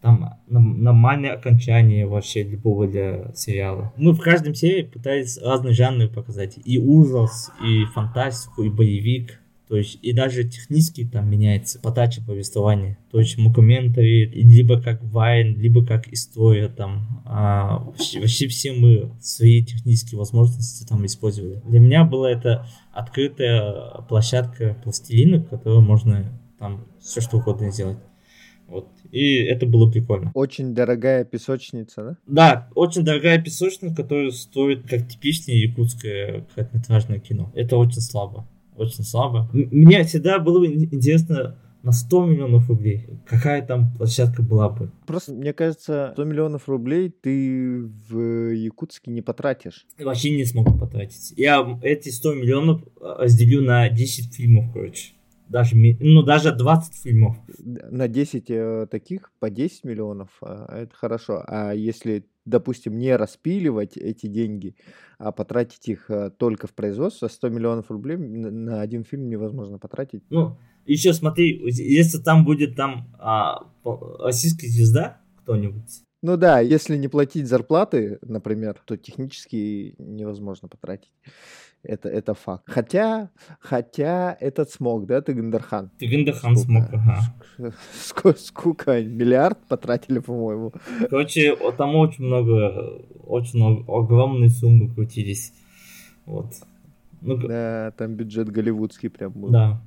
Там 0.00 0.38
нормальное 0.48 1.34
окончание 1.34 2.06
вообще 2.06 2.42
любого 2.42 2.88
для 2.88 3.32
сериала. 3.34 3.92
Мы 3.98 4.12
в 4.12 4.20
каждом 4.20 4.54
серии 4.54 4.82
пытались 4.82 5.38
разные 5.38 5.74
жанры 5.74 6.08
показать. 6.08 6.58
И 6.64 6.78
ужас, 6.78 7.50
и 7.62 7.84
фантастику, 7.84 8.62
и 8.62 8.70
боевик. 8.70 9.40
То 9.70 9.76
есть 9.76 10.00
и 10.02 10.12
даже 10.12 10.42
технически 10.42 11.04
там 11.04 11.30
меняется 11.30 11.78
подача 11.78 12.20
повествования. 12.20 12.98
То 13.12 13.20
есть 13.20 13.38
мокументари, 13.38 14.24
либо 14.24 14.82
как 14.82 15.00
вайн, 15.00 15.56
либо 15.60 15.86
как 15.86 16.12
история 16.12 16.66
там. 16.66 17.22
А, 17.24 17.78
вообще, 17.78 18.18
вообще 18.18 18.48
все 18.48 18.72
мы 18.72 19.12
свои 19.20 19.62
технические 19.62 20.18
возможности 20.18 20.84
там 20.84 21.06
использовали. 21.06 21.62
Для 21.68 21.78
меня 21.78 22.02
была 22.02 22.32
это 22.32 22.66
открытая 22.92 24.02
площадка 24.08 24.76
пластилина, 24.82 25.40
которую 25.40 25.82
можно 25.82 26.36
там 26.58 26.88
все 27.00 27.20
что 27.20 27.36
угодно 27.36 27.70
сделать. 27.70 27.98
Вот. 28.66 28.88
И 29.12 29.36
это 29.36 29.66
было 29.66 29.88
прикольно. 29.88 30.32
Очень 30.34 30.74
дорогая 30.74 31.24
песочница, 31.24 32.02
да? 32.02 32.16
Да, 32.26 32.68
очень 32.74 33.04
дорогая 33.04 33.40
песочница, 33.40 33.94
которая 33.94 34.32
стоит 34.32 34.88
как 34.88 35.06
типичное 35.06 35.54
якутское 35.54 36.44
короткометражное 36.56 37.20
кино. 37.20 37.52
Это 37.54 37.76
очень 37.76 38.00
слабо 38.00 38.48
очень 38.80 39.04
слабо. 39.04 39.48
Мне 39.52 40.04
всегда 40.04 40.38
было 40.38 40.66
интересно 40.66 41.56
на 41.82 41.92
100 41.92 42.26
миллионов 42.26 42.68
рублей. 42.68 43.06
Какая 43.26 43.62
там 43.62 43.92
площадка 43.96 44.42
была 44.42 44.68
бы? 44.68 44.90
Просто, 45.06 45.32
мне 45.32 45.52
кажется, 45.52 46.10
100 46.14 46.24
миллионов 46.24 46.68
рублей 46.68 47.10
ты 47.10 47.82
в 48.08 48.52
Якутске 48.52 49.10
не 49.10 49.22
потратишь. 49.22 49.86
Вообще 49.98 50.30
не 50.36 50.44
смогу 50.44 50.76
потратить. 50.78 51.32
Я 51.36 51.78
эти 51.82 52.10
100 52.10 52.34
миллионов 52.34 52.82
а, 53.00 53.22
разделю 53.22 53.62
на 53.62 53.88
10 53.88 54.34
фильмов, 54.34 54.72
короче. 54.72 55.12
Даже, 55.48 55.74
ну, 55.74 56.22
даже 56.22 56.52
20 56.52 56.94
фильмов. 56.94 57.36
На 57.58 58.06
10 58.06 58.44
э, 58.50 58.86
таких 58.88 59.32
по 59.40 59.50
10 59.50 59.82
миллионов, 59.82 60.28
э, 60.42 60.82
это 60.82 60.94
хорошо. 60.94 61.42
А 61.44 61.72
если 61.72 62.24
допустим, 62.50 62.98
не 62.98 63.16
распиливать 63.16 63.96
эти 63.96 64.26
деньги, 64.26 64.74
а 65.18 65.32
потратить 65.32 65.88
их 65.88 66.10
э, 66.10 66.30
только 66.30 66.66
в 66.66 66.74
производство, 66.74 67.28
100 67.28 67.48
миллионов 67.48 67.90
рублей 67.90 68.16
на 68.16 68.82
один 68.82 69.04
фильм 69.04 69.28
невозможно 69.28 69.78
потратить. 69.78 70.22
Ну, 70.28 70.58
еще 70.86 71.12
смотри, 71.14 71.60
если 71.64 72.18
там 72.18 72.44
будет 72.44 72.76
там 72.76 73.14
а, 73.18 73.66
российская 74.18 74.68
звезда 74.68 75.20
кто-нибудь, 75.42 76.02
ну 76.22 76.36
да, 76.36 76.60
если 76.60 76.96
не 76.96 77.08
платить 77.08 77.46
зарплаты, 77.46 78.18
например, 78.22 78.80
то 78.84 78.96
технически 78.96 79.94
невозможно 79.98 80.68
потратить. 80.68 81.12
Это, 81.82 82.10
это 82.10 82.34
факт. 82.34 82.64
Хотя, 82.66 83.30
хотя 83.58 84.36
этот 84.38 84.70
смог, 84.70 85.06
да, 85.06 85.22
ты 85.22 85.32
Гандархан? 85.32 85.90
Ты 85.98 86.08
Гандархан 86.08 86.56
смог, 86.56 86.84
ага. 86.92 87.20
Сколько, 87.94 88.38
сколько, 88.38 89.02
миллиард 89.02 89.58
потратили, 89.66 90.18
по-моему. 90.18 90.74
Короче, 91.08 91.56
там 91.78 91.96
очень 91.96 92.24
много, 92.24 93.02
очень 93.26 93.58
много, 93.58 93.84
огромные 93.90 94.50
суммы 94.50 94.92
крутились. 94.92 95.54
Вот. 96.26 96.52
Ну, 97.22 97.36
да, 97.36 97.92
там 97.96 98.14
бюджет 98.14 98.50
голливудский 98.50 99.08
прям 99.08 99.32
был. 99.32 99.48
Да. 99.48 99.80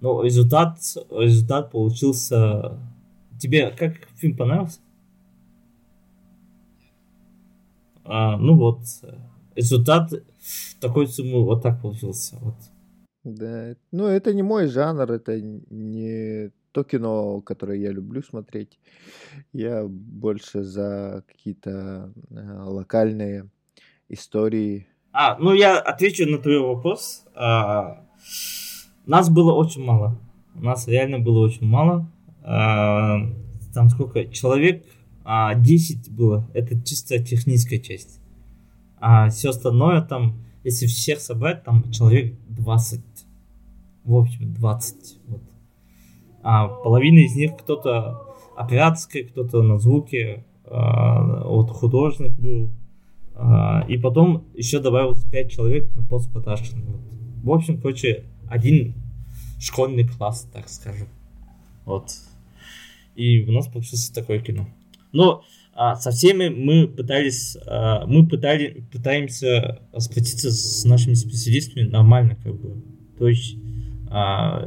Но 0.00 0.22
результат, 0.22 0.78
результат 1.10 1.72
получился... 1.72 2.78
Тебе 3.40 3.70
как 3.70 3.94
фильм 4.16 4.36
понравился? 4.36 4.78
А, 8.08 8.36
ну 8.36 8.56
вот, 8.56 8.80
результат 9.54 10.12
такой 10.80 11.06
суммы 11.06 11.44
вот 11.44 11.62
так 11.62 11.82
получился. 11.82 12.38
Вот. 12.40 12.54
Да, 13.24 13.74
ну 13.92 14.06
это 14.06 14.32
не 14.32 14.42
мой 14.42 14.66
жанр, 14.68 15.12
это 15.12 15.40
не 15.40 16.50
то 16.72 16.84
кино, 16.84 17.40
которое 17.40 17.78
я 17.78 17.90
люблю 17.90 18.22
смотреть. 18.22 18.78
Я 19.52 19.84
больше 19.86 20.62
за 20.62 21.22
какие-то 21.26 22.12
э, 22.30 22.62
локальные 22.62 23.50
истории. 24.08 24.86
А, 25.12 25.36
ну 25.38 25.52
я 25.52 25.78
отвечу 25.78 26.26
на 26.26 26.38
твой 26.38 26.60
вопрос. 26.60 27.24
А, 27.34 28.06
нас 29.06 29.28
было 29.28 29.52
очень 29.52 29.84
мало. 29.84 30.18
Нас 30.54 30.88
реально 30.88 31.18
было 31.18 31.40
очень 31.40 31.66
мало. 31.66 32.10
А, 32.42 33.18
там 33.74 33.90
сколько? 33.90 34.24
Человек 34.26 34.84
а 35.30 35.54
10 35.54 36.10
было. 36.10 36.48
Это 36.54 36.82
чисто 36.82 37.22
техническая 37.22 37.78
часть. 37.78 38.18
А 38.98 39.28
все 39.28 39.50
остальное 39.50 40.00
там, 40.00 40.38
если 40.64 40.86
всех 40.86 41.20
собрать, 41.20 41.64
там 41.64 41.92
человек 41.92 42.34
20. 42.48 43.02
В 44.04 44.14
общем, 44.14 44.54
20. 44.54 45.18
Вот. 45.26 45.42
А 46.42 46.68
половина 46.68 47.18
из 47.18 47.36
них 47.36 47.58
кто-то 47.58 48.22
операторской, 48.56 49.24
кто-то 49.24 49.62
на 49.62 49.78
звуке, 49.78 50.46
а, 50.64 51.44
вот 51.44 51.72
художник 51.72 52.32
был. 52.32 52.70
А, 53.34 53.84
и 53.86 53.98
потом 53.98 54.44
еще 54.54 54.78
добавилось 54.78 55.22
5 55.24 55.50
человек 55.50 55.94
на 55.94 56.02
постпродакшн. 56.04 56.80
Вот. 56.80 57.00
В 57.42 57.50
общем, 57.52 57.78
короче, 57.78 58.24
один 58.48 58.94
школьный 59.60 60.08
класс, 60.08 60.48
так 60.50 60.70
скажем. 60.70 61.08
Вот. 61.84 62.14
И 63.14 63.44
у 63.44 63.52
нас 63.52 63.66
получилось 63.66 64.08
такое 64.08 64.40
кино. 64.40 64.66
Но 65.18 65.42
а, 65.74 65.96
со 65.96 66.12
всеми 66.12 66.48
мы 66.48 66.86
пытались, 66.86 67.56
а, 67.66 68.06
мы 68.06 68.24
пытали, 68.24 68.86
пытаемся 68.92 69.80
сплотиться 69.98 70.52
с 70.52 70.84
нашими 70.84 71.14
специалистами 71.14 71.88
нормально, 71.88 72.36
как 72.36 72.54
бы. 72.54 72.84
То 73.18 73.26
есть, 73.26 73.56
а, 74.08 74.64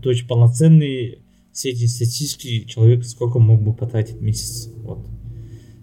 то 0.00 0.10
есть 0.10 0.28
полноценный 0.28 1.24
среднестатистический 1.50 2.68
человек 2.68 3.04
сколько 3.04 3.40
мог 3.40 3.62
бы 3.62 3.74
потратить 3.74 4.18
в 4.18 4.22
месяц. 4.22 4.72
Вот. 4.76 5.08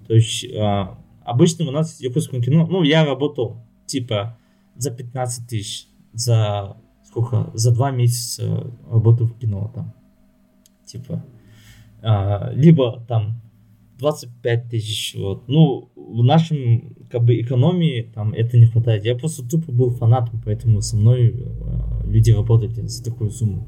То 0.08 0.14
есть, 0.14 0.46
а, 0.56 0.98
обычно 1.26 1.68
у 1.68 1.72
нас 1.72 1.98
в 1.98 2.00
якутском 2.00 2.42
кино, 2.42 2.66
ну, 2.66 2.84
я 2.84 3.06
работал, 3.06 3.66
типа, 3.88 4.38
за 4.78 4.92
15 4.92 5.50
тысяч, 5.50 5.88
за 6.14 6.78
сколько, 7.04 7.52
за 7.56 7.74
два 7.74 7.92
месяца 7.92 8.72
работаю 8.90 9.28
в 9.28 9.38
кино 9.38 9.70
там. 9.76 9.94
Типа, 10.86 11.26
а, 12.02 12.52
либо 12.54 13.06
там 13.10 13.41
25 14.02 14.70
тысяч, 14.70 15.16
вот. 15.16 15.48
Ну, 15.48 15.92
в 15.96 16.24
нашем, 16.24 16.96
как 17.10 17.24
бы, 17.24 17.40
экономии 17.40 18.12
там 18.14 18.34
это 18.34 18.58
не 18.58 18.66
хватает. 18.66 19.06
Я 19.06 19.16
просто 19.16 19.48
тупо 19.48 19.72
был 19.72 19.92
фанатом, 19.92 20.42
поэтому 20.44 20.82
со 20.82 20.98
мной 20.98 21.28
э, 21.28 22.08
люди 22.08 22.32
работают 22.32 22.74
за 22.74 23.04
такую 23.04 23.30
сумму. 23.30 23.68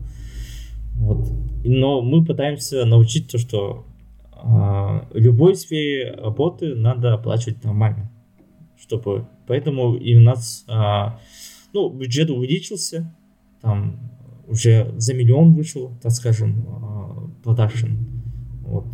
Вот. 0.96 1.32
Но 1.64 2.02
мы 2.02 2.26
пытаемся 2.26 2.84
научить 2.86 3.32
то, 3.32 3.38
что 3.38 3.86
э, 4.44 5.02
любой 5.14 5.56
сфере 5.56 6.16
работы 6.16 6.74
надо 6.74 7.14
оплачивать 7.14 7.64
нормально. 7.64 8.12
Чтобы... 8.76 9.28
Поэтому 9.46 9.96
и 9.96 10.16
у 10.16 10.22
нас 10.22 10.66
э, 10.68 10.74
ну, 11.74 11.90
бюджет 11.92 12.32
увеличился, 12.32 13.16
там 13.62 14.00
уже 14.48 14.92
за 14.98 15.14
миллион 15.14 15.54
вышел, 15.54 15.92
так 16.02 16.12
скажем, 16.12 17.36
продакшн. 17.44 17.92
Вот. 18.66 18.88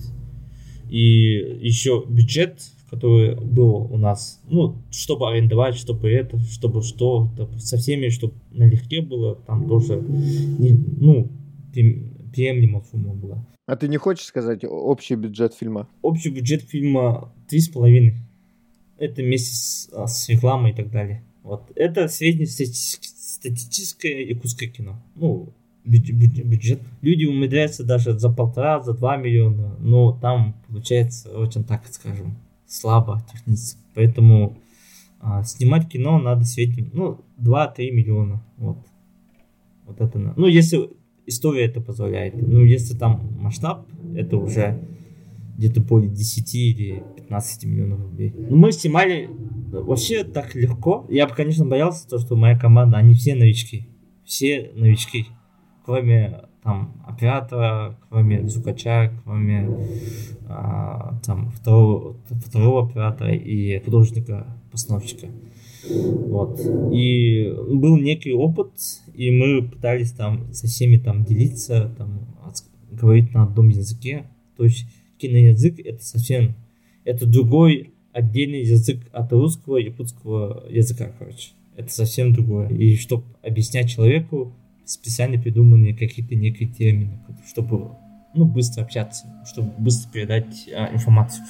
И 0.89 1.59
еще 1.61 2.03
бюджет, 2.07 2.61
который 2.89 3.35
был 3.35 3.87
у 3.91 3.97
нас, 3.97 4.39
ну, 4.49 4.75
чтобы 4.91 5.29
арендовать, 5.29 5.75
чтобы 5.75 6.09
это, 6.09 6.39
чтобы 6.39 6.81
что, 6.81 7.29
со 7.57 7.77
всеми, 7.77 8.09
чтобы 8.09 8.33
налегке 8.51 9.01
было, 9.01 9.35
там 9.35 9.67
тоже, 9.67 10.01
не, 10.01 10.71
ну, 10.99 11.29
приемлемая 11.73 12.83
сумма 12.91 13.13
была. 13.13 13.45
А 13.67 13.75
ты 13.75 13.87
не 13.87 13.97
хочешь 13.97 14.25
сказать 14.25 14.63
общий 14.63 15.15
бюджет 15.15 15.53
фильма? 15.53 15.87
Общий 16.01 16.29
бюджет 16.29 16.63
фильма 16.63 17.31
три 17.47 17.59
с 17.59 17.69
половиной. 17.69 18.15
Это 18.97 19.21
вместе 19.21 19.55
с, 19.55 19.89
с 19.91 20.29
рекламой 20.29 20.71
и 20.71 20.73
так 20.73 20.89
далее. 20.89 21.21
Вот. 21.43 21.69
Это 21.75 22.07
среднестатистическое 22.07 24.23
якутское 24.23 24.69
кино. 24.69 24.99
Ну, 25.15 25.53
бюджет. 25.89 26.81
Люди 27.01 27.25
умудряются 27.25 27.83
даже 27.83 28.17
за 28.17 28.29
полтора, 28.29 28.81
за 28.81 28.93
два 28.93 29.17
миллиона, 29.17 29.75
но 29.79 30.11
там 30.11 30.55
получается 30.67 31.29
очень, 31.37 31.63
так 31.63 31.87
скажем, 31.87 32.37
слабо 32.67 33.21
технически. 33.31 33.79
Поэтому 33.95 34.57
а, 35.19 35.43
снимать 35.43 35.89
кино 35.89 36.19
надо 36.19 36.45
светить, 36.45 36.93
ну, 36.93 37.19
2-3 37.39 37.91
миллиона. 37.91 38.41
Вот. 38.57 38.77
Вот 39.85 39.99
это, 40.01 40.19
ну, 40.19 40.45
если 40.45 40.89
история 41.25 41.65
это 41.65 41.81
позволяет. 41.81 42.35
Ну, 42.35 42.63
если 42.63 42.95
там 42.95 43.37
масштаб, 43.39 43.87
это 44.15 44.37
уже 44.37 44.79
где-то 45.57 45.81
более 45.81 46.09
10 46.09 46.55
или 46.55 47.03
15 47.17 47.65
миллионов 47.65 48.01
рублей. 48.01 48.33
Ну, 48.37 48.55
мы 48.55 48.71
снимали 48.71 49.29
вообще 49.71 50.23
так 50.23 50.55
легко. 50.55 51.05
Я 51.09 51.27
бы, 51.27 51.35
конечно, 51.35 51.65
боялся, 51.65 52.07
то, 52.07 52.19
что 52.19 52.35
моя 52.35 52.57
команда, 52.57 52.97
они 52.97 53.13
все 53.13 53.35
новички. 53.35 53.87
Все 54.23 54.71
новички 54.75 55.27
кроме 55.89 56.41
там 56.63 57.01
оператора, 57.07 57.97
кроме 58.09 58.47
звукача, 58.47 59.11
кроме 59.23 59.67
а, 60.47 61.19
там 61.25 61.49
второго, 61.49 62.15
второго 62.45 62.87
оператора 62.87 63.33
и 63.33 63.79
художника-постановщика. 63.79 65.29
Вот. 65.89 66.59
И 66.93 67.51
был 67.69 67.97
некий 67.97 68.33
опыт, 68.33 68.71
и 69.15 69.31
мы 69.31 69.67
пытались 69.67 70.11
там 70.11 70.53
со 70.53 70.67
всеми 70.67 70.97
там 70.97 71.23
делиться, 71.23 71.91
там 71.97 72.19
говорить 72.91 73.33
на 73.33 73.43
одном 73.43 73.69
языке. 73.69 74.25
То 74.55 74.65
есть 74.65 74.85
киноязык 75.17 75.79
это 75.79 76.05
совсем, 76.05 76.53
это 77.03 77.25
другой 77.25 77.93
отдельный 78.13 78.61
язык 78.61 78.99
от 79.11 79.31
русского 79.33 79.77
и 79.77 79.85
якутского 79.85 80.65
языка, 80.69 81.11
короче. 81.17 81.49
Это 81.75 81.91
совсем 81.91 82.31
другое. 82.31 82.69
И 82.69 82.95
чтобы 82.95 83.23
объяснять 83.41 83.89
человеку, 83.89 84.53
специально 84.89 85.39
придуманные 85.41 85.95
какие-то 85.95 86.35
некие 86.35 86.69
термины, 86.69 87.19
чтобы 87.47 87.91
ну, 88.33 88.45
быстро 88.45 88.83
общаться, 88.83 89.27
чтобы 89.45 89.71
быстро 89.77 90.11
передать 90.11 90.69
а, 90.75 90.93
информацию. 90.93 91.45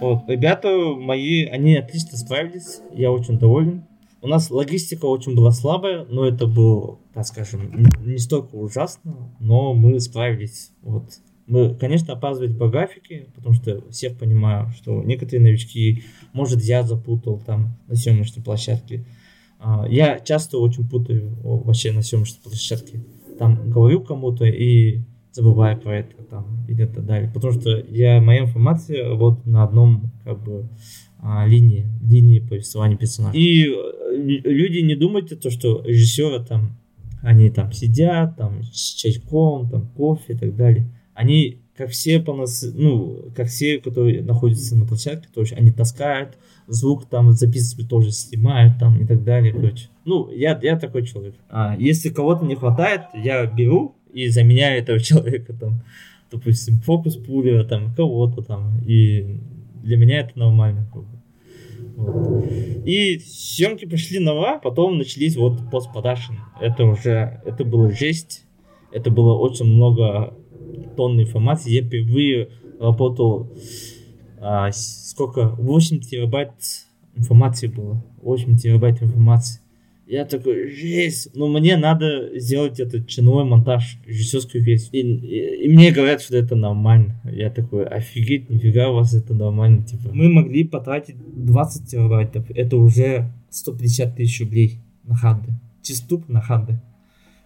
Вот. 0.00 0.28
Ребята 0.28 0.68
мои, 0.68 1.44
они 1.44 1.76
отлично 1.76 2.18
справились, 2.18 2.80
я 2.92 3.10
очень 3.10 3.38
доволен. 3.38 3.84
У 4.20 4.26
нас 4.26 4.50
логистика 4.50 5.04
очень 5.04 5.34
была 5.34 5.52
слабая, 5.52 6.06
но 6.06 6.26
это 6.26 6.46
было, 6.46 6.98
так 7.12 7.26
скажем, 7.26 7.70
не 8.00 8.18
столько 8.18 8.54
ужасно, 8.54 9.34
но 9.38 9.74
мы 9.74 10.00
справились. 10.00 10.70
Вот. 10.82 11.04
Мы, 11.46 11.74
конечно, 11.74 12.14
опаздывали 12.14 12.54
по 12.54 12.68
графике, 12.68 13.26
потому 13.34 13.54
что 13.54 13.82
всех 13.90 14.18
понимаю, 14.18 14.70
что 14.70 15.02
некоторые 15.02 15.42
новички, 15.42 16.04
может, 16.32 16.62
я 16.62 16.82
запутал 16.82 17.38
там 17.38 17.76
на 17.86 17.96
съемочной 17.96 18.42
площадке. 18.42 19.04
А, 19.64 19.86
я 19.88 20.20
часто 20.20 20.58
очень 20.58 20.86
путаю 20.86 21.38
вообще 21.42 21.90
на 21.92 22.02
съемочной 22.02 22.40
площадке. 22.42 23.02
Там 23.38 23.70
говорю 23.70 24.02
кому-то 24.02 24.44
и 24.44 25.00
забываю 25.32 25.80
про 25.80 26.00
это 26.00 26.22
там 26.24 26.66
и 26.68 26.76
так 26.76 27.04
далее. 27.04 27.30
Потому 27.32 27.54
что 27.54 27.78
я, 27.88 28.20
моя 28.20 28.42
информация 28.42 29.14
вот 29.14 29.46
на 29.46 29.64
одном 29.64 30.12
как 30.22 30.44
бы 30.44 30.68
а, 31.18 31.46
линии, 31.46 31.88
линии 32.02 32.40
повествования 32.40 32.98
персонажа. 32.98 33.36
И 33.36 33.64
э, 33.64 34.16
люди 34.16 34.80
не 34.80 34.94
думайте 34.96 35.34
то, 35.34 35.50
что 35.50 35.82
режиссеры 35.82 36.44
там, 36.44 36.76
они 37.22 37.50
там 37.50 37.72
сидят, 37.72 38.36
там 38.36 38.62
с 38.64 38.94
чайком, 38.94 39.70
там 39.70 39.88
кофе 39.88 40.34
и 40.34 40.36
так 40.36 40.54
далее. 40.56 40.92
Они 41.14 41.62
как 41.74 41.88
все 41.90 42.20
по 42.20 42.34
нас, 42.34 42.64
ну, 42.74 43.32
как 43.34 43.48
все, 43.48 43.78
которые 43.78 44.22
находятся 44.22 44.76
на 44.76 44.86
площадке, 44.86 45.28
то 45.34 45.40
есть 45.40 45.54
они 45.54 45.72
таскают, 45.72 46.36
звук 46.66 47.06
там 47.06 47.32
записывают, 47.32 47.88
тоже 47.88 48.10
снимают 48.10 48.78
там 48.78 49.00
и 49.02 49.06
так 49.06 49.24
далее, 49.24 49.52
короче. 49.52 49.88
Ну, 50.04 50.30
я, 50.30 50.58
я 50.62 50.78
такой 50.78 51.06
человек. 51.06 51.34
А 51.48 51.76
если 51.78 52.08
кого-то 52.08 52.44
не 52.44 52.54
хватает, 52.54 53.02
я 53.14 53.46
беру 53.46 53.96
и 54.12 54.28
заменяю 54.28 54.80
этого 54.80 54.98
человека 55.00 55.52
там, 55.52 55.82
допустим, 56.30 56.80
фокус 56.80 57.16
пулера 57.16 57.64
там, 57.64 57.94
кого-то 57.94 58.42
там, 58.42 58.80
и 58.86 59.40
для 59.82 59.96
меня 59.96 60.20
это 60.20 60.38
нормально. 60.38 60.88
Вот. 61.96 62.44
И 62.84 63.18
съемки 63.18 63.84
пошли 63.86 64.18
нова, 64.18 64.58
потом 64.62 64.98
начались 64.98 65.36
вот 65.36 65.70
постпродакшн. 65.70 66.34
Это 66.60 66.84
уже, 66.84 67.40
это 67.44 67.64
было 67.64 67.90
жесть, 67.90 68.44
это 68.92 69.10
было 69.10 69.34
очень 69.34 69.66
много 69.66 70.34
тонн 70.96 71.20
информации. 71.20 71.72
Я 71.72 71.82
впервые 71.82 72.48
работал, 72.80 73.52
а, 74.44 74.70
сколько, 74.72 75.48
8 75.48 76.00
терабайт 76.00 76.52
информации 77.16 77.66
было. 77.66 78.04
8 78.22 78.56
терабайт 78.56 79.02
информации. 79.02 79.60
Я 80.06 80.26
такой, 80.26 80.70
жесть, 80.70 81.30
но 81.34 81.48
ну, 81.48 81.58
мне 81.58 81.78
надо 81.78 82.38
сделать 82.38 82.78
этот 82.78 83.08
чиновой 83.08 83.44
монтаж, 83.44 83.98
режиссерскую 84.06 84.62
версию. 84.62 84.92
И, 84.92 85.64
и, 85.64 85.68
мне 85.68 85.92
говорят, 85.92 86.20
что 86.20 86.36
это 86.36 86.54
нормально. 86.56 87.18
Я 87.24 87.48
такой, 87.48 87.86
офигеть, 87.86 88.50
нифига 88.50 88.90
у 88.90 88.96
вас 88.96 89.14
это 89.14 89.32
нормально. 89.32 89.82
Типа, 89.82 90.10
мы 90.12 90.28
могли 90.28 90.64
потратить 90.64 91.16
20 91.18 91.88
терабайтов, 91.88 92.50
это 92.50 92.76
уже 92.76 93.32
150 93.48 94.16
тысяч 94.16 94.40
рублей 94.40 94.78
на 95.04 95.16
ханды. 95.16 95.52
Чисто 95.80 96.22
на 96.28 96.42
ханды. 96.42 96.80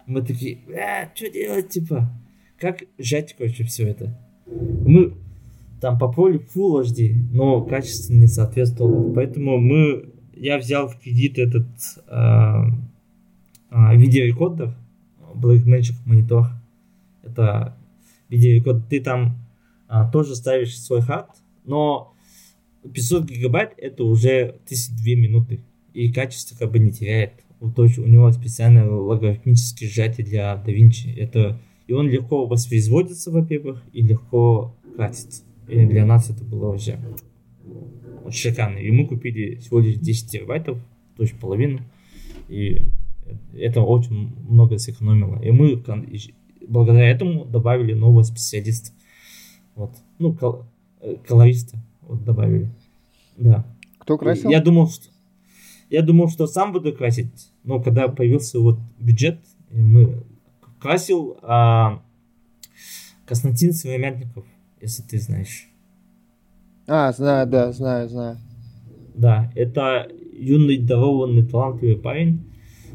Мы 0.05 0.21
такие, 0.21 0.57
э, 0.67 1.07
что 1.15 1.29
делать, 1.29 1.69
типа? 1.69 2.11
как 2.59 2.83
сжать, 2.97 3.35
короче, 3.37 3.63
все 3.63 3.87
это. 3.87 4.17
Мы 4.45 5.13
там 5.79 5.97
попали 5.97 6.39
Full 6.53 6.83
HD, 6.83 7.15
но 7.31 7.61
качество 7.61 8.13
не 8.13 8.27
соответствовало. 8.27 9.13
Поэтому 9.13 9.57
мы, 9.57 10.09
я 10.35 10.57
взял 10.57 10.87
в 10.87 10.99
кредит 10.99 11.37
этот 11.37 11.67
э, 12.07 12.55
э, 13.71 13.97
видеорекордер 13.97 14.75
Blackmagic 15.35 15.95
монитор. 16.05 16.47
Это 17.23 17.77
видеорекорд. 18.29 18.87
Ты 18.89 19.01
там 19.01 19.37
э, 19.89 20.03
тоже 20.11 20.35
ставишь 20.35 20.79
свой 20.79 21.01
хард, 21.01 21.29
но 21.65 22.13
500 22.93 23.25
гигабайт 23.25 23.73
это 23.77 24.03
уже 24.03 24.55
1002 24.65 25.15
минуты. 25.15 25.59
И 25.93 26.11
качество 26.11 26.57
как 26.57 26.71
бы 26.71 26.79
не 26.79 26.91
теряет. 26.91 27.33
У, 27.59 27.67
у 27.67 28.07
него 28.07 28.31
специальное 28.31 28.89
логарифмическое 28.89 29.89
сжатие 29.89 30.25
для 30.25 30.63
DaVinci. 30.65 31.15
Это 31.17 31.59
и 31.89 31.93
он 31.93 32.07
легко 32.07 32.45
воспроизводится, 32.45 33.31
во-первых, 33.31 33.81
и 33.93 34.03
легко 34.03 34.75
катится. 34.95 35.41
И 35.69 35.85
для 35.85 36.05
нас 36.05 36.29
это 36.29 36.43
было 36.43 36.71
вообще 36.71 36.99
очень 38.23 38.51
шикарно. 38.51 38.77
И 38.77 38.91
мы 38.91 39.07
купили 39.07 39.55
всего 39.55 39.79
лишь 39.79 39.95
10 39.95 40.31
терабайтов, 40.31 40.79
то 41.15 41.23
есть 41.23 41.37
половину. 41.39 41.81
И 42.47 42.81
это 43.53 43.81
очень 43.81 44.35
много 44.47 44.77
сэкономило. 44.77 45.41
И 45.41 45.51
мы 45.51 45.81
благодаря 46.67 47.09
этому 47.09 47.45
добавили 47.45 47.93
нового 47.93 48.23
специалиста. 48.23 48.91
Вот. 49.75 49.91
Ну, 50.17 50.33
кол- 50.33 50.65
э, 51.01 51.15
колориста 51.27 51.77
вот 52.01 52.23
добавили. 52.23 52.69
Да. 53.37 53.65
Кто 53.99 54.17
красил? 54.17 54.49
Я 54.49 54.61
думал, 54.61 54.89
что 54.89 55.09
я 55.89 56.03
думал, 56.03 56.29
что 56.29 56.45
сам 56.45 56.71
буду 56.71 56.93
красить, 56.93 57.51
но 57.63 57.81
когда 57.81 58.07
появился 58.07 58.59
вот 58.59 58.79
бюджет, 58.99 59.39
мы 59.71 60.23
красил 60.79 61.37
а, 61.41 62.03
Константин 63.25 63.73
Сыромятников, 63.73 64.45
если 64.81 65.03
ты 65.03 65.19
знаешь. 65.19 65.69
А, 66.87 67.11
знаю, 67.11 67.47
да, 67.47 67.71
знаю, 67.71 68.09
знаю. 68.09 68.37
Да, 69.13 69.51
это 69.55 70.07
юный, 70.33 70.77
дарованный, 70.77 71.45
талантливый 71.45 71.97
парень. 71.97 72.45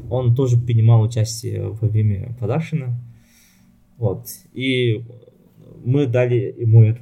Он 0.09 0.35
тоже 0.35 0.57
принимал 0.57 1.01
участие 1.01 1.69
во 1.69 1.87
время 1.87 2.35
продакшена. 2.39 2.99
Вот. 3.97 4.27
И 4.53 5.03
мы 5.83 6.07
дали 6.07 6.55
ему 6.57 6.83
эту 6.83 7.01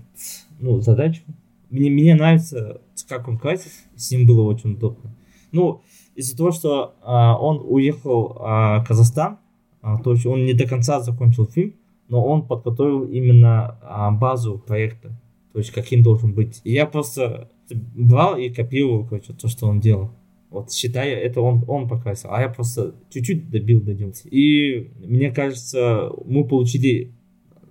ну, 0.60 0.80
задачу. 0.82 1.24
Мне, 1.70 1.90
мне 1.90 2.16
нравится, 2.16 2.82
как 3.08 3.28
он 3.28 3.38
красит. 3.38 3.72
С 3.96 4.12
ним 4.12 4.28
было 4.28 4.44
очень 4.44 4.74
удобно. 4.74 5.16
Ну, 5.52 5.82
из-за 6.16 6.38
того, 6.38 6.52
что 6.52 6.96
а, 7.02 7.38
он 7.38 7.64
уехал 7.68 8.38
а, 8.40 8.80
в 8.80 8.88
Казахстан, 8.88 9.40
а, 9.82 9.98
то 10.02 10.14
есть 10.14 10.26
он 10.26 10.46
не 10.46 10.54
до 10.54 10.68
конца 10.68 11.02
закончил 11.02 11.46
фильм, 11.46 11.74
но 12.14 12.24
он 12.24 12.46
подготовил 12.46 13.06
именно 13.06 13.80
а, 13.82 14.12
базу 14.12 14.60
проекта, 14.60 15.20
то 15.52 15.58
есть 15.58 15.72
каким 15.72 16.04
должен 16.04 16.36
быть. 16.36 16.62
И 16.64 16.72
я 16.72 16.86
просто 16.86 17.50
брал 17.96 18.38
и 18.38 18.50
копировал, 18.50 19.04
короче, 19.04 19.34
то, 19.34 19.48
что 19.48 19.66
он 19.66 19.80
делал. 19.80 20.12
Вот 20.52 20.72
считая, 20.72 21.16
это 21.16 21.42
он, 21.42 21.66
он 21.68 21.90
покрасил, 21.90 22.30
а 22.32 22.40
я 22.40 22.50
просто 22.50 22.94
чуть-чуть 23.10 23.50
добил, 23.50 23.82
добился. 23.82 24.30
И 24.30 24.92
мне 25.00 25.32
кажется, 25.32 26.12
мы 26.24 26.48
получили, 26.48 27.14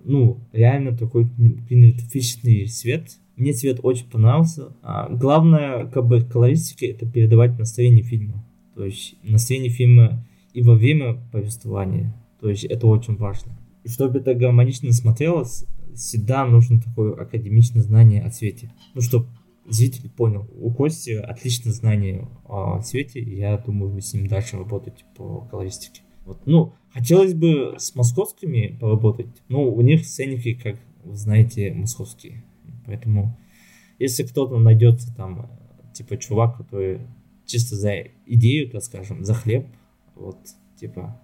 ну, 0.03 0.41
реально 0.51 0.97
такой 0.97 1.25
кинематографичный 1.69 2.65
цвет. 2.65 3.11
Мне 3.37 3.53
цвет 3.53 3.79
очень 3.81 4.09
понравился. 4.09 4.75
А 4.81 5.07
главное, 5.07 5.85
как 5.85 6.05
бы, 6.05 6.19
колористика, 6.19 6.85
это 6.85 7.09
передавать 7.09 7.57
настроение 7.57 8.03
фильма. 8.03 8.43
То 8.75 8.83
есть 8.83 9.15
настроение 9.23 9.71
фильма 9.71 10.21
и 10.53 10.61
во 10.61 10.73
время 10.73 11.17
повествования. 11.31 12.13
То 12.41 12.49
есть 12.49 12.65
это 12.65 12.87
очень 12.87 13.15
важно. 13.15 13.53
И 13.83 13.89
чтобы 13.89 14.19
это 14.19 14.33
гармонично 14.33 14.91
смотрелось, 14.93 15.65
всегда 15.95 16.45
нужно 16.45 16.81
такое 16.81 17.13
академичное 17.13 17.81
знание 17.81 18.23
о 18.23 18.29
цвете. 18.29 18.71
Ну, 18.93 19.01
чтобы 19.01 19.27
зритель 19.67 20.09
понял. 20.09 20.47
У 20.59 20.71
Кости 20.71 21.11
отличное 21.11 21.73
знание 21.73 22.27
о 22.45 22.81
цвете, 22.81 23.19
и 23.19 23.37
я 23.37 23.57
думаю, 23.57 23.91
вы 23.91 24.01
с 24.01 24.13
ним 24.13 24.27
дальше 24.27 24.57
работать 24.57 25.05
по 25.15 25.41
колористике. 25.41 26.01
Вот. 26.25 26.45
Ну, 26.45 26.73
хотелось 26.93 27.33
бы 27.33 27.75
с 27.77 27.95
московскими 27.95 28.77
поработать, 28.79 29.27
но 29.49 29.63
у 29.69 29.81
них 29.81 30.05
сценики, 30.05 30.53
как 30.53 30.79
вы 31.03 31.15
знаете, 31.15 31.73
московские. 31.73 32.43
Поэтому, 32.85 33.37
если 33.99 34.23
кто-то 34.23 34.57
найдется 34.57 35.13
там, 35.15 35.49
типа 35.93 36.17
чувак, 36.17 36.57
который 36.57 37.01
чисто 37.45 37.75
за 37.75 37.93
идею, 38.25 38.69
так 38.69 38.83
скажем, 38.83 39.23
за 39.23 39.33
хлеб, 39.33 39.67
вот, 40.15 40.37
типа, 40.79 41.21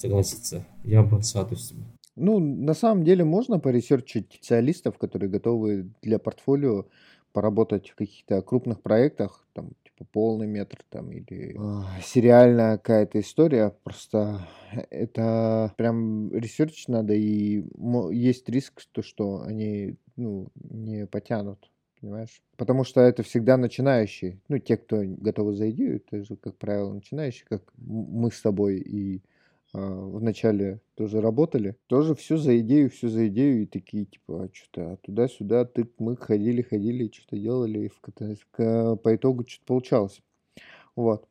согласиться, 0.00 0.64
я 0.84 1.02
бы 1.02 1.22
с 1.22 1.34
радостью. 1.34 1.78
Ну, 2.16 2.38
на 2.38 2.74
самом 2.74 3.04
деле 3.04 3.24
можно 3.24 3.58
по 3.58 3.69
research 3.69 4.15
ить 4.15 4.32
специалистов, 4.32 4.98
которые 4.98 5.30
готовы 5.30 5.90
для 6.02 6.18
портфолио 6.18 6.86
поработать 7.32 7.90
в 7.90 7.94
каких-то 7.94 8.42
крупных 8.42 8.82
проектах, 8.82 9.46
там, 9.52 9.70
типа 9.84 10.04
полный 10.12 10.48
метр 10.48 10.78
там 10.88 11.12
или 11.12 11.56
э, 11.56 12.02
сериальная 12.02 12.76
какая-то 12.76 13.20
история. 13.20 13.74
Просто 13.84 14.48
это 14.90 15.72
прям 15.76 16.32
research 16.32 16.88
надо, 16.88 17.14
и 17.14 17.64
есть 18.10 18.48
риск, 18.48 18.82
то, 18.90 19.02
что 19.02 19.42
они 19.42 19.96
ну, 20.16 20.48
не 20.54 21.06
потянут 21.06 21.70
понимаешь? 22.00 22.42
Потому 22.56 22.84
что 22.84 23.00
это 23.00 23.22
всегда 23.22 23.56
начинающие. 23.56 24.40
Ну, 24.48 24.58
те, 24.58 24.76
кто 24.76 25.02
готовы 25.04 25.54
за 25.54 25.70
идею, 25.70 25.96
это 25.96 26.24
же, 26.24 26.36
как 26.36 26.56
правило, 26.56 26.92
начинающие, 26.92 27.46
как 27.46 27.62
мы 27.76 28.30
с 28.30 28.40
тобой 28.40 28.78
и 28.78 29.22
вначале 29.72 30.80
тоже 30.96 31.20
работали, 31.20 31.76
тоже 31.86 32.14
все 32.14 32.36
за 32.36 32.58
идею, 32.60 32.90
все 32.90 33.08
за 33.08 33.28
идею, 33.28 33.62
и 33.62 33.66
такие, 33.66 34.04
типа, 34.04 34.44
а 34.44 34.48
что-то 34.52 34.98
туда-сюда, 35.02 35.64
ты, 35.64 35.88
мы 35.98 36.16
ходили, 36.16 36.62
ходили, 36.62 37.10
что-то 37.12 37.36
делали, 37.36 37.86
и 37.86 37.88
в, 37.88 38.00
в, 38.58 38.96
по 38.96 39.14
итогу 39.14 39.44
что-то 39.46 39.66
получалось. 39.66 40.20
Вот. 40.96 41.26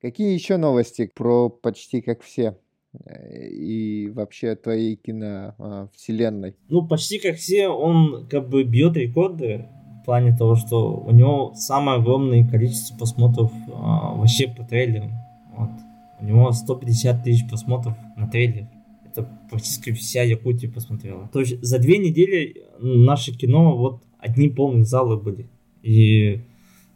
Какие 0.00 0.34
еще 0.34 0.58
новости 0.58 1.10
про 1.12 1.48
почти 1.48 2.00
как 2.02 2.22
все? 2.22 2.56
Э, 3.04 3.48
и 3.48 4.08
вообще 4.10 4.54
твоей 4.54 4.96
киновселенной? 4.96 6.54
Ну, 6.68 6.86
почти 6.86 7.18
как 7.18 7.36
все, 7.36 7.68
он 7.68 8.26
как 8.28 8.48
бы 8.48 8.64
бьет 8.64 8.96
рекорды 8.96 9.66
в 10.00 10.04
плане 10.04 10.36
того, 10.36 10.54
что 10.54 10.96
у 10.96 11.10
него 11.10 11.52
самое 11.54 11.98
огромное 11.98 12.48
количество 12.48 12.96
просмотров 12.96 13.52
а, 13.68 14.14
вообще 14.14 14.48
по 14.48 14.64
трейлерам. 14.64 15.12
Вот. 15.56 15.70
У 16.20 16.24
него 16.24 16.52
150 16.52 17.24
тысяч 17.24 17.48
просмотров 17.48 17.94
на 18.16 18.28
трейлер. 18.28 18.68
Это 19.04 19.28
практически 19.50 19.92
вся 19.92 20.22
Якутия 20.22 20.70
посмотрела. 20.70 21.28
То 21.32 21.40
есть 21.40 21.62
за 21.62 21.78
две 21.78 21.98
недели 21.98 22.62
наше 22.80 23.32
кино 23.32 23.76
вот 23.76 24.02
одни 24.18 24.48
полные 24.48 24.84
залы 24.84 25.16
были. 25.16 25.46
И 25.82 26.40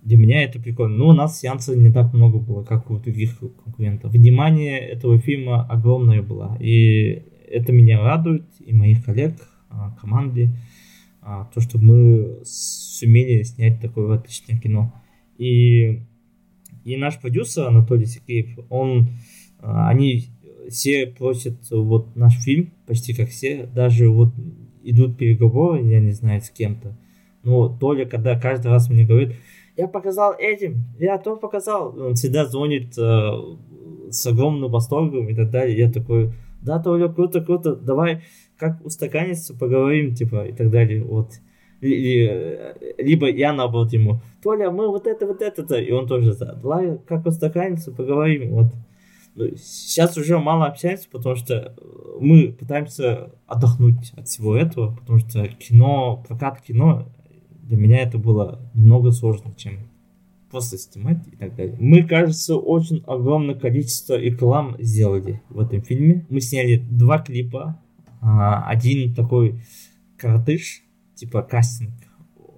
для 0.02 0.16
меня 0.16 0.42
это 0.42 0.60
прикольно. 0.60 0.96
Ну, 0.96 1.06
у 1.08 1.12
нас 1.12 1.38
сеансов 1.38 1.76
не 1.76 1.90
так 1.90 2.12
много 2.12 2.38
было, 2.38 2.64
как 2.64 2.90
у 2.90 2.98
других 2.98 3.38
конкурентов. 3.38 4.12
Внимание 4.12 4.78
этого 4.80 5.18
фильма 5.18 5.64
огромное 5.64 6.22
было. 6.22 6.56
И 6.60 7.22
это 7.48 7.72
меня 7.72 8.00
радует, 8.00 8.44
и 8.58 8.72
моих 8.74 9.04
коллег, 9.04 9.34
а, 9.70 9.96
команде, 10.00 10.56
а, 11.20 11.48
то, 11.54 11.60
что 11.60 11.78
мы 11.78 12.40
сумели 12.44 13.42
снять 13.42 13.80
такое 13.80 14.16
отличное 14.16 14.58
кино. 14.58 14.92
И 15.38 16.02
и 16.84 16.96
наш 16.96 17.20
продюсер 17.20 17.66
Анатолий 17.66 18.06
Сергеев, 18.06 18.58
он, 18.70 19.08
а, 19.58 19.88
они 19.88 20.26
все 20.68 21.06
просят 21.06 21.54
вот 21.70 22.16
наш 22.16 22.34
фильм, 22.42 22.72
почти 22.86 23.14
как 23.14 23.28
все, 23.28 23.66
даже 23.66 24.08
вот 24.08 24.32
идут 24.82 25.16
переговоры, 25.16 25.82
я 25.82 26.00
не 26.00 26.12
знаю, 26.12 26.40
с 26.40 26.50
кем-то. 26.50 26.96
Но 27.42 27.68
Толя, 27.68 28.06
когда 28.06 28.38
каждый 28.38 28.68
раз 28.68 28.88
мне 28.88 29.04
говорит, 29.04 29.34
я 29.76 29.88
показал 29.88 30.34
этим, 30.38 30.84
я 30.98 31.18
то 31.18 31.36
показал, 31.36 31.98
он 31.98 32.14
всегда 32.14 32.46
звонит 32.46 32.96
э, 32.98 33.30
с 34.10 34.26
огромным 34.26 34.70
восторгом 34.70 35.28
и 35.28 35.34
так 35.34 35.50
далее. 35.50 35.78
Я 35.78 35.90
такой, 35.90 36.32
да, 36.60 36.78
Толя, 36.78 37.08
круто, 37.08 37.40
круто, 37.40 37.74
давай 37.74 38.22
как 38.56 38.84
устаканиться, 38.84 39.56
поговорим, 39.56 40.14
типа, 40.14 40.46
и 40.46 40.52
так 40.52 40.70
далее. 40.70 41.02
Вот. 41.02 41.32
Э, 41.82 42.74
либо 42.98 43.28
я 43.28 43.52
наоборот 43.52 43.92
ему, 43.92 44.20
Толя, 44.42 44.70
мы 44.70 44.88
вот 44.88 45.06
это, 45.06 45.26
вот 45.26 45.42
это-то, 45.42 45.76
и 45.76 45.90
он 45.90 46.06
тоже, 46.06 46.34
давай 46.34 46.98
как 47.06 47.26
устаканиться, 47.26 47.92
поговорим, 47.92 48.50
вот. 48.52 48.72
Ну, 49.34 49.46
сейчас 49.56 50.16
уже 50.18 50.38
мало 50.38 50.66
общаемся, 50.66 51.08
потому 51.10 51.36
что 51.36 51.74
мы 52.20 52.52
пытаемся 52.52 53.30
отдохнуть 53.46 54.12
от 54.14 54.28
всего 54.28 54.54
этого, 54.54 54.94
потому 54.94 55.18
что 55.18 55.48
кино, 55.48 56.22
прокат 56.28 56.60
кино, 56.60 57.08
для 57.62 57.78
меня 57.78 58.00
это 58.00 58.18
было 58.18 58.60
немного 58.74 59.10
сложно, 59.10 59.54
чем 59.56 59.88
просто 60.50 60.76
снимать 60.76 61.26
и 61.32 61.36
так 61.36 61.56
далее. 61.56 61.76
Мы, 61.80 62.02
кажется, 62.02 62.56
очень 62.56 63.02
огромное 63.06 63.54
количество 63.54 64.18
реклам 64.18 64.76
сделали 64.78 65.40
в 65.48 65.58
этом 65.58 65.80
фильме. 65.80 66.26
Мы 66.28 66.42
сняли 66.42 66.76
два 66.76 67.18
клипа. 67.18 67.80
А, 68.20 68.68
один 68.68 69.14
такой 69.14 69.62
коротыш, 70.18 70.82
типа 71.22 71.42
кастинг 71.42 71.92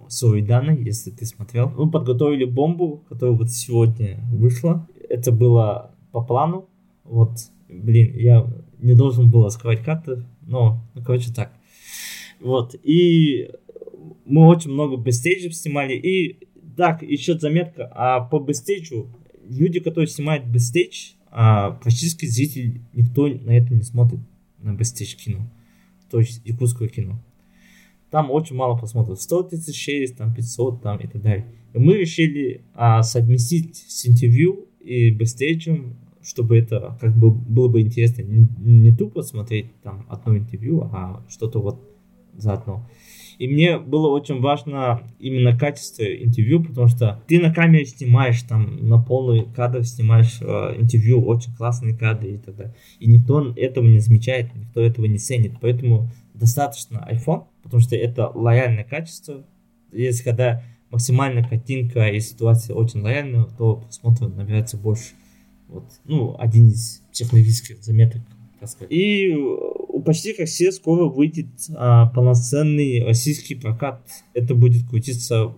Суидана, 0.09 0.71
если 0.71 1.11
ты 1.11 1.27
смотрел. 1.27 1.69
Мы 1.69 1.91
подготовили 1.91 2.45
бомбу, 2.45 3.05
которая 3.11 3.37
вот 3.37 3.51
сегодня 3.51 4.25
вышла. 4.33 4.89
Это 5.11 5.33
было 5.33 5.95
по 6.13 6.23
плану. 6.23 6.71
Вот, 7.05 7.33
блин, 7.69 8.15
я 8.15 8.51
не 8.79 8.95
должен 8.95 9.31
был 9.31 9.45
раскрывать 9.45 9.83
карты, 9.83 10.25
но, 10.47 10.83
ну, 10.95 11.03
короче, 11.03 11.31
так. 11.31 11.53
Вот, 12.41 12.75
и 12.83 13.51
мы 14.25 14.47
очень 14.47 14.71
много 14.71 14.97
бестейджев 14.97 15.55
снимали, 15.55 15.95
и 15.95 16.49
так, 16.77 17.03
еще 17.03 17.39
заметка, 17.39 17.91
а 17.95 18.21
по 18.21 18.39
бестейджу, 18.39 19.09
люди, 19.47 19.81
которые 19.81 20.09
снимают 20.09 20.47
бестейдж, 20.47 21.13
а, 21.31 21.73
практически 21.73 22.25
зритель, 22.27 22.81
никто 22.95 23.27
на 23.27 23.51
это 23.51 23.75
не 23.75 23.83
смотрит, 23.83 24.21
на 24.59 24.75
бестейдж 24.75 25.17
кино, 25.17 25.47
то 26.11 26.19
есть 26.19 26.41
якутское 26.45 26.89
кино 26.89 27.19
там 28.15 28.31
очень 28.31 28.55
мало 28.55 28.79
просмотров. 28.79 29.21
100 29.21 29.43
тысяч, 29.43 30.15
там 30.17 30.33
500, 30.33 30.83
там 30.83 30.99
и 30.99 31.09
так 31.09 31.21
далее. 31.21 31.47
И 31.73 31.79
мы 31.81 31.95
решили 31.95 32.61
а, 32.73 33.03
совместить 33.03 33.75
с 33.89 34.07
интервью 34.07 34.69
и 34.79 35.11
бэкстейджем, 35.11 35.97
чтобы 36.23 36.57
это 36.57 36.97
как 37.01 37.17
бы 37.17 37.33
было 37.33 37.67
бы 37.67 37.81
интересно. 37.81 38.23
Не, 38.23 38.47
не 38.61 38.95
тупо 38.95 39.23
смотреть 39.23 39.67
там 39.83 40.07
одно 40.09 40.37
интервью, 40.37 40.89
а 40.93 41.25
что-то 41.29 41.61
вот 41.61 41.81
заодно. 42.37 42.89
И 43.39 43.49
мне 43.49 43.81
было 43.81 44.07
очень 44.07 44.41
важно 44.41 45.03
именно 45.19 45.59
качество 45.59 46.05
интервью, 46.05 46.63
потому 46.63 46.87
что 46.87 47.21
ты 47.27 47.41
на 47.41 47.53
камере 47.53 47.85
снимаешь 47.85 48.41
там 48.43 48.89
на 48.89 49.03
полный 49.03 49.45
кадр, 49.57 49.83
снимаешь 49.83 50.39
э, 50.41 50.81
интервью, 50.81 51.21
очень 51.21 51.53
классные 51.57 51.97
кадры 51.97 52.35
и 52.35 52.39
так 52.39 52.55
далее. 52.55 52.77
И 53.01 53.11
никто 53.11 53.53
этого 53.57 53.85
не 53.85 53.99
замечает, 53.99 54.55
никто 54.55 54.81
этого 54.81 55.07
не 55.07 55.19
ценит. 55.19 55.55
Поэтому 55.61 56.13
достаточно 56.33 57.05
iPhone, 57.11 57.47
потому 57.65 57.81
что 57.81 57.97
это 57.97 58.29
лояльное 58.29 58.85
качество. 58.85 59.45
Если 59.91 60.23
когда 60.23 60.63
максимальная 60.91 61.43
картинка 61.43 62.07
и 62.09 62.21
ситуация 62.21 62.77
очень 62.77 63.01
лояльная, 63.01 63.45
то 63.45 63.77
просмотр 63.77 64.29
набирается 64.29 64.77
больше. 64.77 65.15
Вот. 65.67 65.85
Ну, 66.05 66.37
один 66.39 66.69
из 66.69 67.03
психологических 67.11 67.83
заметок. 67.83 68.23
Так 68.61 68.69
сказать. 68.69 68.93
И 68.93 69.35
у 69.35 70.01
почти 70.03 70.35
как 70.35 70.47
все 70.47 70.71
скоро 70.71 71.09
выйдет 71.09 71.49
а, 71.75 72.07
полноценный 72.07 73.03
российский 73.05 73.57
прокат. 73.57 74.07
Это 74.35 74.55
будет 74.55 74.89
крутиться 74.89 75.53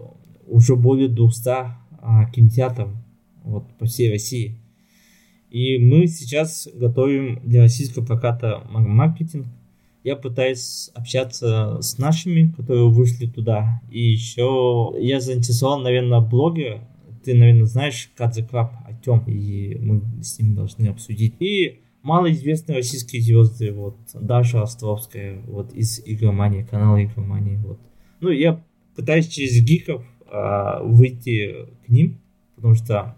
уже 0.47 0.77
более 0.77 1.09
200 1.09 1.49
а, 1.49 2.31
кинотеатров 2.33 2.91
вот, 3.43 3.67
по 3.79 3.87
всей 3.87 4.11
России. 4.11 4.59
И 5.51 5.79
мы 5.79 6.07
сейчас 6.07 6.69
готовим 6.75 7.41
для 7.45 7.63
российского 7.63 8.05
проката 8.05 8.63
маркетинг 8.71 9.47
я 10.07 10.15
пытаюсь 10.15 10.93
общаться 10.95 11.79
с 11.81 11.99
нашими, 11.99 12.53
которые 12.57 12.89
вышли 12.89 13.27
туда. 13.27 13.81
И 13.91 14.01
еще 14.01 14.95
я 15.01 15.19
заинтересован, 15.19 15.83
наверное, 15.83 16.21
блоге. 16.21 16.83
Ты, 17.25 17.35
наверное, 17.35 17.65
знаешь 17.65 18.13
Кадзе 18.15 18.45
Краб 18.45 18.73
Артем, 18.87 19.25
и 19.27 19.75
мы 19.81 20.23
с 20.23 20.39
ним 20.39 20.55
должны 20.55 20.87
обсудить. 20.87 21.35
И 21.41 21.81
малоизвестные 22.05 22.77
российские 22.77 23.21
звезды, 23.21 23.73
вот 23.73 23.97
Даша 24.15 24.63
Островская, 24.63 25.43
вот 25.45 25.73
из 25.73 26.01
Игромании, 26.07 26.63
канала 26.63 27.03
Игромании, 27.03 27.57
вот. 27.57 27.81
Ну, 28.21 28.31
я 28.31 28.63
пытаюсь 28.95 29.27
через 29.27 29.61
гиков 29.61 30.07
а, 30.31 30.85
выйти 30.85 31.67
к 31.85 31.89
ним, 31.89 32.21
потому 32.55 32.77
что 32.77 33.17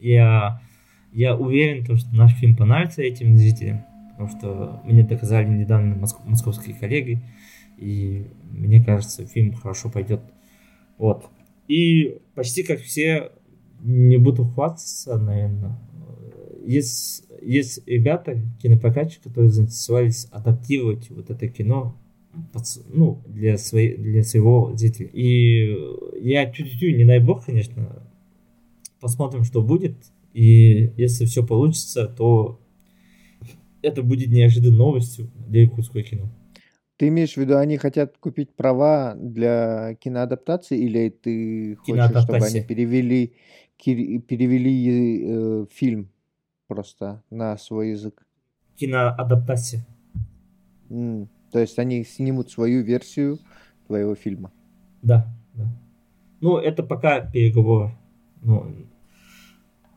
я, 0.00 0.62
я 1.12 1.36
уверен, 1.36 1.84
что 1.84 2.16
наш 2.16 2.32
фильм 2.36 2.56
понравится 2.56 3.02
этим 3.02 3.36
зрителям 3.36 3.84
потому 4.16 4.38
что 4.38 4.80
мне 4.84 5.02
доказали 5.02 5.48
недавно 5.48 5.94
моск- 5.94 6.24
московские 6.24 6.74
коллеги, 6.74 7.22
и 7.76 8.26
мне 8.50 8.82
кажется, 8.82 9.26
фильм 9.26 9.52
хорошо 9.52 9.90
пойдет. 9.90 10.22
Вот. 10.96 11.26
И 11.68 12.18
почти 12.34 12.62
как 12.62 12.80
все, 12.80 13.32
не 13.82 14.16
буду 14.16 14.44
хвастаться, 14.46 15.18
наверное, 15.18 15.78
есть, 16.64 17.24
есть 17.42 17.86
ребята, 17.86 18.40
кинопрокатчики, 18.62 19.22
которые 19.24 19.50
заинтересовались 19.50 20.26
адаптировать 20.30 21.10
вот 21.10 21.30
это 21.30 21.46
кино 21.48 21.96
ну, 22.92 23.22
для, 23.26 23.58
своей, 23.58 23.96
для 23.96 24.22
своего 24.22 24.74
зрителя. 24.76 25.08
И 25.12 25.76
я 26.20 26.50
чуть-чуть, 26.50 26.96
не 26.96 27.04
дай 27.04 27.20
бог, 27.20 27.44
конечно, 27.44 28.02
посмотрим, 29.00 29.44
что 29.44 29.62
будет. 29.62 29.96
И 30.32 30.92
если 30.96 31.24
все 31.26 31.46
получится, 31.46 32.06
то 32.06 32.60
это 33.86 34.02
будет 34.02 34.30
неожиданной 34.30 34.76
новостью 34.76 35.30
для 35.48 35.62
якутского 35.62 36.02
кино. 36.02 36.28
Ты 36.96 37.08
имеешь 37.08 37.34
в 37.34 37.36
виду, 37.36 37.56
они 37.56 37.76
хотят 37.76 38.16
купить 38.18 38.54
права 38.54 39.14
для 39.14 39.94
киноадаптации, 40.00 40.78
или 40.78 41.10
ты 41.10 41.76
хочешь, 41.76 42.22
чтобы 42.22 42.44
они 42.44 42.62
перевели, 42.62 43.34
перевели 43.78 45.22
э, 45.24 45.66
фильм 45.70 46.08
просто 46.66 47.22
на 47.30 47.56
свой 47.58 47.90
язык? 47.90 48.26
Киноадаптация. 48.76 49.86
Mm. 50.88 51.28
То 51.52 51.60
есть 51.60 51.78
они 51.78 52.04
снимут 52.04 52.50
свою 52.50 52.82
версию 52.82 53.38
твоего 53.86 54.14
фильма? 54.14 54.50
Да, 55.02 55.26
да. 55.54 55.66
Ну, 56.40 56.56
это 56.56 56.82
пока 56.82 57.20
переговоры. 57.20 57.90
Ну, 58.42 58.66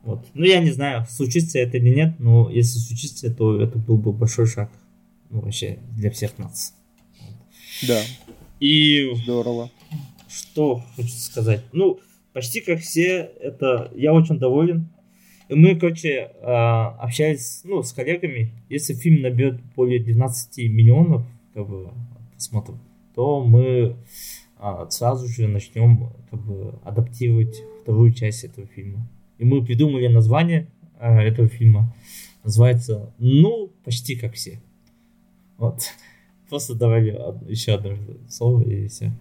Вот. 0.03 0.25
Ну, 0.33 0.45
я 0.45 0.59
не 0.59 0.71
знаю, 0.71 1.05
случится 1.09 1.59
это 1.59 1.77
или 1.77 1.93
нет, 1.93 2.15
но 2.19 2.49
если 2.49 2.79
случится, 2.79 3.33
то 3.33 3.61
это 3.61 3.77
был 3.77 3.97
бы 3.97 4.11
большой 4.11 4.47
шаг. 4.47 4.71
Ну, 5.29 5.41
вообще, 5.41 5.79
для 5.95 6.09
всех 6.09 6.37
нас. 6.37 6.73
Да. 7.87 8.01
И... 8.59 9.13
Здорово. 9.23 9.69
Что 10.27 10.83
хочу 10.95 11.09
сказать? 11.09 11.63
Ну, 11.71 11.99
почти 12.33 12.61
как 12.61 12.79
все, 12.79 13.31
это... 13.39 13.91
Я 13.95 14.13
очень 14.13 14.39
доволен. 14.39 14.89
И 15.49 15.55
мы, 15.55 15.75
короче, 15.75 16.31
а, 16.41 16.95
общались, 16.99 17.61
ну, 17.63 17.81
с 17.81 17.91
коллегами. 17.91 18.51
Если 18.69 18.93
фильм 18.93 19.21
наберет 19.23 19.59
более 19.75 19.99
12 19.99 20.57
миллионов, 20.69 21.23
как 21.53 21.67
бы, 21.67 21.89
просмотров, 22.31 22.77
то 23.15 23.43
мы 23.43 23.95
а, 24.57 24.87
сразу 24.89 25.27
же 25.27 25.47
начнем, 25.47 26.11
как 26.29 26.39
бы, 26.45 26.79
адаптировать 26.83 27.55
вторую 27.81 28.13
часть 28.13 28.43
этого 28.43 28.67
фильма. 28.67 29.07
И 29.39 29.45
мы 29.45 29.65
придумали 29.65 30.07
название 30.07 30.67
э, 30.99 31.21
этого 31.21 31.47
фильма. 31.47 31.95
Называется 32.43 33.13
«Ну, 33.17 33.71
почти 33.83 34.15
как 34.15 34.33
все». 34.33 34.61
Вот. 35.57 35.81
Просто 36.49 36.75
добавили 36.75 37.17
еще 37.49 37.73
одно 37.73 37.97
слово 38.29 38.63
и 38.63 38.87
все. 38.87 39.11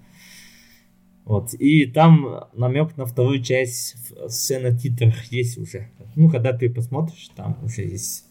Вот. 1.25 1.55
И 1.55 1.87
там 1.87 2.49
намек 2.53 2.97
на 2.97 3.07
вторую 3.07 3.43
часть 3.43 3.97
сцена 4.29 4.77
титрах 4.77 5.25
есть 5.27 5.59
уже. 5.59 5.89
Ну, 6.17 6.31
когда 6.31 6.53
ты 6.53 6.69
посмотришь, 6.71 7.31
там 7.37 7.57
уже 7.63 7.83
есть. 7.83 8.25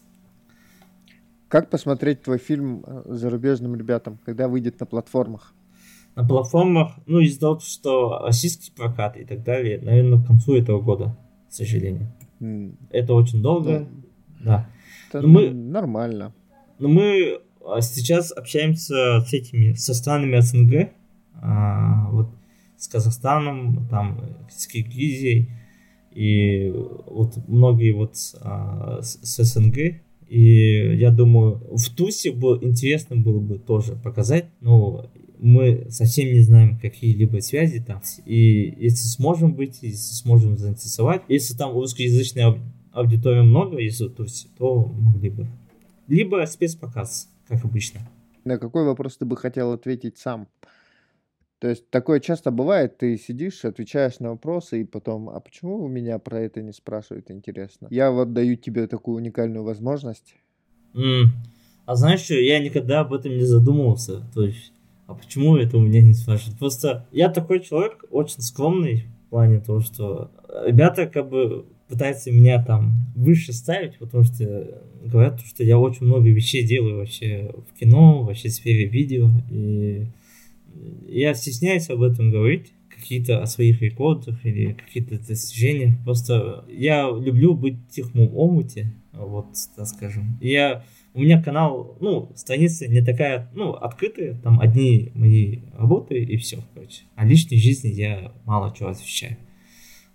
Как 1.48 1.70
посмотреть 1.70 2.22
твой 2.22 2.38
фильм 2.38 2.84
э, 2.86 3.02
зарубежным 3.06 3.74
ребятам, 3.76 4.18
когда 4.26 4.48
выйдет 4.48 4.78
на 4.80 4.84
платформах? 4.84 5.54
На 6.16 6.26
платформах, 6.26 6.98
ну, 7.06 7.20
из-за 7.20 7.40
того, 7.40 7.60
что 7.60 8.18
российский 8.26 8.72
прокат 8.72 9.16
и 9.16 9.24
так 9.24 9.42
далее, 9.44 9.80
наверное, 9.80 10.22
к 10.22 10.26
концу 10.26 10.56
этого 10.56 10.80
года 10.82 11.16
к 11.48 11.52
сожалению. 11.52 12.08
Mm. 12.40 12.74
Это 12.90 13.14
очень 13.14 13.42
долго, 13.42 13.80
ну, 13.80 13.88
да. 14.40 14.68
Это 15.08 15.22
но 15.22 15.28
мы, 15.28 15.50
нормально. 15.50 16.32
Но 16.78 16.88
мы 16.88 17.40
а, 17.66 17.80
сейчас 17.80 18.32
общаемся 18.32 19.20
с 19.20 19.32
этими, 19.32 19.74
со 19.74 19.94
странами 19.94 20.40
СНГ, 20.40 20.90
а, 21.40 22.08
вот 22.10 22.28
с 22.76 22.86
Казахстаном, 22.88 23.86
там, 23.88 24.20
с 24.50 24.66
Киргизией, 24.66 25.50
и 26.12 26.72
вот 27.06 27.36
многие 27.48 27.92
вот 27.92 28.14
а, 28.40 29.00
с, 29.02 29.18
с 29.22 29.44
СНГ, 29.44 30.00
и 30.28 30.96
я 30.96 31.10
думаю, 31.10 31.62
в 31.72 31.88
Тусе 31.94 32.32
было 32.32 32.58
интересно 32.62 33.16
было 33.16 33.40
бы 33.40 33.58
тоже 33.58 33.94
показать, 33.94 34.46
но 34.60 35.10
мы 35.38 35.86
совсем 35.90 36.32
не 36.32 36.40
знаем 36.40 36.78
какие-либо 36.78 37.40
связи 37.40 37.80
там. 37.80 38.02
И 38.24 38.74
если 38.78 39.06
сможем 39.08 39.54
быть, 39.54 39.78
если 39.82 40.14
сможем 40.14 40.56
заинтересовать, 40.56 41.22
если 41.28 41.54
там 41.54 41.72
русскоязычная 41.72 42.58
аудитория 42.92 43.42
много, 43.42 43.78
если 43.78 44.08
то, 44.08 44.26
то 44.56 44.84
могли 44.84 45.30
бы. 45.30 45.46
Либо 46.08 46.44
спецпоказ, 46.46 47.28
как 47.46 47.64
обычно. 47.64 48.00
На 48.44 48.58
какой 48.58 48.84
вопрос 48.84 49.16
ты 49.16 49.24
бы 49.24 49.36
хотел 49.36 49.72
ответить 49.72 50.18
сам? 50.18 50.48
То 51.58 51.68
есть 51.68 51.90
такое 51.90 52.20
часто 52.20 52.50
бывает, 52.52 52.98
ты 52.98 53.16
сидишь, 53.18 53.64
отвечаешь 53.64 54.20
на 54.20 54.30
вопросы, 54.30 54.80
и 54.80 54.84
потом, 54.84 55.28
а 55.28 55.40
почему 55.40 55.82
у 55.82 55.88
меня 55.88 56.18
про 56.18 56.40
это 56.40 56.62
не 56.62 56.72
спрашивают, 56.72 57.30
интересно? 57.30 57.88
Я 57.90 58.12
вот 58.12 58.32
даю 58.32 58.56
тебе 58.56 58.86
такую 58.86 59.16
уникальную 59.16 59.64
возможность. 59.64 60.36
Mm. 60.94 61.24
А 61.84 61.96
знаешь 61.96 62.20
что, 62.20 62.34
я 62.34 62.60
никогда 62.60 63.00
об 63.00 63.12
этом 63.12 63.32
не 63.32 63.44
задумывался. 63.44 64.22
То 64.32 64.44
есть 64.44 64.72
а 65.08 65.14
почему 65.14 65.56
это 65.56 65.78
у 65.78 65.80
меня 65.80 66.02
не 66.02 66.12
спрашивают? 66.12 66.58
Просто 66.58 67.06
я 67.12 67.30
такой 67.30 67.60
человек 67.60 68.04
очень 68.10 68.42
скромный 68.42 69.06
в 69.26 69.30
плане 69.30 69.58
того, 69.58 69.80
что 69.80 70.30
ребята 70.66 71.06
как 71.06 71.30
бы 71.30 71.64
пытаются 71.88 72.30
меня 72.30 72.62
там 72.62 72.92
выше 73.16 73.54
ставить, 73.54 73.98
потому 73.98 74.24
что 74.24 74.82
говорят, 75.02 75.40
что 75.40 75.64
я 75.64 75.78
очень 75.78 76.04
много 76.04 76.28
вещей 76.28 76.62
делаю 76.62 76.98
вообще 76.98 77.54
в 77.70 77.78
кино, 77.78 78.22
вообще 78.22 78.50
в 78.50 78.52
сфере 78.52 78.84
видео, 78.84 79.30
и 79.50 80.08
я 81.08 81.32
стесняюсь 81.32 81.88
об 81.88 82.02
этом 82.02 82.30
говорить, 82.30 82.74
какие-то 82.94 83.42
о 83.42 83.46
своих 83.46 83.80
рекордах 83.80 84.44
или 84.44 84.74
какие-то 84.74 85.18
достижения. 85.18 85.96
Просто 86.04 86.66
я 86.68 87.08
люблю 87.08 87.54
быть 87.54 87.76
в 87.88 87.88
тихом 87.88 88.28
омуте, 88.36 88.92
вот, 89.12 89.46
так 89.74 89.86
скажем. 89.86 90.36
Я 90.42 90.84
у 91.18 91.20
меня 91.20 91.42
канал, 91.42 91.96
ну, 92.00 92.30
страница 92.36 92.86
не 92.86 93.02
такая, 93.02 93.50
ну, 93.52 93.72
открытая, 93.72 94.34
там 94.34 94.60
одни 94.60 95.10
мои 95.14 95.62
работы 95.76 96.22
и 96.22 96.36
все, 96.36 96.58
короче. 96.74 97.02
А 97.16 97.26
личной 97.26 97.58
жизни 97.58 97.88
я 97.88 98.32
мало 98.44 98.72
чего 98.72 98.90
освещаю. 98.90 99.36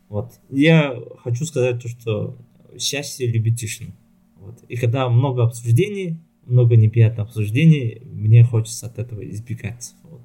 Вот. 0.08 0.32
Я 0.50 0.98
хочу 1.22 1.44
сказать 1.44 1.82
то, 1.82 1.90
что 1.90 2.38
счастье 2.80 3.28
любит 3.28 3.58
тишину. 3.58 3.92
Вот. 4.38 4.64
И 4.70 4.78
когда 4.78 5.10
много 5.10 5.44
обсуждений, 5.44 6.20
много 6.46 6.78
неприятных 6.78 7.28
обсуждений, 7.28 8.02
мне 8.06 8.46
хочется 8.46 8.88
от 8.88 8.98
этого 8.98 9.30
избегать. 9.30 9.94
Вот. 10.04 10.22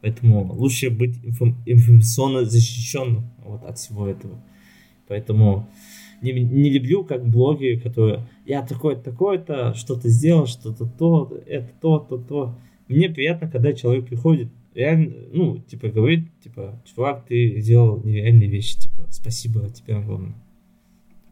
Поэтому 0.00 0.54
лучше 0.54 0.88
быть 0.88 1.18
инфо- 1.22 1.54
информационно 1.66 2.46
защищенным 2.46 3.30
вот, 3.44 3.62
от 3.62 3.76
всего 3.78 4.08
этого. 4.08 4.42
Поэтому 5.06 5.68
не, 6.22 6.32
не 6.32 6.70
люблю 6.70 7.04
как 7.04 7.28
блоги, 7.28 7.78
которые 7.82 8.26
я 8.44 8.62
такой 8.62 8.96
такой-то, 8.96 9.74
что-то 9.74 10.08
сделал, 10.08 10.46
что-то 10.46 10.86
то, 10.86 11.40
это 11.46 11.70
то, 11.80 11.98
то, 11.98 12.18
то. 12.18 12.58
Мне 12.88 13.08
приятно, 13.08 13.50
когда 13.50 13.72
человек 13.72 14.06
приходит, 14.06 14.48
реально, 14.74 15.14
ну, 15.32 15.58
типа, 15.58 15.88
говорит, 15.88 16.28
типа, 16.42 16.80
чувак, 16.84 17.24
ты 17.26 17.60
сделал 17.60 18.02
нереальные 18.02 18.48
вещи, 18.48 18.78
типа, 18.78 19.06
спасибо 19.10 19.68
тебе 19.70 19.96
огромное. 19.96 20.34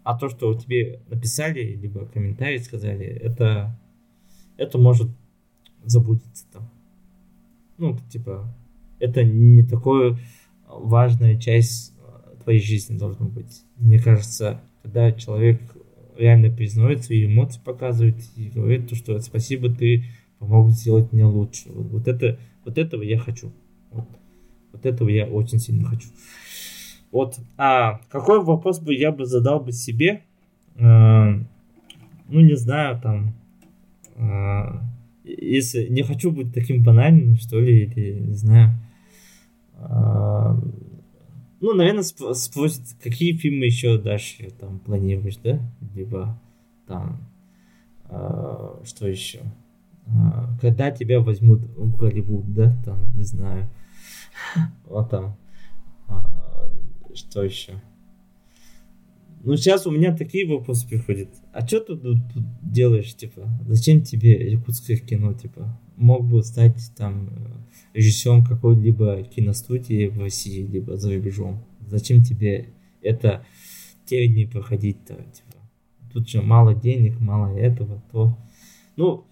А 0.04 0.18
то, 0.18 0.28
что 0.28 0.54
тебе 0.54 1.00
написали, 1.08 1.60
либо 1.60 2.06
комментарии 2.06 2.58
сказали, 2.58 3.04
это, 3.04 3.78
это 4.56 4.78
может 4.78 5.10
забудется 5.84 6.46
там. 6.52 6.70
Ну, 7.78 7.98
типа, 8.10 8.52
это 8.98 9.22
не 9.22 9.62
такое 9.62 10.18
важная 10.66 11.38
часть 11.38 11.92
твоей 12.42 12.60
жизни 12.60 12.96
должна 12.96 13.26
быть. 13.26 13.62
Мне 13.76 13.98
кажется, 13.98 14.60
когда 14.82 15.12
человек 15.12 15.60
реально 16.16 16.50
признает 16.50 17.04
свои 17.04 17.26
эмоции, 17.26 17.60
показывает 17.64 18.16
и 18.36 18.48
говорит, 18.48 18.88
то, 18.88 18.94
что 18.94 19.18
спасибо, 19.20 19.70
ты 19.70 20.04
помог 20.38 20.70
сделать 20.70 21.12
мне 21.12 21.24
лучше. 21.24 21.68
Вот, 21.68 21.86
вот, 21.86 22.08
это, 22.08 22.38
вот 22.64 22.78
этого 22.78 23.02
я 23.02 23.18
хочу. 23.18 23.52
Вот, 23.90 24.06
вот 24.72 24.86
этого 24.86 25.08
я 25.08 25.26
очень 25.26 25.58
сильно 25.58 25.88
хочу. 25.88 26.08
Вот, 27.10 27.38
а 27.58 28.00
какой 28.08 28.42
вопрос 28.42 28.80
бы 28.80 28.94
я 28.94 29.12
бы 29.12 29.26
задал 29.26 29.60
бы 29.60 29.72
себе? 29.72 30.22
Э, 30.76 31.34
ну, 32.28 32.40
не 32.40 32.56
знаю, 32.56 33.00
там, 33.00 33.34
э, 34.16 34.80
если 35.24 35.88
не 35.88 36.02
хочу 36.02 36.30
быть 36.30 36.54
таким 36.54 36.82
банальным, 36.82 37.36
что 37.36 37.60
ли, 37.60 37.84
или 37.84 38.18
не 38.18 38.34
знаю. 38.34 38.70
Э, 39.76 40.56
ну, 41.62 41.74
наверное, 41.74 42.02
сп- 42.02 42.34
спросят, 42.34 42.82
какие 43.00 43.36
фильмы 43.36 43.66
еще 43.66 43.96
дальше 43.96 44.50
там 44.58 44.80
планируешь, 44.80 45.36
да? 45.36 45.60
Либо 45.94 46.36
там, 46.88 47.20
э, 48.10 48.80
что 48.84 49.06
еще? 49.06 49.38
Э, 50.06 50.10
когда 50.60 50.90
тебя 50.90 51.20
возьмут 51.20 51.60
в 51.60 51.96
Голливуд, 51.96 52.52
да? 52.52 52.76
Там, 52.84 53.06
не 53.14 53.22
знаю. 53.22 53.70
Вот 54.86 55.10
там. 55.10 55.36
Э, 56.08 56.14
что 57.14 57.44
еще? 57.44 57.80
Ну, 59.44 59.56
сейчас 59.56 59.86
у 59.86 59.92
меня 59.92 60.16
такие 60.16 60.48
вопросы 60.48 60.88
приходят. 60.88 61.28
А 61.52 61.64
что 61.66 61.78
ты 61.78 61.96
тут, 61.96 62.18
тут 62.34 62.44
делаешь, 62.62 63.14
типа? 63.14 63.48
Зачем 63.66 64.02
тебе 64.02 64.50
якутское 64.50 64.96
кино, 64.96 65.32
типа? 65.32 65.78
Мог 65.96 66.24
бы 66.24 66.42
стать 66.42 66.90
там 66.96 67.30
режиссером 67.94 68.44
какой-либо 68.44 69.22
киностудии 69.22 70.08
в 70.08 70.18
России, 70.18 70.66
либо 70.66 70.96
за 70.96 71.14
рубежом. 71.14 71.62
Зачем 71.86 72.22
тебе 72.22 72.68
это 73.02 73.44
те 74.06 74.26
дни 74.26 74.46
проходить-то? 74.46 75.14
Типа? 75.14 75.58
Тут 76.12 76.28
же 76.28 76.42
мало 76.42 76.74
денег, 76.74 77.20
мало 77.20 77.56
этого, 77.56 78.02
то. 78.10 78.36
Ну, 78.96 79.24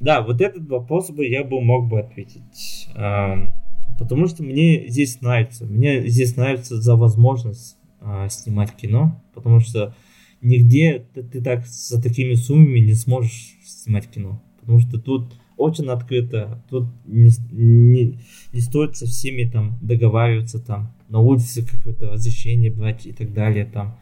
да, 0.00 0.22
вот 0.22 0.40
этот 0.40 0.68
вопрос 0.68 1.10
бы 1.10 1.26
я 1.26 1.44
бы 1.44 1.60
мог 1.60 1.88
бы 1.88 2.00
ответить. 2.00 2.88
А, 2.94 3.52
потому 3.98 4.26
что 4.26 4.42
мне 4.42 4.88
здесь 4.88 5.20
нравится. 5.20 5.66
Мне 5.66 6.06
здесь 6.08 6.36
нравится 6.36 6.80
за 6.80 6.96
возможность 6.96 7.76
а, 8.00 8.28
снимать 8.28 8.74
кино. 8.74 9.22
Потому 9.34 9.60
что 9.60 9.94
нигде 10.40 11.06
ты, 11.14 11.22
ты 11.22 11.42
так 11.42 11.66
за 11.66 12.02
такими 12.02 12.34
суммами 12.34 12.78
не 12.78 12.94
сможешь 12.94 13.56
снимать 13.62 14.08
кино. 14.08 14.42
Потому 14.60 14.80
что 14.80 14.98
тут 14.98 15.34
очень 15.60 15.88
открыто. 15.88 16.62
Тут 16.70 16.88
не, 17.04 17.30
не, 17.52 18.18
не 18.52 18.60
стоит 18.60 18.96
со 18.96 19.06
всеми 19.06 19.48
там 19.48 19.78
договариваться, 19.82 20.58
там 20.58 20.92
на 21.08 21.20
улице 21.20 21.66
какое-то 21.66 22.10
разрешение 22.10 22.72
брать 22.72 23.06
и 23.06 23.12
так 23.12 23.32
далее. 23.32 23.66
Там. 23.66 23.98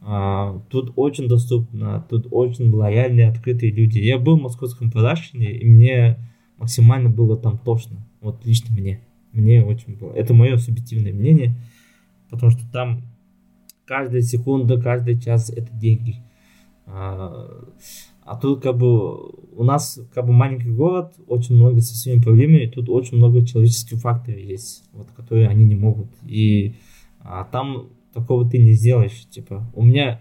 А, 0.00 0.60
тут 0.70 0.92
очень 0.96 1.28
доступно, 1.28 2.06
тут 2.08 2.28
очень 2.30 2.70
лояльные, 2.70 3.28
открытые 3.28 3.72
люди. 3.72 3.98
Я 3.98 4.18
был 4.18 4.38
в 4.38 4.42
московском 4.42 4.90
продакшене, 4.90 5.52
и 5.52 5.66
мне 5.66 6.18
максимально 6.58 7.10
было 7.10 7.36
там 7.36 7.58
тошно. 7.58 8.06
Вот 8.20 8.44
лично 8.46 8.74
мне. 8.74 9.00
Мне 9.32 9.64
очень 9.64 9.96
было. 9.96 10.12
Это 10.12 10.34
мое 10.34 10.56
субъективное 10.56 11.12
мнение, 11.12 11.56
потому 12.30 12.50
что 12.52 12.62
там 12.70 13.02
каждая 13.86 14.22
секунда, 14.22 14.80
каждый 14.80 15.20
час 15.20 15.50
это 15.50 15.72
деньги. 15.72 16.16
А, 16.86 17.64
а 18.24 18.36
тут 18.36 18.62
как 18.62 18.78
бы 18.78 19.30
у 19.54 19.64
нас 19.64 20.00
как 20.14 20.26
бы 20.26 20.32
маленький 20.32 20.70
город, 20.70 21.14
очень 21.26 21.56
много 21.56 21.80
со 21.80 21.96
своими 21.96 22.22
проблемами, 22.22 22.66
тут 22.66 22.88
очень 22.88 23.16
много 23.18 23.44
человеческих 23.44 23.98
факторов 23.98 24.38
есть, 24.38 24.84
вот, 24.92 25.08
которые 25.10 25.48
они 25.48 25.64
не 25.64 25.74
могут. 25.74 26.08
И 26.26 26.76
а, 27.20 27.44
там 27.44 27.88
такого 28.12 28.48
ты 28.48 28.58
не 28.58 28.72
сделаешь. 28.72 29.26
Типа, 29.28 29.70
у 29.74 29.82
меня, 29.82 30.20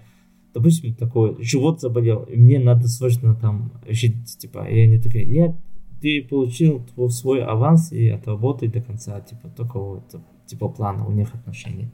допустим, 0.53 0.95
такой 0.95 1.41
живот 1.43 1.79
заболел, 1.79 2.23
и 2.23 2.35
мне 2.35 2.59
надо 2.59 2.87
срочно 2.87 3.35
там 3.35 3.71
жить, 3.87 4.37
типа, 4.39 4.67
и 4.67 4.79
они 4.79 4.99
такие, 4.99 5.25
нет, 5.25 5.55
ты 6.01 6.23
получил 6.23 6.83
свой 7.09 7.43
аванс 7.43 7.91
и 7.91 8.09
отработай 8.09 8.67
до 8.67 8.81
конца, 8.81 9.21
типа, 9.21 9.49
такого, 9.49 10.03
типа, 10.47 10.69
плана 10.69 11.05
у 11.05 11.11
них 11.11 11.33
отношений. 11.35 11.89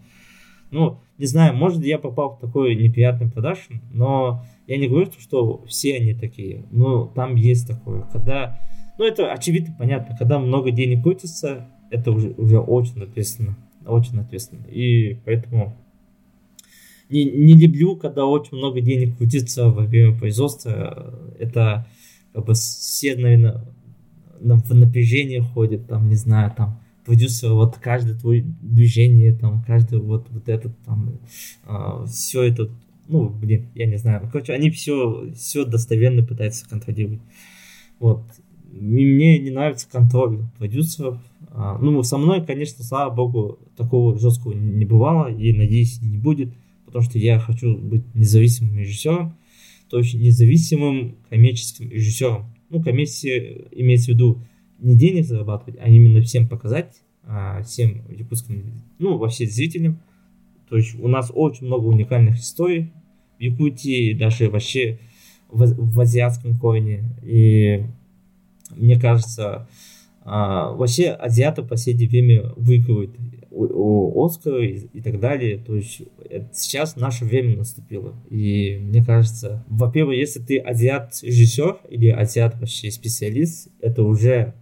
Ну, 0.72 1.00
не 1.18 1.26
знаю, 1.26 1.56
может, 1.56 1.84
я 1.84 1.98
попал 1.98 2.36
в 2.36 2.40
такой 2.40 2.76
неприятный 2.76 3.30
продакшн, 3.30 3.76
но 3.92 4.44
я 4.68 4.78
не 4.78 4.88
говорю, 4.88 5.12
что 5.18 5.64
все 5.68 5.96
они 5.96 6.14
такие. 6.14 6.66
Но 6.72 7.08
там 7.08 7.36
есть 7.36 7.68
такое, 7.68 8.02
когда... 8.12 8.60
Ну, 8.98 9.06
это 9.06 9.32
очевидно, 9.32 9.76
понятно. 9.78 10.16
Когда 10.18 10.40
много 10.40 10.72
денег 10.72 11.04
крутится, 11.04 11.70
это 11.90 12.12
уже, 12.12 12.30
уже 12.38 12.60
очень 12.60 13.02
ответственно. 13.02 13.58
Очень 13.86 14.20
ответственно. 14.20 14.66
И 14.66 15.16
поэтому 15.26 15.78
не, 17.10 17.26
не 17.26 17.54
люблю, 17.54 17.96
когда 17.96 18.26
очень 18.26 18.58
много 18.58 18.82
денег 18.82 19.18
крутится 19.18 19.70
во 19.70 19.86
время 19.86 20.18
производства. 20.18 21.32
Это 21.40 21.88
как 22.34 22.46
бы 22.46 22.54
все, 22.54 23.16
наверное, 23.16 23.64
в 24.40 24.74
напряжение 24.76 25.42
ходят, 25.42 25.88
там, 25.88 26.10
не 26.10 26.16
знаю, 26.16 26.54
там, 26.56 26.80
продюсер, 27.06 27.54
вот 27.54 27.78
каждое 27.78 28.16
твое 28.16 28.44
движение, 28.62 29.34
там, 29.34 29.64
каждый 29.64 30.00
вот, 30.00 30.28
вот 30.30 30.50
этот, 30.50 30.78
там, 30.84 31.10
э, 31.10 31.18
а, 31.66 32.06
все 32.06 32.44
это, 32.44 32.70
ну, 33.08 33.30
блин, 33.30 33.70
я 33.76 33.86
не 33.86 33.98
знаю. 33.98 34.22
Ну, 34.24 34.30
короче, 34.30 34.54
они 34.54 34.70
все, 34.70 35.32
все 35.36 35.66
достоверно 35.66 36.24
пытаются 36.24 36.68
контролировать. 36.68 37.22
Вот. 38.00 38.24
И 38.72 38.80
мне 38.82 39.40
не 39.40 39.50
нравится 39.50 39.88
контроль 39.90 40.46
продюсеров. 40.58 41.20
А, 41.52 41.78
ну, 41.80 42.04
со 42.04 42.18
мной, 42.18 42.46
конечно, 42.46 42.84
слава 42.84 43.14
богу, 43.14 43.60
такого 43.76 44.18
жесткого 44.20 44.54
не 44.54 44.86
бывало, 44.86 45.32
и, 45.32 45.54
надеюсь, 45.54 46.02
не 46.02 46.18
будет, 46.18 46.54
потому 46.86 47.04
что 47.04 47.18
я 47.18 47.40
хочу 47.40 47.76
быть 47.78 48.04
независимым 48.14 48.78
режиссером, 48.78 49.36
то 49.90 49.98
есть 49.98 50.14
независимым 50.14 51.16
коммерческим 51.30 51.90
режиссером. 51.90 52.54
Ну, 52.70 52.84
коммерция 52.84 53.66
имеется 53.72 54.12
в 54.12 54.16
виду 54.16 54.44
не 54.80 54.96
денег 54.96 55.26
зарабатывать, 55.26 55.80
а 55.82 55.90
именно 55.90 56.22
всем 56.22 56.48
показать, 56.48 57.02
а, 57.24 57.64
всем 57.64 58.04
якутским, 58.10 58.84
ну, 59.00 59.18
вообще 59.18 59.48
зрителям. 59.48 60.00
То 60.70 60.76
есть 60.76 61.00
у 61.00 61.08
нас 61.08 61.32
очень 61.34 61.66
много 61.68 61.86
уникальных 61.86 62.38
историй 62.38 62.92
в 63.38 63.42
Якутии, 63.42 64.14
даже 64.14 64.50
вообще 64.50 65.00
в, 65.50 65.66
в 65.66 66.00
азиатском 66.00 66.58
корне. 66.58 67.04
И 67.24 67.84
мне 68.76 69.00
кажется, 69.00 69.68
а, 70.24 70.72
вообще 70.74 71.12
азиаты 71.12 71.62
в 71.62 71.68
последнее 71.68 72.10
время 72.10 72.54
выигрывают 72.56 73.12
у 73.50 74.26
Оскара 74.26 74.64
и, 74.64 74.88
и 74.94 75.02
так 75.02 75.20
далее. 75.20 75.58
То 75.58 75.76
есть 75.76 76.02
сейчас 76.54 76.96
наше 76.96 77.26
время 77.26 77.58
наступило. 77.58 78.14
И 78.30 78.78
мне 78.82 79.04
кажется, 79.04 79.64
во-первых, 79.68 80.18
если 80.18 80.40
ты 80.40 80.60
азиат-режиссер 80.60 81.78
или 81.90 82.10
азиат 82.10 82.60
вообще 82.60 82.92
специалист, 82.92 83.70
это 83.82 84.04
уже 84.04 84.54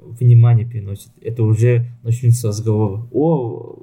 внимание 0.00 0.66
переносит. 0.66 1.10
Это 1.20 1.42
уже 1.42 1.86
начнется 2.02 2.48
разговор. 2.48 3.08
О, 3.12 3.79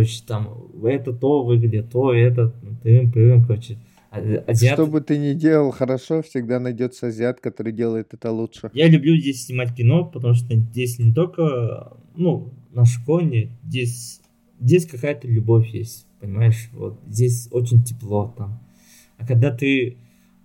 есть 0.00 0.26
там 0.26 0.48
это 0.82 1.12
то 1.12 1.44
выглядит, 1.44 1.90
то 1.90 2.12
это, 2.12 2.52
тырым, 2.82 3.12
пырым, 3.12 3.44
короче. 3.44 3.78
А, 4.10 4.18
азиат... 4.46 4.74
Что 4.74 4.86
бы 4.86 5.00
ты 5.00 5.18
ни 5.18 5.34
делал 5.34 5.72
хорошо, 5.72 6.22
всегда 6.22 6.60
найдется 6.60 7.08
азиат, 7.08 7.40
который 7.40 7.72
делает 7.72 8.14
это 8.14 8.30
лучше. 8.30 8.70
Я 8.72 8.88
люблю 8.88 9.16
здесь 9.16 9.46
снимать 9.46 9.74
кино, 9.74 10.04
потому 10.04 10.34
что 10.34 10.54
здесь 10.54 10.98
не 10.98 11.12
только, 11.12 11.96
ну, 12.16 12.52
на 12.72 12.84
школе, 12.84 13.50
здесь, 13.64 14.20
здесь 14.60 14.86
какая-то 14.86 15.26
любовь 15.26 15.68
есть, 15.68 16.06
понимаешь? 16.20 16.68
Вот 16.72 17.00
здесь 17.06 17.48
очень 17.50 17.82
тепло 17.82 18.32
там. 18.36 18.60
А 19.18 19.26
когда 19.26 19.50
ты 19.50 19.96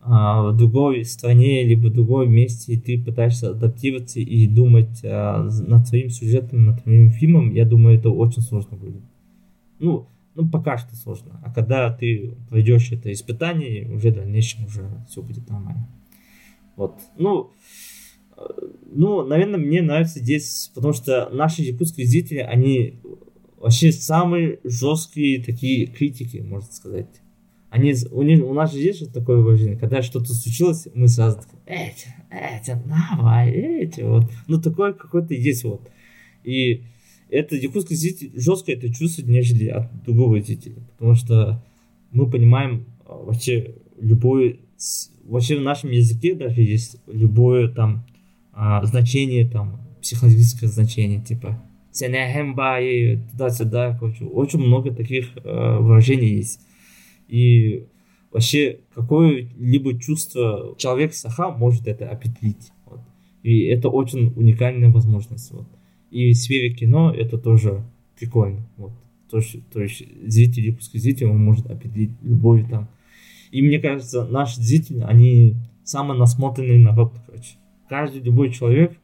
а, 0.02 0.52
в 0.52 0.58
другой 0.58 1.04
стране, 1.04 1.64
либо 1.64 1.88
в 1.88 1.94
другом 1.94 2.32
месте, 2.32 2.74
и 2.74 2.78
ты 2.78 3.02
пытаешься 3.04 3.52
адаптироваться 3.52 4.20
и 4.20 4.48
думать 4.48 5.02
а, 5.04 5.48
над 5.68 5.88
своим 5.88 6.10
сюжетом, 6.10 6.66
над 6.66 6.82
своим 6.82 7.12
фильмом, 7.12 7.54
я 7.54 7.66
думаю, 7.66 7.98
это 7.98 8.10
очень 8.10 8.42
сложно 8.42 8.78
будет. 8.78 9.02
Ну, 9.80 10.08
ну, 10.36 10.48
пока 10.50 10.78
что 10.78 10.96
сложно. 10.96 11.42
А 11.44 11.52
когда 11.52 11.92
ты 11.92 12.36
пройдешь 12.50 12.92
это 12.92 13.12
испытание, 13.12 13.90
уже 13.90 14.12
в 14.12 14.16
дальнейшем 14.16 14.66
уже 14.66 14.90
все 15.10 15.22
будет 15.22 15.50
нормально. 15.50 15.90
Вот. 16.76 17.00
Ну, 17.18 17.52
э, 18.38 18.42
ну, 18.92 19.26
наверное, 19.26 19.60
мне 19.60 19.82
нравится 19.82 20.20
здесь, 20.20 20.72
потому 20.74 20.94
что 20.94 21.30
наши 21.30 21.62
якутские 21.64 22.08
зрители, 22.08 22.40
они 22.40 23.00
вообще 23.58 23.92
самые 23.92 24.60
жесткие 24.64 25.44
такие 25.44 25.88
критики, 25.88 26.38
можно 26.38 26.72
сказать 26.72 27.22
они, 27.70 27.94
у, 28.12 28.24
них, 28.24 28.44
у 28.44 28.54
нас 28.54 28.74
же 28.74 28.80
есть 28.80 29.02
вот 29.02 29.14
такое 29.14 29.38
выражение, 29.38 29.78
когда 29.78 30.02
что-то 30.02 30.34
случилось, 30.34 30.88
мы 30.94 31.08
сразу 31.08 31.38
такие, 31.38 31.60
эти, 31.68 32.16
эти, 32.32 32.76
давай, 32.86 33.52
эти, 33.52 34.02
вот. 34.02 34.24
Ну, 34.48 34.60
такое 34.60 34.94
какое-то 34.94 35.36
есть 35.36 35.64
вот. 35.64 35.88
И 36.44 36.84
это 37.30 37.56
якутский 37.56 37.96
зритель 37.96 38.32
жестко 38.36 38.72
это 38.72 38.94
чувствует, 38.94 39.30
нежели 39.30 39.68
от 39.68 40.04
другого 40.04 40.42
зрителя. 40.42 40.76
Потому 40.98 41.16
что 41.16 41.64
мы 42.12 42.30
понимаем 42.30 42.86
а, 43.06 43.16
вообще 43.16 43.76
любое, 44.00 44.58
вообще 45.24 45.58
в 45.58 45.62
нашем 45.62 45.92
языке 45.92 46.36
даже 46.36 46.62
есть 46.62 46.98
любое 47.08 47.68
там 47.70 48.06
а, 48.54 48.84
значение, 48.86 49.48
там, 49.48 49.82
психологическое 50.02 50.68
значение, 50.68 51.22
типа 51.22 51.62
и 52.80 53.18
туда-сюда, 53.32 53.98
короче, 54.00 54.26
очень 54.26 54.60
много 54.60 54.94
таких 54.94 55.30
а, 55.44 55.80
выражений 55.80 56.36
есть. 56.36 56.62
И 57.28 57.86
вообще 58.32 58.80
какое-либо 58.94 60.00
чувство 60.00 60.76
человек 60.78 61.14
саха 61.14 61.52
может 61.52 61.88
это 61.88 62.10
определить. 62.10 62.72
Вот. 62.86 63.02
И 63.44 63.66
это 63.66 63.90
очень 63.90 64.34
уникальная 64.36 64.90
возможность. 64.90 65.52
Вот. 65.52 65.68
И 66.12 66.34
в 66.34 66.38
сфере 66.38 66.74
кино 66.74 67.14
это 67.14 67.38
тоже 67.38 67.84
прикольно. 68.18 68.68
Вот. 68.78 68.92
То, 69.30 69.38
есть, 69.38 69.70
то 69.70 69.82
есть 69.82 70.04
зритель, 70.26 70.68
японский 70.68 71.00
зритель, 71.00 71.28
он 71.28 71.44
может 71.44 71.70
определить 71.70 72.12
любой 72.22 72.64
там. 72.64 72.90
И 73.52 73.62
мне 73.62 73.80
кажется, 73.80 74.26
наши 74.26 74.62
зрители, 74.62 75.02
они 75.02 75.56
самые 75.84 76.18
насмотренные 76.18 76.80
народ, 76.80 77.14
короче. 77.26 77.56
Каждый 77.88 78.22
любой 78.22 78.52
человек 78.52 78.98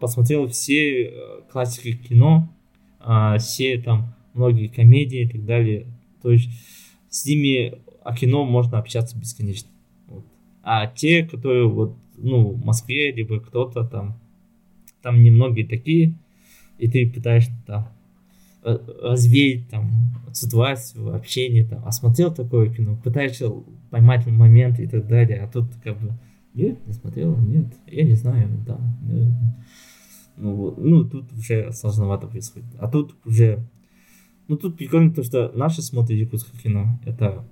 посмотрел 0.00 0.46
все 0.48 1.04
э, 1.04 1.10
классики 1.50 1.96
кино, 1.96 2.48
а, 3.00 3.38
все 3.38 3.80
там 3.80 4.14
многие 4.34 4.68
комедии 4.68 5.22
и 5.22 5.28
так 5.28 5.44
далее. 5.44 5.86
То 6.22 6.30
есть 6.30 6.48
с 7.08 7.26
ними 7.26 7.74
о 8.04 8.14
кино 8.14 8.44
можно 8.44 8.78
общаться 8.78 9.18
бесконечно. 9.18 9.68
Вот. 10.06 10.24
А 10.62 10.86
те, 10.86 11.24
которые 11.24 11.68
вот, 11.68 11.96
ну, 12.16 12.52
в 12.52 12.64
Москве, 12.64 13.12
либо 13.12 13.40
кто-то 13.40 13.84
там, 13.84 14.18
там 15.08 15.22
немногие 15.22 15.66
такие, 15.66 16.12
и 16.76 16.86
ты 16.86 17.10
пытаешься 17.10 17.50
там 17.66 17.88
э, 18.62 18.78
развеять 19.02 19.66
там 19.70 19.90
ситуацию, 20.34 21.14
общение, 21.14 21.64
там, 21.64 21.82
осмотрел 21.86 22.30
такое 22.34 22.68
кино, 22.68 23.00
пытаешься 23.02 23.50
поймать 23.88 24.26
момент 24.26 24.78
и 24.80 24.86
так 24.86 25.06
далее, 25.08 25.40
а 25.40 25.48
тут 25.48 25.64
как 25.82 25.98
бы 25.98 26.12
нет, 26.52 26.86
не 26.86 26.92
смотрел, 26.92 27.38
нет, 27.38 27.72
я 27.86 28.04
не 28.04 28.16
знаю, 28.16 28.50
да. 28.66 28.78
Ну, 30.36 30.54
вот, 30.54 30.76
ну, 30.76 31.08
тут 31.08 31.32
уже 31.32 31.72
сложновато 31.72 32.26
происходит. 32.26 32.68
А 32.78 32.86
тут 32.86 33.14
уже 33.24 33.66
ну, 34.46 34.58
тут 34.58 34.76
прикольно 34.76 35.10
то, 35.10 35.22
что 35.22 35.50
наши 35.54 35.80
смотрят 35.80 36.18
якутское 36.18 36.60
кино. 36.60 37.00
Это... 37.06 37.46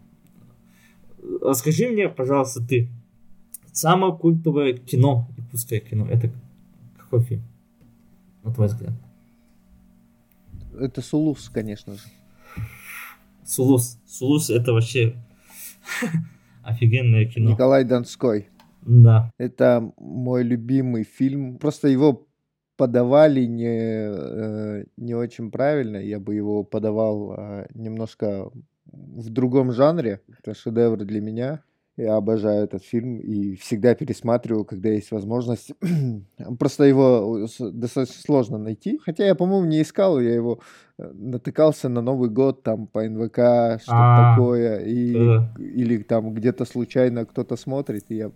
Расскажи 1.41 1.89
мне, 1.89 2.11
пожалуйста, 2.11 2.63
ты. 2.63 2.91
Самое 3.73 4.15
культовое 4.15 4.75
кино, 4.75 5.27
якутское 5.39 5.81
кино, 5.81 6.07
это 6.07 6.31
фильм? 7.21 7.43
На 8.43 8.53
твой 8.53 8.69
взгляд. 8.69 8.93
Это 10.79 11.03
Сулус, 11.03 11.49
конечно 11.49 11.95
же. 11.95 12.01
Сулус. 13.45 13.99
Сулус 14.07 14.51
это 14.51 14.73
вообще 14.73 15.17
офигенное 16.63 17.27
кино. 17.27 17.51
Николай 17.51 17.85
Донской. 17.85 18.49
Да. 18.83 19.33
Это 19.39 19.93
мой 19.99 20.43
любимый 20.43 21.05
фильм. 21.05 21.59
Просто 21.59 21.89
его 21.89 22.27
подавали 22.77 23.45
не, 23.45 23.67
э, 23.67 24.85
не 24.97 25.15
очень 25.15 25.51
правильно. 25.51 25.97
Я 25.97 26.21
бы 26.21 26.35
его 26.35 26.63
подавал 26.63 27.33
а, 27.33 27.67
немножко 27.75 28.51
в 28.85 29.31
другом 29.31 29.73
жанре. 29.73 30.21
Это 30.39 30.55
шедевр 30.55 30.99
для 31.05 31.21
меня. 31.21 31.63
Я 31.97 32.17
обожаю 32.17 32.65
этот 32.65 32.85
фильм 32.85 33.19
и 33.21 33.55
всегда 33.57 33.95
пересматриваю, 33.95 34.67
когда 34.67 34.91
есть 34.91 35.11
возможность. 35.11 35.73
Просто 36.59 36.85
его 36.85 37.47
достаточно 37.59 38.21
сложно 38.21 38.59
найти. 38.59 38.99
Хотя 39.03 39.25
я, 39.25 39.35
по-моему, 39.35 39.67
не 39.67 39.81
искал, 39.81 40.21
я 40.21 40.35
его 40.35 40.61
э, 40.99 41.11
натыкался 41.15 41.89
на 41.89 42.03
Новый 42.03 42.29
год 42.29 42.63
там 42.63 42.87
по 42.87 43.03
НВК, 43.03 43.81
что-то 43.81 43.93
а, 43.93 44.35
такое, 44.35 44.85
и, 44.85 45.15
или 45.59 46.03
там 46.03 46.35
где-то 46.35 46.67
случайно 46.67 47.25
кто-то 47.25 47.57
смотрит, 47.57 48.05
и 48.11 48.17
я 48.17 48.31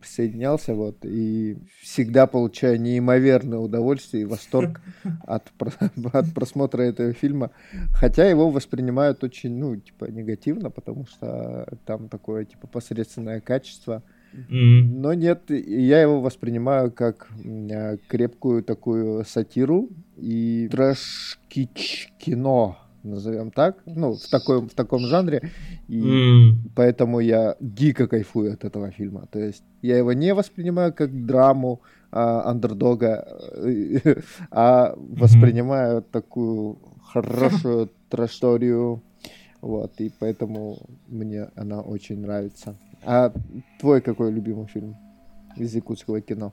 присоединялся, 0.00 0.74
вот, 0.74 1.04
и 1.04 1.56
всегда 1.80 2.26
получаю 2.26 2.80
неимоверное 2.80 3.58
удовольствие 3.58 4.22
и 4.22 4.26
восторг 4.26 4.80
от, 5.26 5.50
от 6.12 6.34
просмотра 6.34 6.82
этого 6.82 7.12
фильма, 7.12 7.50
хотя 7.92 8.28
его 8.28 8.50
воспринимают 8.50 9.24
очень, 9.24 9.56
ну, 9.58 9.76
типа, 9.76 10.06
негативно, 10.06 10.70
потому 10.70 11.06
что 11.06 11.66
там 11.84 12.08
такое, 12.08 12.44
типа, 12.44 12.66
посредственное 12.66 13.40
качество, 13.40 14.02
mm 14.32 14.82
но 14.96 15.14
нет, 15.14 15.50
я 15.50 16.02
его 16.02 16.20
воспринимаю 16.20 16.90
как 16.90 17.28
крепкую 18.08 18.62
такую 18.62 19.24
сатиру 19.24 19.88
и 20.16 20.68
трэш-кич 20.70 22.12
кино, 22.18 22.78
назовем 23.06 23.50
так, 23.50 23.82
ну, 23.86 24.14
в, 24.14 24.28
такой, 24.28 24.60
в 24.60 24.74
таком 24.74 25.00
жанре, 25.00 25.50
и 25.88 26.00
mm. 26.00 26.52
поэтому 26.74 27.20
я 27.20 27.56
дико 27.60 28.06
кайфую 28.06 28.52
от 28.52 28.64
этого 28.64 28.90
фильма. 28.90 29.26
То 29.30 29.38
есть 29.38 29.64
я 29.82 29.96
его 29.98 30.12
не 30.12 30.34
воспринимаю 30.34 30.92
как 30.92 31.26
драму 31.26 31.80
а, 32.10 32.50
андердога, 32.50 33.26
а 34.50 34.94
воспринимаю 34.96 35.98
mm-hmm. 35.98 36.10
такую 36.12 36.78
хорошую 37.02 37.90
трэш-историю, 38.08 39.02
вот, 39.60 40.00
и 40.00 40.12
поэтому 40.18 40.78
мне 41.08 41.48
она 41.56 41.80
очень 41.80 42.20
нравится. 42.20 42.76
А 43.04 43.32
твой 43.80 44.00
какой 44.00 44.32
любимый 44.32 44.66
фильм 44.66 44.96
из 45.56 45.74
якутского 45.74 46.20
кино? 46.20 46.52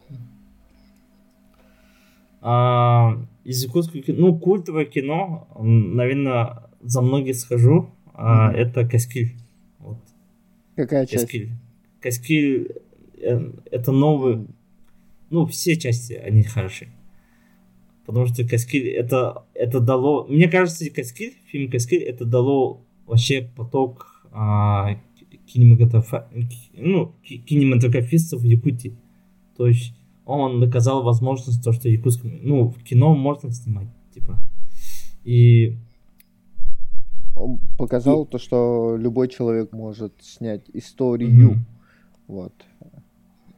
А, 2.45 3.25
из 3.45 3.63
якутского 3.63 4.03
кино, 4.03 4.27
ну, 4.27 4.37
культовое 4.37 4.83
кино, 4.83 5.47
наверное, 5.57 6.63
за 6.81 7.01
многих 7.01 7.37
схожу, 7.37 7.89
а, 8.13 8.51
mm-hmm. 8.51 8.55
это 8.57 8.85
Каскиль. 8.85 9.33
Вот. 9.79 9.99
Какая 10.75 11.05
часть? 11.05 11.23
Каскиль. 11.23 11.51
Каскиль 12.01 12.71
э, 13.21 13.51
это 13.71 13.93
новый, 13.93 14.45
ну, 15.29 15.45
все 15.45 15.77
части, 15.77 16.13
они 16.13 16.43
хороши. 16.43 16.89
Потому 18.05 18.25
что 18.25 18.45
Каскиль 18.45 18.89
это, 18.89 19.45
это 19.53 19.79
дало, 19.79 20.25
мне 20.27 20.49
кажется, 20.49 20.89
Каскиль, 20.89 21.35
фильм 21.45 21.71
Каскиль, 21.71 22.03
это 22.03 22.25
дало 22.25 22.81
вообще 23.05 23.49
поток 23.55 24.27
а, 24.33 24.99
кинематографа, 25.47 26.27
ну, 26.73 27.15
кинематографистов 27.23 28.41
в 28.41 28.43
Якутии. 28.43 28.97
То 29.55 29.67
есть 29.67 29.93
он 30.25 30.59
доказал 30.59 31.03
возможность 31.03 31.63
то, 31.63 31.71
что 31.71 31.89
якутском, 31.89 32.31
ну, 32.41 32.69
в 32.69 32.83
кино 32.83 33.15
можно 33.15 33.51
снимать, 33.51 33.87
типа. 34.13 34.39
И 35.23 35.77
он 37.35 37.59
показал 37.77 38.23
и... 38.23 38.29
то, 38.29 38.37
что 38.37 38.95
любой 38.97 39.27
человек 39.27 39.71
может 39.73 40.13
снять 40.21 40.69
историю. 40.73 41.51
Mm-hmm. 41.51 41.57
Вот. 42.27 42.53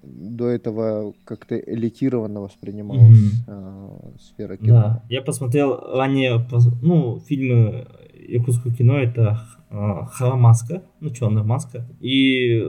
До 0.04 0.48
этого 0.48 1.14
как-то 1.24 1.58
элитированно 1.58 2.42
воспринималась 2.42 3.18
mm-hmm. 3.18 3.44
э, 3.48 4.18
сфера 4.20 4.58
кино. 4.58 4.68
Да, 4.68 5.04
я 5.10 5.22
посмотрел 5.22 5.78
ранее, 5.78 6.46
ну, 6.82 7.20
фильмы 7.20 7.88
якутского 8.28 8.74
кино, 8.74 8.98
это 8.98 9.42
э, 9.70 10.06
Харамаска, 10.12 10.84
ну, 11.00 11.10
черная 11.10 11.44
маска. 11.44 11.88
И 12.00 12.64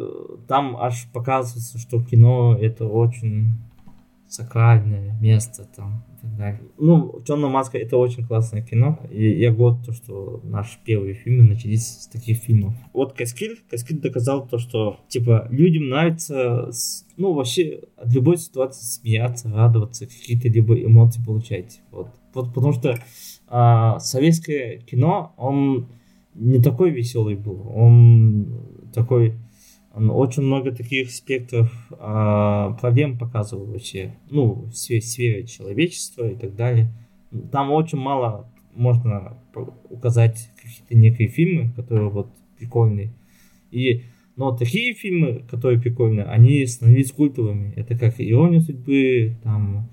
там 0.49 0.77
аж 0.77 1.07
показывается, 1.13 1.79
что 1.79 2.03
кино 2.03 2.57
это 2.59 2.87
очень 2.87 3.59
сакральное 4.29 5.17
место 5.21 5.69
там 5.77 6.05
и 6.13 6.21
так 6.21 6.37
далее. 6.37 6.61
Ну, 6.79 7.21
Темная 7.27 7.49
маска 7.49 7.79
это 7.79 7.97
очень 7.97 8.27
классное 8.27 8.63
кино. 8.63 8.99
И 9.11 9.39
я 9.39 9.53
год 9.53 9.85
то, 9.85 9.93
что 9.93 10.41
наши 10.45 10.79
первые 10.85 11.15
фильмы 11.15 11.45
начались 11.45 11.87
с 11.87 12.07
таких 12.09 12.39
фильмов. 12.39 12.75
Вот 12.93 13.13
Каскиль, 13.13 13.61
Каскиль 13.71 14.01
доказал 14.01 14.47
то, 14.47 14.59
что 14.59 15.01
типа 15.09 15.49
людям 15.51 15.89
нравится 15.89 16.71
ну, 17.17 17.33
вообще 17.33 17.81
от 17.97 18.13
любой 18.13 18.37
ситуации 18.37 18.85
смеяться, 18.85 19.51
радоваться, 19.51 20.07
какие-то 20.07 20.49
либо 20.49 20.75
эмоции 20.75 21.23
получать. 21.25 21.81
Вот. 21.91 22.09
вот 22.35 22.53
потому 22.53 22.73
что 22.73 22.99
а, 23.49 23.99
советское 24.01 24.79
кино, 24.79 25.35
он 25.37 25.89
не 26.35 26.61
такой 26.61 26.91
веселый 26.91 27.37
был, 27.37 27.73
он 27.75 28.61
такой 28.93 29.35
очень 29.97 30.43
много 30.43 30.73
таких 30.73 31.11
спектров 31.11 31.73
а, 31.99 32.73
проблем 32.75 33.19
показывал 33.19 33.67
вообще, 33.67 34.15
ну, 34.31 34.67
в 34.67 34.75
сфере, 34.75 35.47
человечества 35.47 36.29
и 36.29 36.37
так 36.37 36.55
далее. 36.55 36.93
Там 37.51 37.73
очень 37.73 37.99
мало 37.99 38.51
можно 38.75 39.39
указать 39.89 40.51
какие-то 40.63 40.97
некие 40.97 41.29
фильмы, 41.29 41.73
которые 41.75 42.11
вот 42.11 42.29
прикольные. 42.59 43.13
И, 43.71 44.03
но 44.37 44.55
такие 44.55 44.93
фильмы, 44.95 45.45
которые 45.51 45.81
прикольные, 45.81 46.27
они 46.27 46.65
становились 46.67 47.13
культовыми. 47.13 47.73
Это 47.75 47.97
как 47.97 48.21
«Ирония 48.21 48.61
судьбы», 48.61 49.37
там, 49.43 49.89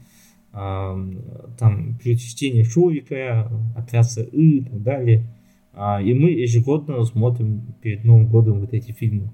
э, 0.52 1.12
там 1.58 1.98
«Перечтение 2.04 2.66
Шурика», 2.66 3.50
«Отряд 3.76 4.06
И» 4.32 4.58
и 4.58 4.64
так 4.66 4.84
далее. 4.84 5.24
А, 5.72 6.02
и 6.02 6.14
мы 6.14 6.30
ежегодно 6.32 7.04
смотрим 7.06 7.74
перед 7.82 8.04
Новым 8.04 8.28
годом 8.28 8.60
вот 8.60 8.74
эти 8.74 8.92
фильмы. 8.92 9.32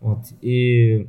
Вот. 0.00 0.20
И, 0.40 1.08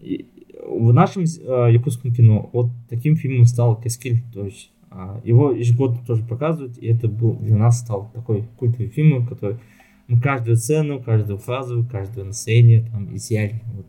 и 0.00 0.26
в 0.66 0.92
нашем 0.92 1.24
э, 1.24 1.72
якутском 1.72 2.12
кино 2.12 2.50
вот 2.52 2.70
таким 2.88 3.16
фильмом 3.16 3.44
стал 3.44 3.80
Каскиль. 3.80 4.22
То 4.32 4.44
есть 4.44 4.70
э, 4.90 5.20
его 5.24 5.52
ежегодно 5.52 6.00
тоже 6.06 6.24
показывают, 6.24 6.78
и 6.78 6.86
это 6.86 7.08
был 7.08 7.34
для 7.36 7.56
нас 7.56 7.80
стал 7.80 8.10
такой 8.14 8.44
культовый 8.56 8.88
фильм, 8.88 9.26
который 9.26 9.58
мы 10.06 10.20
каждую 10.20 10.56
сцену, 10.56 11.02
каждую 11.02 11.38
фразу, 11.38 11.86
каждое 11.90 12.24
настроение 12.24 12.82
там 12.90 13.14
изъяли. 13.14 13.62
Вот. 13.74 13.86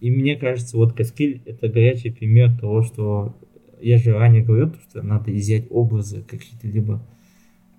И 0.00 0.10
мне 0.10 0.36
кажется, 0.36 0.76
вот 0.76 0.92
Каскиль 0.92 1.42
это 1.44 1.68
горячий 1.68 2.10
пример 2.10 2.56
того, 2.58 2.82
что 2.82 3.36
я 3.80 3.98
же 3.98 4.12
ранее 4.12 4.42
говорил, 4.42 4.74
что 4.88 5.02
надо 5.02 5.36
изъять 5.36 5.66
образы 5.70 6.22
какие-то 6.22 6.66
либо 6.66 7.02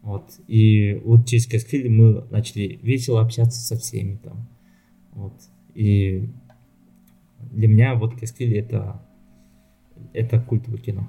вот. 0.02 0.40
И 0.48 1.02
вот 1.04 1.28
через 1.28 1.46
Каскиль 1.46 1.90
мы 1.90 2.26
начали 2.30 2.80
весело 2.82 3.22
общаться 3.22 3.60
со 3.60 3.76
всеми 3.76 4.18
там. 4.24 4.48
Вот. 5.12 5.34
И 5.80 6.30
для 7.52 7.70
меня 7.70 7.96
вот 7.96 8.20
Каскиль 8.20 8.58
это, 8.58 9.00
это 10.12 10.42
культовое 10.42 10.78
кино. 10.78 11.08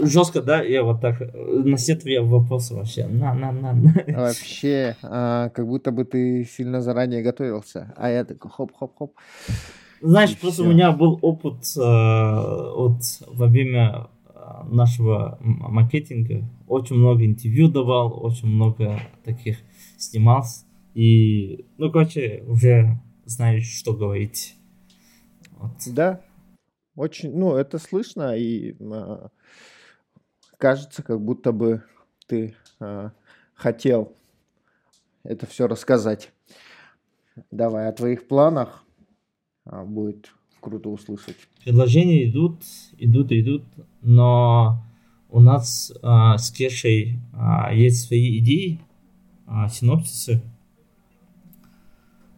Жестко, 0.00 0.42
да? 0.42 0.60
Я 0.60 0.82
вот 0.82 1.00
так 1.00 1.20
на 1.34 1.76
все 1.76 1.94
твои 1.94 2.18
вопросы 2.18 2.74
вообще. 2.74 3.06
На, 3.06 3.34
на, 3.34 3.52
на, 3.52 3.72
на. 3.74 3.94
Вообще, 4.08 4.96
а, 5.02 5.50
как 5.50 5.68
будто 5.68 5.92
бы 5.92 6.04
ты 6.04 6.44
сильно 6.44 6.80
заранее 6.80 7.22
готовился. 7.22 7.94
А 7.96 8.10
я 8.10 8.24
такой 8.24 8.50
хоп-хоп-хоп. 8.50 9.12
Знаешь, 10.00 10.32
И 10.32 10.36
просто 10.36 10.62
все. 10.62 10.70
у 10.70 10.72
меня 10.72 10.90
был 10.90 11.18
опыт 11.22 11.62
э, 11.76 11.80
вот 11.80 13.02
во 13.28 13.46
время 13.46 14.08
нашего 14.64 15.38
маркетинга. 15.40 16.42
Очень 16.66 16.96
много 16.96 17.24
интервью 17.24 17.68
давал, 17.68 18.18
очень 18.24 18.48
много 18.48 19.00
таких 19.24 19.58
снимался. 19.96 20.64
И, 20.94 21.66
ну, 21.76 21.90
короче, 21.92 22.42
уже 22.48 22.98
знаешь, 23.28 23.68
что 23.68 23.92
говорить. 23.94 24.56
Вот. 25.52 25.72
Да, 25.86 26.22
очень, 26.96 27.36
ну, 27.36 27.54
это 27.54 27.78
слышно, 27.78 28.36
и 28.36 28.74
э, 28.78 29.28
кажется, 30.56 31.02
как 31.02 31.20
будто 31.20 31.52
бы 31.52 31.84
ты 32.26 32.56
э, 32.80 33.10
хотел 33.54 34.16
это 35.22 35.46
все 35.46 35.68
рассказать. 35.68 36.32
Давай 37.50 37.88
о 37.88 37.92
твоих 37.92 38.26
планах 38.26 38.84
э, 39.66 39.84
будет 39.84 40.32
круто 40.60 40.88
услышать. 40.88 41.36
Предложения 41.64 42.28
идут, 42.28 42.62
идут, 42.96 43.30
идут, 43.32 43.64
но 44.00 44.82
у 45.28 45.40
нас 45.40 45.92
э, 46.02 46.38
с 46.38 46.50
Кешей 46.50 47.20
э, 47.32 47.76
есть 47.76 48.06
свои 48.06 48.38
идеи, 48.38 48.80
э, 49.46 49.68
синопсисы, 49.70 50.42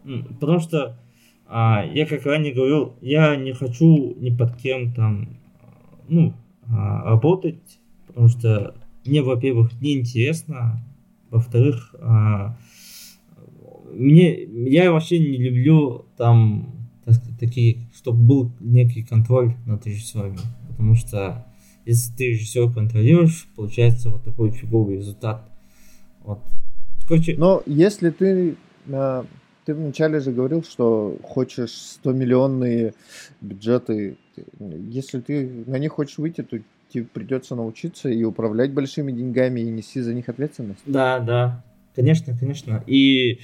Потому 0.05 0.61
что 0.61 0.99
а, 1.47 1.85
я, 1.85 2.07
как 2.07 2.25
ранее 2.27 2.55
говорил, 2.55 2.95
я 3.01 3.37
не 3.37 3.53
хочу 3.53 4.15
ни 4.19 4.31
под 4.31 4.57
кем 4.57 4.93
там, 4.93 5.37
ну, 6.09 6.33
а, 6.69 7.05
работать, 7.05 7.81
потому 8.07 8.29
что 8.29 8.75
мне, 9.05 9.23
во-первых, 9.23 9.81
неинтересно, 9.81 10.81
во-вторых, 11.31 11.95
а, 12.01 12.57
мне, 13.93 14.45
я 14.45 14.93
вообще 14.93 15.19
не 15.19 15.37
люблю 15.37 16.07
там 16.17 16.89
так, 17.05 17.17
такие, 17.39 17.89
чтобы 17.95 18.23
был 18.23 18.53
некий 18.61 19.03
контроль 19.03 19.55
над 19.67 19.85
режиссерами, 19.87 20.39
потому 20.69 20.95
что 20.95 21.47
если 21.85 22.15
ты 22.15 22.27
режиссер 22.29 22.73
контролируешь, 22.73 23.49
получается 23.57 24.11
вот 24.11 24.23
такой 24.23 24.51
фиговый 24.51 24.99
результат. 24.99 25.51
Вот. 26.23 26.41
Короче... 27.09 27.37
Но 27.37 27.63
если 27.67 28.11
ты 28.11 28.57
Ты 29.71 29.75
вначале 29.75 30.19
же 30.19 30.33
говорил, 30.33 30.65
что 30.65 31.17
хочешь 31.23 31.71
100 31.71 32.13
миллионные 32.13 32.93
бюджеты. 33.41 34.17
Если 34.59 35.21
ты 35.21 35.49
на 35.65 35.79
них 35.79 35.93
хочешь 35.93 36.19
выйти, 36.19 36.43
то 36.43 36.59
тебе 36.93 37.05
придется 37.05 37.55
научиться 37.55 38.09
и 38.09 38.25
управлять 38.25 38.73
большими 38.73 39.13
деньгами, 39.13 39.61
и 39.61 39.71
нести 39.71 40.01
за 40.01 40.13
них 40.13 40.29
ответственность. 40.29 40.81
Да, 40.87 41.21
да, 41.21 41.65
конечно, 41.95 42.37
конечно. 42.37 42.83
И, 42.89 43.39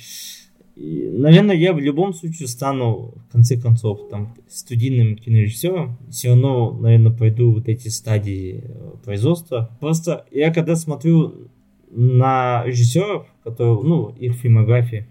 и 0.74 1.08
наверное, 1.12 1.54
я 1.54 1.72
в 1.72 1.78
любом 1.78 2.12
случае 2.12 2.48
стану, 2.48 3.14
в 3.28 3.30
конце 3.30 3.56
концов, 3.56 4.08
там, 4.10 4.34
студийным 4.48 5.14
кинорежиссером. 5.14 5.96
Все 6.10 6.30
равно, 6.30 6.72
наверное, 6.72 7.12
пойду 7.12 7.52
вот 7.52 7.68
эти 7.68 7.86
стадии 7.86 8.64
э, 8.64 8.96
производства. 9.04 9.70
Просто 9.78 10.26
я 10.32 10.52
когда 10.52 10.74
смотрю 10.74 11.50
на 11.88 12.64
режиссеров, 12.64 13.28
которые, 13.44 13.80
ну, 13.84 14.08
их 14.08 14.34
фильмографии, 14.34 15.06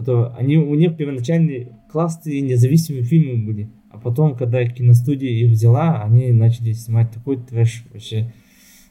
которые, 0.00 0.34
они, 0.36 0.56
у 0.56 0.74
них 0.74 0.96
первоначальные 0.96 1.78
классные 1.90 2.40
независимые 2.40 3.04
фильмы 3.04 3.44
были. 3.44 3.70
А 3.90 3.98
потом, 3.98 4.36
когда 4.36 4.64
киностудия 4.64 5.30
их 5.30 5.50
взяла, 5.50 6.02
они 6.02 6.32
начали 6.32 6.72
снимать 6.72 7.10
такой 7.12 7.36
трэш 7.36 7.84
вообще 7.92 8.32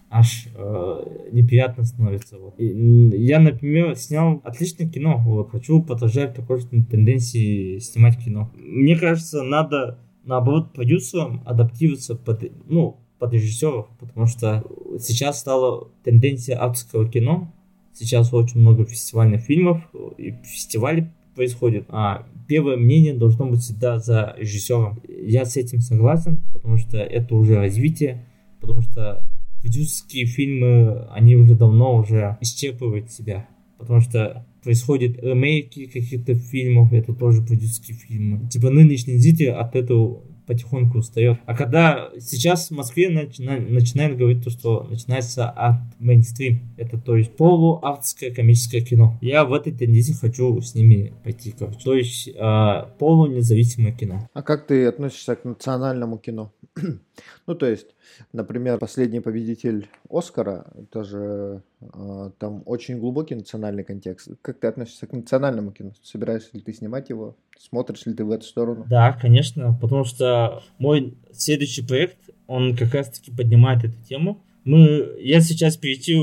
аж 0.09 0.47
э, 0.55 1.29
неприятно 1.31 1.83
становится. 1.83 2.37
Вот. 2.37 2.59
И, 2.59 2.65
я, 2.65 3.39
например, 3.39 3.95
снял 3.95 4.41
отличное 4.43 4.89
кино. 4.89 5.21
Вот, 5.23 5.51
хочу 5.51 5.81
продолжать 5.83 6.33
такой 6.33 6.59
же 6.59 6.67
тенденции 6.67 7.77
снимать 7.77 8.17
кино. 8.17 8.51
Мне 8.55 8.95
кажется, 8.95 9.43
надо 9.43 9.99
наоборот 10.23 10.73
продюсерам 10.73 11.43
адаптироваться 11.45 12.15
под, 12.15 12.51
ну, 12.67 12.97
под 13.19 13.33
режиссеров, 13.33 13.87
потому 13.99 14.25
что 14.25 14.63
сейчас 14.99 15.39
стала 15.39 15.89
тенденция 16.03 16.59
авторского 16.59 17.07
кино. 17.09 17.53
Сейчас 17.99 18.33
очень 18.33 18.61
много 18.61 18.85
фестивальных 18.85 19.41
фильмов 19.41 19.81
и 20.17 20.31
фестивали 20.43 21.11
происходит. 21.35 21.83
А 21.89 22.25
первое 22.47 22.77
мнение 22.77 23.13
должно 23.13 23.45
быть 23.45 23.59
всегда 23.59 23.99
за 23.99 24.35
режиссером. 24.37 25.01
Я 25.05 25.43
с 25.43 25.57
этим 25.57 25.81
согласен, 25.81 26.41
потому 26.53 26.77
что 26.77 26.97
это 26.97 27.35
уже 27.35 27.57
развитие, 27.57 28.25
потому 28.61 28.81
что 28.81 29.27
продюсерские 29.61 30.27
фильмы, 30.27 31.07
они 31.11 31.35
уже 31.35 31.55
давно 31.55 31.97
уже 31.97 32.37
исчерпывают 32.39 33.11
себя. 33.11 33.49
Потому 33.77 33.99
что 33.99 34.45
происходят 34.63 35.21
ремейки 35.21 35.85
каких-то 35.87 36.35
фильмов, 36.35 36.93
это 36.93 37.13
тоже 37.13 37.41
продюсерские 37.41 37.97
фильмы. 37.97 38.47
Типа 38.49 38.69
нынешний 38.69 39.17
зритель 39.17 39.49
от 39.49 39.75
этого 39.75 40.23
потихоньку 40.49 40.97
устает. 40.97 41.37
А 41.45 41.55
когда 41.55 42.09
сейчас 42.19 42.69
в 42.69 42.71
Москве 42.71 43.09
начина, 43.09 43.59
начинают 43.59 44.17
говорить 44.17 44.43
то, 44.43 44.49
что 44.49 44.87
начинается 44.89 45.47
от 45.47 45.75
мейнстрим, 45.99 46.73
это 46.75 46.97
то 46.97 47.15
есть 47.15 47.37
полуавторское 47.37 48.33
комическое 48.33 48.81
кино. 48.81 49.19
Я 49.21 49.45
в 49.45 49.53
этой 49.53 49.71
тенденции 49.71 50.13
хочу 50.13 50.59
с 50.59 50.73
ними 50.73 51.13
пойти, 51.23 51.53
короче. 51.57 51.79
То 51.83 51.93
есть 51.93 52.29
э, 52.29 52.85
полунезависимое 52.97 53.91
кино. 53.91 54.27
А 54.33 54.41
как 54.41 54.65
ты 54.65 54.87
относишься 54.87 55.35
к 55.35 55.45
национальному 55.45 56.17
кино? 56.17 56.51
ну, 57.47 57.55
то 57.55 57.67
есть, 57.67 57.87
например, 58.33 58.77
последний 58.77 59.19
победитель 59.19 59.87
Оскара, 60.09 60.67
это 60.75 61.03
же 61.03 61.63
э, 61.81 62.31
там 62.37 62.63
очень 62.65 62.99
глубокий 62.99 63.35
национальный 63.35 63.83
контекст. 63.83 64.29
Как 64.41 64.59
ты 64.59 64.67
относишься 64.67 65.07
к 65.07 65.13
национальному 65.13 65.71
кино? 65.71 65.91
Собираешься 66.03 66.49
ли 66.53 66.61
ты 66.61 66.73
снимать 66.73 67.09
его? 67.09 67.35
Смотришь 67.57 68.05
ли 68.05 68.13
ты 68.13 68.23
в 68.23 68.31
эту 68.31 68.45
сторону? 68.45 68.85
Да, 68.89 69.13
конечно, 69.13 69.77
потому 69.79 70.03
что 70.03 70.63
мой 70.77 71.17
следующий 71.31 71.85
проект, 71.85 72.17
он 72.47 72.75
как 72.75 72.93
раз-таки 72.93 73.31
поднимает 73.31 73.83
эту 73.83 74.01
тему. 74.03 74.41
Мы, 74.63 75.15
я 75.19 75.41
сейчас 75.41 75.77
перейти, 75.77 76.19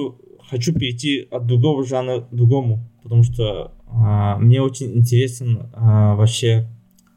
хочу 0.50 0.72
перейти 0.72 1.28
от 1.30 1.46
другого 1.46 1.84
жанра 1.84 2.20
к 2.20 2.34
другому, 2.34 2.80
потому 3.02 3.22
что 3.22 3.72
а, 3.88 4.36
мне 4.38 4.60
очень 4.60 4.92
интересен 4.96 5.70
а, 5.72 6.14
вообще, 6.16 6.68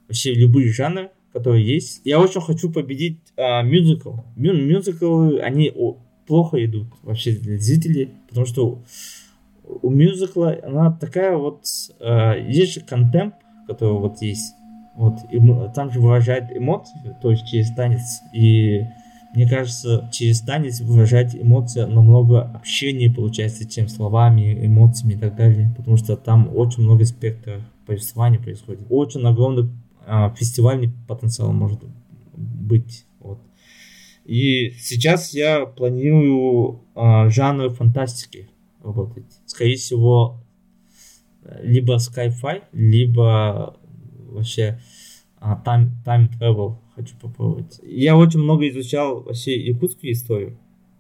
вообще 0.08 0.34
любые 0.34 0.72
жанры, 0.72 1.12
которые 1.34 1.66
есть. 1.66 2.02
Я 2.06 2.20
очень 2.20 2.42
хочу 2.42 2.72
победить 2.72 3.20
а, 3.38 3.62
мюзикл. 3.62 4.14
Мю, 4.36 4.54
мюзиклы, 4.54 5.40
они 5.40 5.72
о, 5.76 5.98
плохо 6.28 6.64
идут 6.64 6.88
вообще 7.04 7.32
для 7.32 7.58
зрителей, 7.58 8.10
потому 8.28 8.46
что 8.46 8.84
у 9.64 9.90
мюзикла 9.90 10.58
она 10.64 10.92
такая 10.92 11.38
вот, 11.38 11.64
а, 12.00 12.36
есть 12.36 12.74
же 12.74 12.82
контемп, 12.82 13.36
который 13.68 13.94
вот 13.94 14.22
есть. 14.22 14.54
Вот, 14.96 15.14
и 15.32 15.40
там 15.74 15.92
же 15.92 16.02
выражает 16.02 16.52
эмоции, 16.56 17.16
то 17.22 17.32
есть 17.32 17.48
через 17.48 17.74
танец. 17.74 18.02
И 18.34 18.82
мне 19.34 19.48
кажется, 19.48 20.10
через 20.12 20.42
танец 20.42 20.82
выражать 20.82 21.36
эмоции 21.36 21.82
намного 21.82 22.42
общения 22.42 23.10
получается, 23.10 23.70
чем 23.70 23.88
словами, 23.88 24.66
эмоциями 24.66 25.14
и 25.14 25.18
так 25.18 25.36
далее. 25.36 25.74
Потому 25.78 25.98
что 25.98 26.18
там 26.18 26.50
очень 26.54 26.84
много 26.84 27.06
спектров 27.06 27.62
повествования 27.86 28.40
происходит. 28.40 28.82
Очень 28.90 29.26
огромный 29.26 29.70
фестивальный 30.36 30.92
потенциал 31.08 31.52
может 31.54 31.82
быть. 32.34 33.06
Вот. 33.20 33.40
И 34.26 34.72
сейчас 34.80 35.34
я 35.34 35.66
планирую 35.66 36.82
а, 36.96 37.30
жанры 37.30 37.70
фантастики 37.70 38.50
работать. 38.84 39.26
Скорее 39.46 39.76
всего, 39.76 40.44
либо 41.62 41.96
sci-fi, 41.96 42.64
либо 42.72 43.78
вообще 44.30 44.80
а, 45.40 45.62
time, 45.66 45.90
time 46.06 46.30
travel 46.40 46.78
хочу 46.96 47.16
попробовать. 47.18 47.80
Я 47.84 48.18
очень 48.18 48.40
много 48.40 48.68
изучал 48.70 49.24
вообще 49.24 49.60
якутскую 49.60 50.12
историю. 50.12 50.58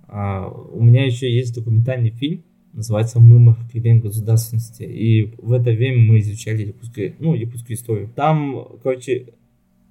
А, 0.07 0.47
у 0.49 0.81
меня 0.81 1.05
еще 1.05 1.31
есть 1.31 1.53
документальный 1.53 2.11
фильм, 2.11 2.43
называется 2.79 3.19
«Мымах 3.19 3.57
перемен 3.71 3.99
государственности». 4.01 4.83
И 4.83 5.33
в 5.37 5.53
это 5.53 5.71
время 5.71 5.99
мы 5.99 6.19
изучали 6.19 6.67
якутскую, 6.67 7.15
ну, 7.19 7.35
якутскую 7.35 7.75
историю. 7.75 8.09
Там, 8.15 8.65
короче, 8.81 9.33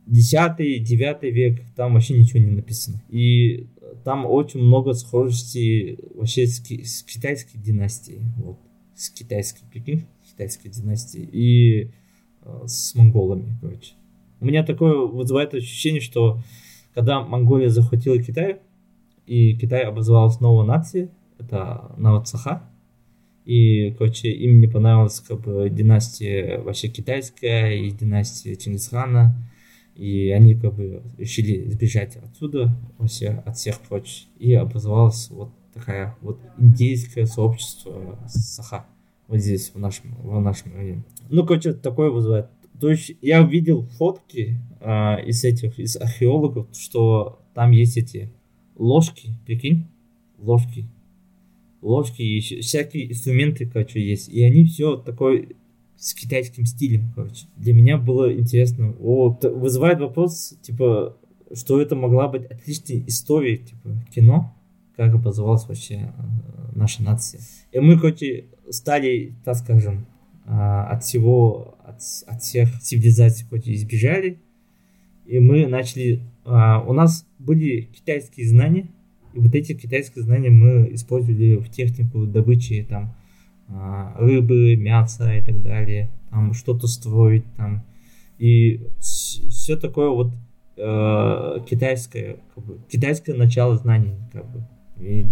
10-9 0.07 1.31
век, 1.31 1.63
там 1.77 1.95
вообще 1.95 2.15
ничего 2.19 2.41
не 2.41 2.51
написано. 2.51 3.03
И 3.09 3.69
там 4.05 4.27
очень 4.27 4.61
много 4.61 4.95
схожестей 4.95 5.99
вообще 6.15 6.47
с, 6.47 6.61
с 6.61 7.03
китайской 7.03 7.59
династией. 7.59 8.21
Вот. 8.37 8.59
С 8.95 9.11
китайской, 9.11 9.65
прикинь? 9.71 10.07
китайской 10.39 10.69
династии 10.69 11.29
и 11.33 11.91
э, 12.43 12.63
с 12.67 12.95
монголами, 12.95 13.59
короче. 13.61 13.95
У 14.41 14.47
меня 14.47 14.65
такое 14.65 14.97
вызывает 15.07 15.53
ощущение, 15.53 16.01
что 16.01 16.41
когда 16.95 17.21
Монголия 17.21 17.71
захватила 17.71 18.23
Китай, 18.23 18.61
и 19.27 19.57
Китай 19.57 19.83
образовалась 19.83 20.41
новая 20.41 20.65
нация, 20.65 21.11
это 21.39 21.93
Навацаха, 21.97 22.68
и, 23.49 23.93
короче, 23.93 24.31
им 24.31 24.61
не 24.61 24.67
понравилась 24.67 25.21
как 25.21 25.41
бы 25.41 25.71
династия 25.71 26.59
вообще 26.59 26.89
китайская 26.89 27.79
и 27.79 27.91
династия 27.91 28.55
Чингисхана, 28.57 29.35
и 29.95 30.29
они 30.29 30.55
как 30.55 30.75
бы 30.75 31.03
решили 31.17 31.67
сбежать 31.71 32.17
отсюда, 32.17 32.77
вообще 32.99 33.43
от 33.47 33.57
всех 33.57 33.81
прочь, 33.81 34.27
и 34.39 34.53
образовалось 34.53 35.31
вот 35.31 35.49
такая 35.73 36.15
вот 36.21 36.39
индейское 36.59 37.25
сообщество 37.25 38.19
Саха 38.29 38.85
вот 39.29 39.39
здесь, 39.39 39.71
в 39.73 39.79
нашем, 39.79 40.15
в 40.23 40.39
нашем 40.43 40.75
районе. 40.75 41.05
Ну, 41.31 41.47
короче, 41.47 41.73
такое 41.73 42.11
вызывает. 42.11 42.51
То 42.79 42.91
есть 42.91 43.13
я 43.23 43.41
видел 43.41 43.87
фотки 43.97 44.61
а, 44.83 45.17
из 45.25 45.43
этих, 45.43 45.79
из 45.79 45.97
археологов, 45.97 46.67
что 46.75 47.41
там 47.55 47.71
есть 47.71 47.97
эти 47.97 48.31
ложки, 48.77 49.31
прикинь, 49.47 49.87
ложки, 50.37 50.87
ложки 51.83 52.23
и 52.23 52.41
всякие 52.61 53.11
инструменты, 53.11 53.67
короче, 53.67 54.01
есть. 54.01 54.29
И 54.29 54.43
они 54.43 54.65
все 54.65 54.97
такой 54.97 55.57
с 55.97 56.15
китайским 56.15 56.65
стилем, 56.65 57.13
короче. 57.15 57.47
Для 57.57 57.75
меня 57.75 57.99
было 57.99 58.33
интересно. 58.33 58.95
О, 59.01 59.37
вызывает 59.43 60.01
вопрос, 60.01 60.55
типа, 60.63 61.17
что 61.53 61.81
это 61.81 61.97
могла 61.97 62.29
быть 62.29 62.45
отличной 62.45 63.05
историей, 63.07 63.59
типа, 63.59 63.91
кино, 64.15 64.55
как 64.97 65.15
образовалась 65.15 65.67
вообще 65.67 65.95
э, 65.95 66.73
наша 66.75 67.03
нация. 67.03 67.41
И 67.73 67.81
мы, 67.81 67.99
короче, 67.99 68.47
стали, 68.71 69.35
так 69.45 69.57
скажем, 69.57 70.07
а, 70.47 70.87
от 70.87 71.05
всего, 71.05 71.77
от, 71.85 72.01
от 72.27 72.43
всех 72.43 72.81
цивилизаций 72.81 73.47
хоть 73.49 73.69
избежали, 73.69 74.39
и 75.27 75.41
мы 75.41 75.67
начали, 75.67 76.23
а, 76.45 76.83
у 76.83 76.93
нас 76.95 77.27
были 77.39 77.83
китайские 77.83 78.49
знания, 78.49 78.89
вот 79.41 79.55
эти 79.55 79.75
китайские 79.75 80.25
знания 80.25 80.51
мы 80.51 80.93
использовали 80.95 81.57
в 81.57 81.71
технику 81.71 82.27
добычи 82.27 82.87
там 82.89 83.15
а, 83.69 84.15
рыбы, 84.19 84.77
мяса 84.77 85.35
и 85.35 85.43
так 85.43 85.63
далее, 85.63 86.11
там 86.31 86.55
что-то 86.55 86.87
строить 86.87 87.45
там, 87.57 87.85
и 88.39 88.87
все 89.01 89.77
такое 89.77 90.11
вот 90.11 90.33
э, 90.77 91.59
китайское, 91.69 92.37
как 92.55 92.65
бы, 92.65 92.79
китайское 92.89 93.37
начало 93.37 93.77
знаний, 93.77 94.15
как 94.33 94.51
бы. 94.51 94.65
И, 95.01 95.27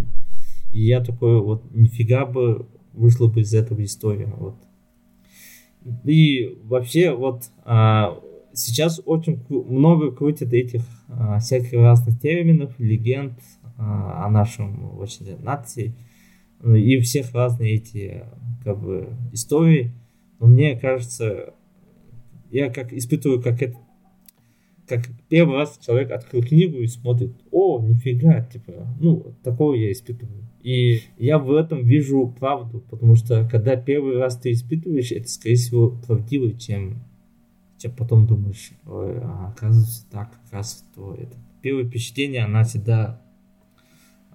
и 0.73 0.81
я 0.81 1.01
такой 1.01 1.41
вот 1.41 1.65
нифига 1.73 2.27
бы 2.27 2.67
вышла 2.93 3.29
бы 3.29 3.41
из 3.41 3.55
этого 3.55 3.85
история. 3.85 4.33
Вот. 4.37 4.57
И 6.05 6.59
вообще 6.65 7.13
вот 7.13 7.45
а, 7.65 8.19
сейчас 8.53 9.01
очень 9.05 9.45
много 9.49 10.11
крутят 10.11 10.53
этих 10.53 10.83
а, 11.09 11.39
всяких 11.39 11.75
разных 11.75 12.21
терминов, 12.21 12.75
легенд 12.79 13.39
о 13.79 14.29
нашем 14.31 14.97
вообще 14.97 15.37
нации 15.39 15.95
и 16.65 16.99
всех 17.01 17.35
разные 17.35 17.75
эти 17.75 18.25
как 18.65 18.81
бы 18.81 19.09
истории. 19.33 19.93
Но 20.39 20.47
мне 20.47 20.79
кажется, 20.79 21.55
я 22.51 22.71
как 22.71 22.93
испытываю, 22.93 23.43
как 23.43 23.63
это 23.63 23.77
как 24.87 25.07
первый 25.29 25.57
раз 25.57 25.79
человек 25.85 26.13
открыл 26.13 26.43
книгу 26.43 26.79
и 26.79 26.87
смотрит, 26.87 27.33
о, 27.51 27.81
нифига, 27.81 28.43
типа, 28.43 28.87
ну, 29.01 29.35
такого 29.43 29.75
я 29.75 29.91
испытываю. 29.91 30.45
И 30.63 31.03
я 31.19 31.39
в 31.39 31.53
этом 31.53 31.85
вижу 31.85 32.35
правду, 32.39 32.83
потому 32.91 33.15
что 33.15 33.49
когда 33.49 33.77
первый 33.77 34.17
раз 34.17 34.37
ты 34.37 34.53
испытываешь, 34.53 35.13
это, 35.13 35.29
скорее 35.29 35.57
всего, 35.57 35.91
правдивее, 35.91 36.59
чем, 36.59 37.05
чем 37.79 37.93
потом 37.93 38.27
думаешь, 38.27 38.73
ой, 38.87 39.19
а, 39.19 39.53
оказывается 39.53 40.07
так, 40.11 40.41
оказывается 40.47 40.85
то. 40.95 41.15
Это. 41.15 41.37
Первое 41.63 41.85
впечатление, 41.85 42.45
она 42.45 42.65
всегда 42.65 43.23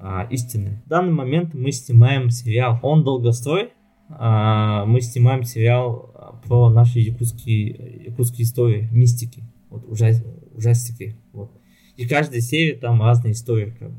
а, 0.04 0.28
истинная. 0.32 0.82
В 0.86 0.90
данный 0.90 1.14
момент 1.14 1.54
мы 1.54 1.72
снимаем 1.72 2.32
сериал 2.32 2.80
«Он 2.82 3.04
долгострой», 3.04 3.70
а, 4.10 4.86
мы 4.86 5.00
снимаем 5.02 5.44
сериал 5.44 6.42
про 6.46 6.70
наши 6.70 7.00
якутские, 7.00 8.06
якутские 8.08 8.46
истории, 8.46 8.90
мистики, 8.92 9.44
вот, 9.70 9.86
ужас, 9.88 10.24
ужастики. 10.56 11.16
Вот. 11.34 11.52
И 11.98 12.08
каждая 12.08 12.42
серия 12.42 12.76
там 12.76 13.02
разная 13.02 13.34
история. 13.34 13.76
Как 13.78 13.92
бы. 13.92 13.98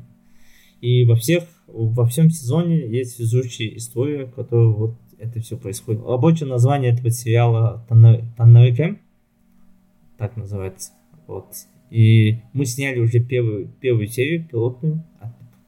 И 0.81 1.05
во 1.05 1.15
всех, 1.15 1.45
во 1.67 2.05
всем 2.05 2.29
сезоне 2.29 2.85
есть 2.85 3.17
везучая 3.17 3.69
история, 3.77 4.25
которая 4.25 4.67
вот 4.67 4.95
это 5.17 5.39
все 5.39 5.57
происходит. 5.57 6.01
Рабочее 6.05 6.49
название 6.49 6.91
этого 6.91 7.09
сериала 7.11 7.85
Таннерикэм, 7.87 8.99
так 10.17 10.35
называется. 10.35 10.91
Вот. 11.27 11.47
И 11.89 12.39
мы 12.51 12.65
сняли 12.65 12.99
уже 12.99 13.21
первую, 13.21 13.69
первую 13.79 14.07
серию, 14.07 14.45
пилотную. 14.45 15.03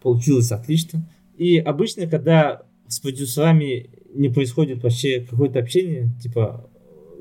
Получилось 0.06 0.52
отлично. 0.52 1.10
И 1.36 1.58
обычно, 1.58 2.06
когда 2.06 2.62
с 2.88 3.00
продюсерами 3.00 3.90
не 4.14 4.30
происходит 4.30 4.84
вообще 4.84 5.22
какое-то 5.28 5.58
общение, 5.58 6.12
типа, 6.22 6.70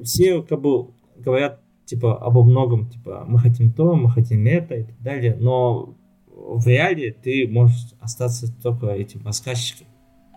все 0.03 0.43
как 0.43 0.61
бы 0.61 0.89
говорят 1.17 1.63
типа 1.87 2.19
обо 2.19 2.45
многом, 2.45 2.91
типа 2.91 3.25
мы 3.27 3.39
хотим 3.39 3.73
то, 3.73 3.95
мы 3.95 4.11
хотим 4.11 4.47
это 4.47 4.75
и 4.75 4.83
так 4.83 5.01
далее, 5.01 5.35
но 5.35 5.97
в 6.27 6.67
реале 6.67 7.13
ты 7.13 7.49
можешь 7.49 7.95
остаться 8.01 8.55
только 8.63 8.89
этим 8.89 9.25
рассказчиком. 9.25 9.87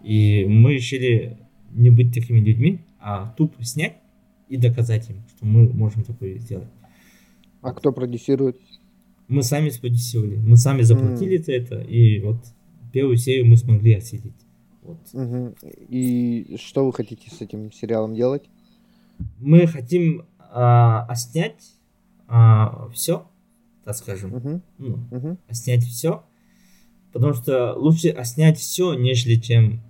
И 0.02 0.46
мы 0.48 0.76
решили 0.76 1.40
не 1.74 1.90
быть 1.90 2.14
такими 2.14 2.40
людьми, 2.40 2.80
а 3.02 3.34
тупо 3.36 3.62
снять 3.66 3.98
и 4.48 4.56
доказать 4.56 5.10
им, 5.10 5.18
что 5.36 5.46
мы 5.46 5.68
можем 5.68 6.06
такое 6.06 6.38
сделать. 6.38 6.70
А 7.62 7.74
кто 7.74 7.92
продюсирует? 7.92 8.56
Мы 9.28 9.44
сами 9.44 9.70
спродюсировали, 9.70 10.36
мы 10.38 10.58
сами 10.58 10.84
заплатили 10.84 11.40
mm. 11.40 11.44
за 11.44 11.52
это, 11.54 11.82
и 11.82 12.20
вот 12.22 12.38
первую 12.94 13.18
серию 13.18 13.46
мы 13.46 13.58
смогли 13.58 13.94
осилить. 13.94 14.34
Вот. 14.82 15.00
Угу. 15.14 15.56
И 15.90 16.56
что 16.64 16.86
вы 16.86 16.94
хотите 16.94 17.30
с 17.30 17.42
этим 17.42 17.72
сериалом 17.74 18.16
делать? 18.16 18.44
Мы 19.40 19.68
хотим 19.68 20.26
а, 20.40 21.06
а 21.08 21.16
снять 21.16 21.76
а, 22.28 22.90
все, 22.94 23.28
так 23.84 23.96
скажем. 23.96 24.36
Uh-huh. 24.36 24.62
Ну, 24.78 25.00
uh-huh. 25.12 25.38
А 25.48 25.54
снять 25.54 25.84
все. 25.84 26.24
Потому 27.12 27.34
что 27.34 27.74
лучше 27.74 28.10
оснять 28.10 28.58
все, 28.58 28.94
нежели 28.94 29.36
чем 29.36 29.82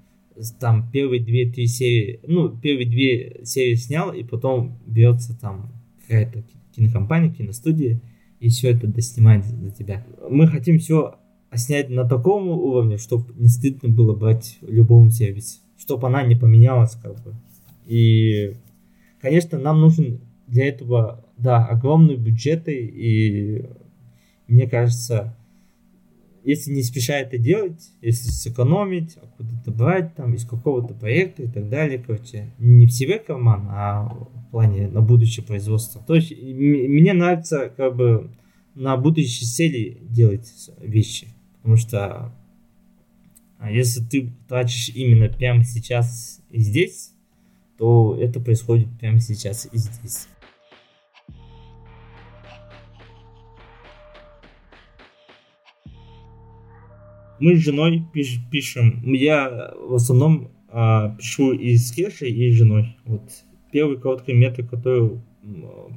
там 0.59 0.89
первые 0.91 1.21
две-три 1.21 1.67
серии, 1.67 2.19
ну, 2.27 2.49
первые 2.49 2.87
две 2.87 3.43
серии 3.43 3.75
снял, 3.75 4.13
и 4.13 4.23
потом 4.23 4.77
берется 4.85 5.37
там 5.39 5.71
какая-то 6.01 6.43
кинокомпания, 6.75 7.33
киностудия, 7.33 7.99
и 8.39 8.49
все 8.49 8.71
это 8.71 8.87
доснимает 8.87 9.45
за 9.45 9.71
тебя. 9.71 10.05
Мы 10.29 10.47
хотим 10.47 10.79
все 10.79 11.15
снять 11.55 11.89
на 11.89 12.07
таком 12.07 12.47
уровне, 12.49 12.97
чтобы 12.97 13.33
не 13.35 13.47
стыдно 13.47 13.89
было 13.89 14.15
брать 14.15 14.57
в 14.61 14.69
любом 14.69 15.09
сервисе, 15.09 15.59
чтобы 15.77 16.07
она 16.07 16.23
не 16.23 16.35
поменялась 16.35 16.95
как 16.95 17.23
бы. 17.23 17.35
И, 17.85 18.55
конечно, 19.21 19.57
нам 19.57 19.81
нужен 19.81 20.21
для 20.47 20.67
этого, 20.67 21.25
да, 21.37 21.65
огромные 21.65 22.17
бюджеты, 22.17 22.73
и 22.75 23.65
мне 24.47 24.67
кажется, 24.67 25.35
если 26.47 26.71
не 26.71 26.81
спеша 26.81 27.15
это 27.15 27.37
делать, 27.37 27.91
если 28.01 28.29
сэкономить, 28.29 29.17
откуда-то 29.17 29.69
брать 29.69 30.15
там 30.15 30.33
из 30.33 30.45
какого-то 30.45 30.93
проекта 30.93 31.43
и 31.43 31.47
так 31.47 31.67
далее, 31.67 31.99
короче, 31.99 32.53
не 32.57 32.87
в 32.87 32.91
себе 32.91 33.19
карман, 33.19 33.67
а 33.69 34.05
в 34.05 34.51
плане 34.51 34.87
на 34.87 35.01
будущее 35.01 35.45
производство. 35.45 36.01
То 36.01 36.15
есть 36.15 36.31
мне 36.31 37.11
нравится 37.11 37.69
как 37.75 37.97
бы 37.97 38.31
на 38.75 38.95
будущие 38.95 39.45
цели 39.45 39.97
делать 40.09 40.49
вещи, 40.79 41.27
потому 41.57 41.75
что 41.75 42.33
а 43.59 43.69
если 43.69 44.01
ты 44.01 44.31
тратишь 44.47 44.87
именно 44.95 45.27
прямо 45.27 45.65
сейчас 45.65 46.39
и 46.49 46.61
здесь, 46.61 47.11
то 47.77 48.17
это 48.17 48.39
происходит 48.39 48.87
прямо 49.01 49.19
сейчас 49.19 49.67
и 49.69 49.77
здесь. 49.77 50.29
Мы 57.39 57.55
с 57.55 57.59
женой 57.59 58.03
пиш, 58.13 58.39
пишем. 58.51 59.13
Я 59.13 59.73
в 59.79 59.95
основном 59.95 60.49
а, 60.69 61.15
пишу 61.17 61.53
и 61.53 61.75
с 61.75 61.91
Кешей, 61.91 62.31
и 62.31 62.51
с 62.51 62.55
женой. 62.55 62.97
Вот 63.05 63.23
первый 63.71 63.99
короткий 63.99 64.33
метод, 64.33 64.69
который 64.69 65.19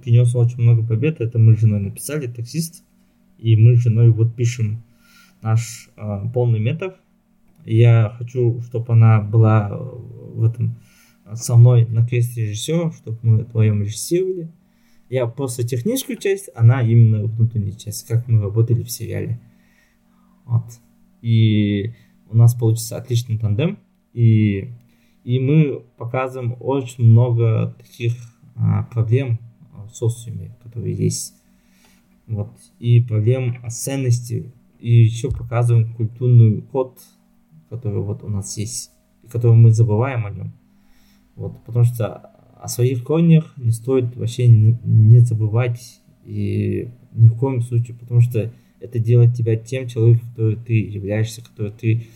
принес 0.02 0.34
очень 0.34 0.60
много 0.60 0.86
побед, 0.86 1.20
это 1.20 1.38
мы 1.38 1.56
с 1.56 1.60
женой 1.60 1.80
написали, 1.80 2.26
таксист. 2.26 2.84
И 3.38 3.56
мы 3.56 3.76
с 3.76 3.80
женой 3.80 4.10
вот 4.10 4.34
пишем 4.34 4.82
наш 5.40 5.90
а, 5.96 6.28
полный 6.28 6.60
метод. 6.60 6.96
Я 7.64 8.14
хочу, 8.18 8.60
чтобы 8.62 8.92
она 8.92 9.20
была 9.20 9.68
в 9.70 10.44
этом 10.44 10.76
со 11.34 11.56
мной 11.56 11.86
на 11.86 12.06
квесте 12.06 12.42
режиссера, 12.42 12.90
чтобы 12.92 13.18
мы 13.22 13.38
вдвоем 13.38 13.82
режиссировали. 13.82 14.50
Я 15.08 15.26
просто 15.26 15.66
техническую 15.66 16.18
часть, 16.18 16.50
она 16.54 16.82
именно 16.82 17.24
внутренняя 17.24 17.72
часть, 17.72 18.06
как 18.06 18.28
мы 18.28 18.42
работали 18.42 18.82
в 18.82 18.90
сериале. 18.90 19.40
Вот 20.44 20.64
и 21.22 21.94
у 22.28 22.36
нас 22.36 22.54
получится 22.54 22.96
отличный 22.96 23.38
тандем, 23.38 23.78
и, 24.12 24.72
и 25.24 25.38
мы 25.38 25.82
показываем 25.96 26.56
очень 26.60 27.04
много 27.04 27.74
таких 27.78 28.14
а, 28.56 28.84
проблем 28.84 29.38
в 29.72 29.94
социуме, 29.94 30.56
которые 30.62 30.94
есть. 30.94 31.34
Вот. 32.26 32.50
И 32.78 33.00
проблем 33.00 33.56
о 33.62 33.70
ценности, 33.70 34.52
и 34.78 35.02
еще 35.02 35.30
показываем 35.30 35.92
культурный 35.94 36.62
код, 36.62 36.98
который 37.68 38.02
вот 38.02 38.22
у 38.22 38.28
нас 38.28 38.56
есть, 38.56 38.92
и 39.22 39.28
который 39.28 39.56
мы 39.56 39.72
забываем 39.72 40.26
о 40.26 40.30
нем. 40.30 40.52
Вот, 41.36 41.64
потому 41.64 41.84
что 41.84 42.30
о 42.60 42.68
своих 42.68 43.04
корнях 43.04 43.54
не 43.56 43.70
стоит 43.70 44.16
вообще 44.16 44.46
не 44.48 45.18
забывать 45.20 46.00
и 46.24 46.90
ни 47.12 47.28
в 47.28 47.36
коем 47.36 47.62
случае, 47.62 47.96
потому 47.96 48.20
что 48.20 48.52
это 48.80 48.98
делает 48.98 49.34
тебя 49.34 49.56
тем 49.56 49.88
человеком, 49.88 50.28
который 50.30 50.56
ты 50.56 50.74
являешься, 50.74 51.42
который 51.42 51.72
ты 51.72 52.06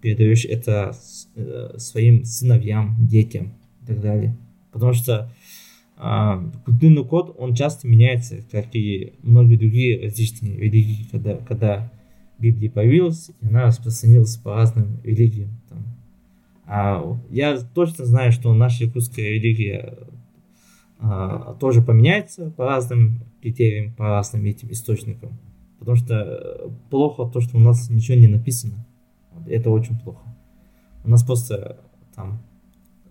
передаешь 0.00 0.44
это 0.44 0.96
э, 1.34 1.74
своим 1.78 2.24
сыновьям, 2.24 2.96
детям 3.06 3.54
и 3.82 3.86
так 3.86 4.00
далее. 4.00 4.36
Потому 4.70 4.92
что 4.92 5.32
э, 5.96 6.50
культурный 6.64 7.04
код, 7.04 7.34
он 7.38 7.54
часто 7.54 7.88
меняется, 7.88 8.44
как 8.50 8.74
и 8.74 9.14
многие 9.22 9.56
другие 9.56 10.02
различные 10.02 10.56
религии, 10.56 11.06
когда, 11.10 11.36
когда 11.36 11.92
Библия 12.38 12.70
появилась, 12.70 13.30
и 13.40 13.46
она 13.46 13.66
распространилась 13.66 14.36
по 14.36 14.54
разным 14.54 15.00
религиям. 15.02 15.50
Там. 15.68 15.84
А 16.66 17.18
я 17.30 17.58
точно 17.74 18.04
знаю, 18.04 18.32
что 18.32 18.52
наша 18.54 18.84
якутская 18.84 19.26
религия 19.26 19.96
а, 20.98 21.54
тоже 21.60 21.82
поменяется 21.82 22.50
по 22.56 22.66
разным 22.66 23.20
критериям, 23.42 23.92
по 23.92 24.08
разным 24.08 24.44
этим 24.44 24.70
источникам. 24.70 25.38
Потому 25.78 25.96
что 25.96 26.14
э, 26.14 26.68
плохо 26.90 27.30
то, 27.30 27.40
что 27.40 27.56
у 27.56 27.60
нас 27.60 27.90
ничего 27.90 28.18
не 28.18 28.28
написано. 28.28 28.86
Это 29.46 29.70
очень 29.70 29.98
плохо. 29.98 30.24
У 31.04 31.08
нас 31.08 31.22
просто 31.22 31.80
там 32.14 32.42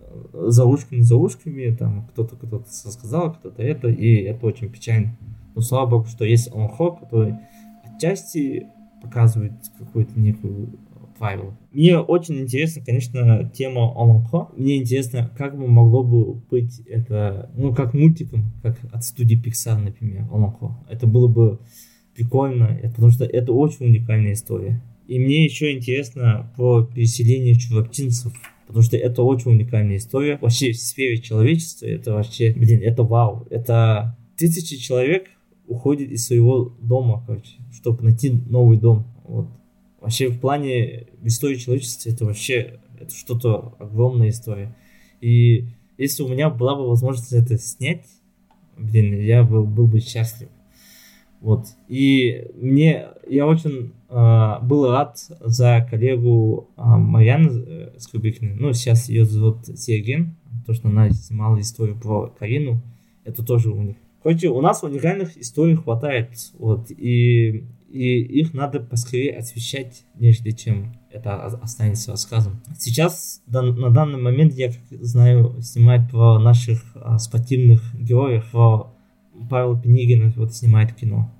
э, 0.00 0.46
за 0.48 0.64
ушками, 0.64 1.00
за 1.00 1.16
ушками, 1.16 1.74
там 1.74 2.06
кто-то 2.08 2.36
кто-то 2.36 2.68
сказал, 2.70 3.34
кто-то 3.34 3.62
это, 3.62 3.88
и 3.88 4.16
это 4.22 4.46
очень 4.46 4.70
печально. 4.70 5.16
Но 5.54 5.60
слава 5.60 5.90
богу, 5.90 6.06
что 6.06 6.24
есть 6.24 6.52
онхо, 6.52 6.92
который 6.92 7.36
отчасти 7.84 8.66
показывает 9.02 9.52
какую-то 9.78 10.18
некую 10.18 10.78
правило. 11.18 11.56
Мне 11.72 11.98
очень 11.98 12.40
интересна, 12.40 12.82
конечно, 12.84 13.50
тема 13.54 13.92
онхо. 13.96 14.50
Мне 14.56 14.78
интересно, 14.78 15.30
как 15.36 15.56
бы 15.56 15.68
могло 15.68 16.02
бы 16.02 16.34
быть 16.34 16.80
это, 16.86 17.50
ну, 17.56 17.74
как 17.74 17.94
мультиком, 17.94 18.52
как 18.62 18.78
от 18.92 19.04
студии 19.04 19.40
Pixar, 19.40 19.78
например, 19.78 20.26
онхо. 20.32 20.84
Это 20.88 21.06
было 21.06 21.28
бы 21.28 21.60
прикольно, 22.14 22.78
потому 22.94 23.10
что 23.10 23.24
это 23.24 23.52
очень 23.52 23.86
уникальная 23.86 24.32
история. 24.32 24.82
И 25.06 25.18
мне 25.18 25.44
еще 25.44 25.72
интересно 25.72 26.50
про 26.56 26.84
переселение 26.84 27.54
чувактинцев, 27.54 28.32
потому 28.66 28.82
что 28.82 28.96
это 28.96 29.22
очень 29.22 29.50
уникальная 29.50 29.96
история. 29.96 30.38
Вообще 30.40 30.72
в 30.72 30.78
сфере 30.78 31.18
человечества 31.18 31.86
это 31.86 32.14
вообще, 32.14 32.52
блин, 32.52 32.80
это 32.82 33.02
вау. 33.02 33.46
Это 33.50 34.16
тысячи 34.36 34.76
человек 34.76 35.28
уходит 35.66 36.10
из 36.10 36.26
своего 36.26 36.74
дома, 36.80 37.22
короче, 37.26 37.56
чтобы 37.72 38.02
найти 38.04 38.30
новый 38.30 38.78
дом. 38.78 39.06
Вот. 39.24 39.48
Вообще 40.00 40.28
в 40.28 40.38
плане 40.38 41.06
истории 41.22 41.56
человечества 41.56 42.10
это 42.10 42.24
вообще 42.24 42.78
это 42.98 43.14
что-то 43.14 43.74
огромная 43.78 44.30
история. 44.30 44.74
И 45.20 45.66
если 45.98 46.22
у 46.22 46.28
меня 46.28 46.50
была 46.50 46.74
бы 46.74 46.88
возможность 46.88 47.32
это 47.32 47.58
снять, 47.58 48.06
блин, 48.76 49.18
я 49.20 49.42
был, 49.44 49.64
был 49.66 49.86
бы 49.86 50.00
счастлив. 50.00 50.48
Вот. 51.44 51.66
И 51.88 52.46
мне, 52.54 53.08
я 53.28 53.46
очень 53.46 53.92
э, 54.08 54.56
был 54.62 54.90
рад 54.90 55.18
за 55.40 55.86
коллегу 55.90 56.70
э, 56.74 56.82
Марьяны 56.82 57.90
Скребыкиной. 57.98 58.54
Ну, 58.54 58.72
сейчас 58.72 59.10
ее 59.10 59.26
зовут 59.26 59.66
Серген. 59.78 60.36
То, 60.66 60.72
что 60.72 60.88
она 60.88 61.10
снимала 61.10 61.60
историю 61.60 62.00
про 62.00 62.28
Карину. 62.28 62.80
Это 63.24 63.44
тоже 63.44 63.68
у 63.68 63.82
них. 63.82 63.96
Короче, 64.22 64.48
у 64.48 64.62
нас 64.62 64.82
уникальных 64.82 65.36
историй 65.36 65.76
хватает. 65.76 66.30
Вот. 66.58 66.90
И, 66.90 67.66
и 67.90 68.22
их 68.22 68.54
надо 68.54 68.80
поскорее 68.80 69.36
освещать, 69.36 70.06
нежели 70.18 70.52
чем 70.52 70.94
это 71.10 71.44
останется 71.44 72.12
рассказом. 72.12 72.62
Сейчас, 72.78 73.42
на 73.46 73.90
данный 73.90 74.18
момент, 74.18 74.54
я 74.54 74.68
как 74.68 75.04
знаю, 75.04 75.60
снимать 75.60 76.10
про 76.10 76.38
наших 76.38 76.80
а, 76.94 77.18
спортивных 77.18 77.82
героев, 77.94 78.46
про 78.50 78.94
Павел 79.50 79.78
Пенигин 79.80 80.32
вот 80.36 80.54
снимает 80.54 80.94
кино. 80.94 81.33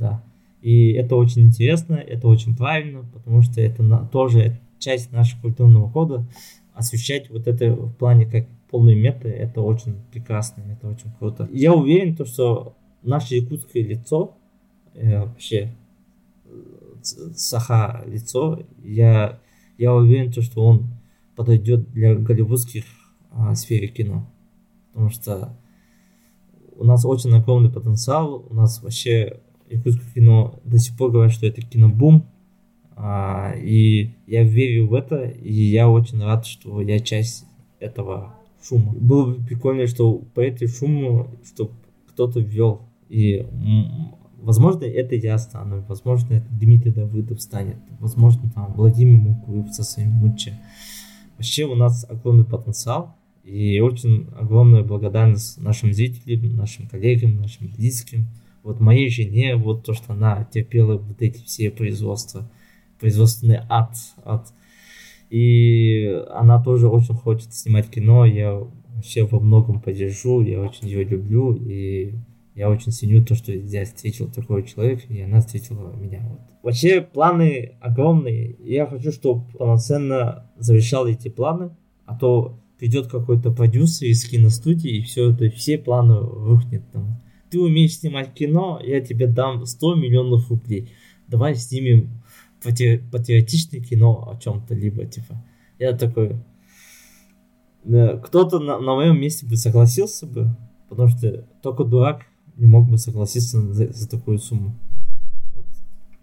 Да. 0.00 0.24
И 0.62 0.92
это 0.92 1.14
очень 1.14 1.42
интересно, 1.42 1.94
это 1.94 2.26
очень 2.26 2.56
правильно, 2.56 3.04
потому 3.12 3.42
что 3.42 3.60
это 3.60 3.82
на, 3.82 4.06
тоже 4.06 4.58
часть 4.78 5.12
нашего 5.12 5.42
культурного 5.42 5.90
кода. 5.90 6.26
Освещать 6.74 7.30
вот 7.30 7.46
это 7.46 7.72
в 7.72 7.92
плане 7.94 8.26
как 8.26 8.46
полный 8.70 8.94
мета, 8.94 9.28
это 9.28 9.60
очень 9.60 9.96
прекрасно, 10.10 10.62
это 10.62 10.88
очень 10.88 11.10
круто. 11.18 11.48
Я 11.52 11.74
уверен, 11.74 12.16
то, 12.16 12.24
что 12.24 12.74
наше 13.02 13.36
якутское 13.36 13.82
лицо, 13.82 14.34
э, 14.94 15.20
вообще 15.20 15.74
Саха 17.02 18.02
лицо, 18.06 18.60
я, 18.82 19.40
я 19.78 19.94
уверен, 19.94 20.32
то, 20.32 20.42
что 20.42 20.64
он 20.64 20.88
подойдет 21.36 21.90
для 21.92 22.14
голливудских 22.14 22.84
а, 23.30 23.54
сфере 23.54 23.88
кино. 23.88 24.30
Потому 24.92 25.10
что 25.10 25.56
у 26.76 26.84
нас 26.84 27.04
очень 27.04 27.34
огромный 27.34 27.70
потенциал, 27.70 28.44
у 28.48 28.54
нас 28.54 28.82
вообще 28.82 29.40
якутское 29.70 30.06
кино 30.14 30.60
до 30.64 30.78
сих 30.78 30.96
пор 30.96 31.10
говорят, 31.10 31.32
что 31.32 31.46
это 31.46 31.62
кинобум, 31.62 32.26
а, 32.96 33.54
и 33.56 34.10
я 34.26 34.42
верю 34.42 34.88
в 34.88 34.94
это, 34.94 35.24
и 35.24 35.52
я 35.52 35.88
очень 35.88 36.22
рад, 36.22 36.44
что 36.44 36.80
я 36.82 36.98
часть 37.00 37.46
этого 37.78 38.34
шума. 38.62 38.92
Было 38.92 39.32
бы 39.32 39.44
прикольно, 39.44 39.86
что 39.86 40.18
по 40.34 40.40
этой 40.40 40.68
шуму, 40.68 41.28
чтобы 41.44 41.72
кто-то 42.08 42.40
ввел, 42.40 42.82
и 43.08 43.46
возможно 44.42 44.84
это 44.84 45.14
я 45.14 45.38
стану, 45.38 45.84
возможно 45.88 46.34
это 46.34 46.46
Дмитрий 46.50 46.92
Давыдов 46.92 47.40
станет, 47.40 47.78
возможно 47.98 48.50
там 48.54 48.74
Владимир 48.74 49.18
Мукуев 49.18 49.72
со 49.72 49.82
своим 49.82 50.10
Муче. 50.10 50.58
Вообще 51.38 51.64
у 51.64 51.74
нас 51.74 52.04
огромный 52.08 52.44
потенциал, 52.44 53.14
и 53.44 53.80
очень 53.80 54.28
огромная 54.38 54.82
благодарность 54.82 55.58
нашим 55.60 55.92
зрителям, 55.92 56.54
нашим 56.56 56.86
коллегам, 56.86 57.40
нашим 57.40 57.68
близким. 57.68 58.26
Вот 58.62 58.80
моей 58.80 59.08
жене, 59.10 59.56
вот 59.56 59.84
то, 59.84 59.94
что 59.94 60.12
она 60.12 60.44
терпела 60.44 60.98
вот 60.98 61.22
эти 61.22 61.42
все 61.44 61.70
производства, 61.70 62.50
производственный 62.98 63.60
ад, 63.68 63.94
ад. 64.24 64.52
И 65.30 66.22
она 66.30 66.62
тоже 66.62 66.88
очень 66.88 67.14
хочет 67.14 67.54
снимать 67.54 67.88
кино, 67.88 68.26
я 68.26 68.60
вообще 68.94 69.24
во 69.24 69.40
многом 69.40 69.80
поддержу, 69.80 70.42
я 70.42 70.60
очень 70.60 70.88
ее 70.88 71.04
люблю, 71.04 71.54
и 71.54 72.14
я 72.54 72.68
очень 72.68 72.92
ценю 72.92 73.24
то, 73.24 73.34
что 73.34 73.52
я 73.52 73.84
встретил 73.84 74.30
такого 74.30 74.62
человека, 74.62 75.02
и 75.08 75.20
она 75.20 75.40
встретила 75.40 75.94
меня. 75.96 76.20
Вот. 76.28 76.40
Вообще 76.62 77.00
планы 77.00 77.76
огромные, 77.80 78.56
я 78.58 78.86
хочу, 78.86 79.12
чтобы 79.12 79.50
полноценно 79.52 80.50
завершал 80.58 81.06
эти 81.06 81.28
планы, 81.28 81.70
а 82.04 82.18
то 82.18 82.58
придет 82.78 83.06
какой-то 83.06 83.52
продюсер 83.52 84.08
из 84.08 84.24
киностудии, 84.28 84.98
и 84.98 85.02
все 85.02 85.30
это, 85.30 85.48
все 85.50 85.78
планы 85.78 86.18
рухнет 86.18 86.82
там. 86.92 87.20
Ты 87.50 87.60
умеешь 87.60 87.98
снимать 87.98 88.32
кино, 88.32 88.80
я 88.82 89.00
тебе 89.00 89.26
дам 89.26 89.66
100 89.66 89.94
миллионов 89.96 90.50
рублей. 90.50 90.92
Давай 91.28 91.54
снимем 91.54 92.22
патриотичное 92.62 93.80
кино 93.80 94.30
о 94.30 94.40
чем-то 94.40 94.74
либо, 94.74 95.04
типа. 95.04 95.42
Я 95.78 95.96
такой... 95.96 96.36
Кто-то 97.82 98.58
на, 98.58 98.78
на 98.78 98.94
моем 98.94 99.18
месте 99.18 99.46
бы 99.46 99.56
согласился 99.56 100.26
бы, 100.26 100.54
потому 100.90 101.08
что 101.08 101.46
только 101.62 101.84
дурак 101.84 102.26
не 102.56 102.66
мог 102.66 102.88
бы 102.88 102.98
согласиться 102.98 103.60
за, 103.72 103.90
за 103.90 104.08
такую 104.08 104.38
сумму. 104.38 104.78
Вот. 105.54 105.64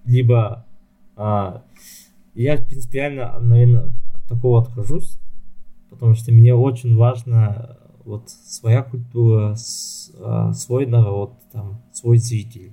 Либо 0.05 0.67
а, 1.15 1.63
я 2.35 2.57
принципиально, 2.57 3.39
наверное, 3.39 3.95
от 4.13 4.23
такого 4.27 4.61
откажусь, 4.61 5.17
потому 5.89 6.13
что 6.13 6.31
мне 6.31 6.53
очень 6.53 6.95
важно 6.95 7.79
вот 8.07 8.29
своя 8.29 8.83
культура, 8.83 9.55
а, 10.19 10.53
свой 10.53 10.85
народ, 10.85 11.33
там, 11.51 11.81
свой 11.91 12.17
зритель. 12.17 12.71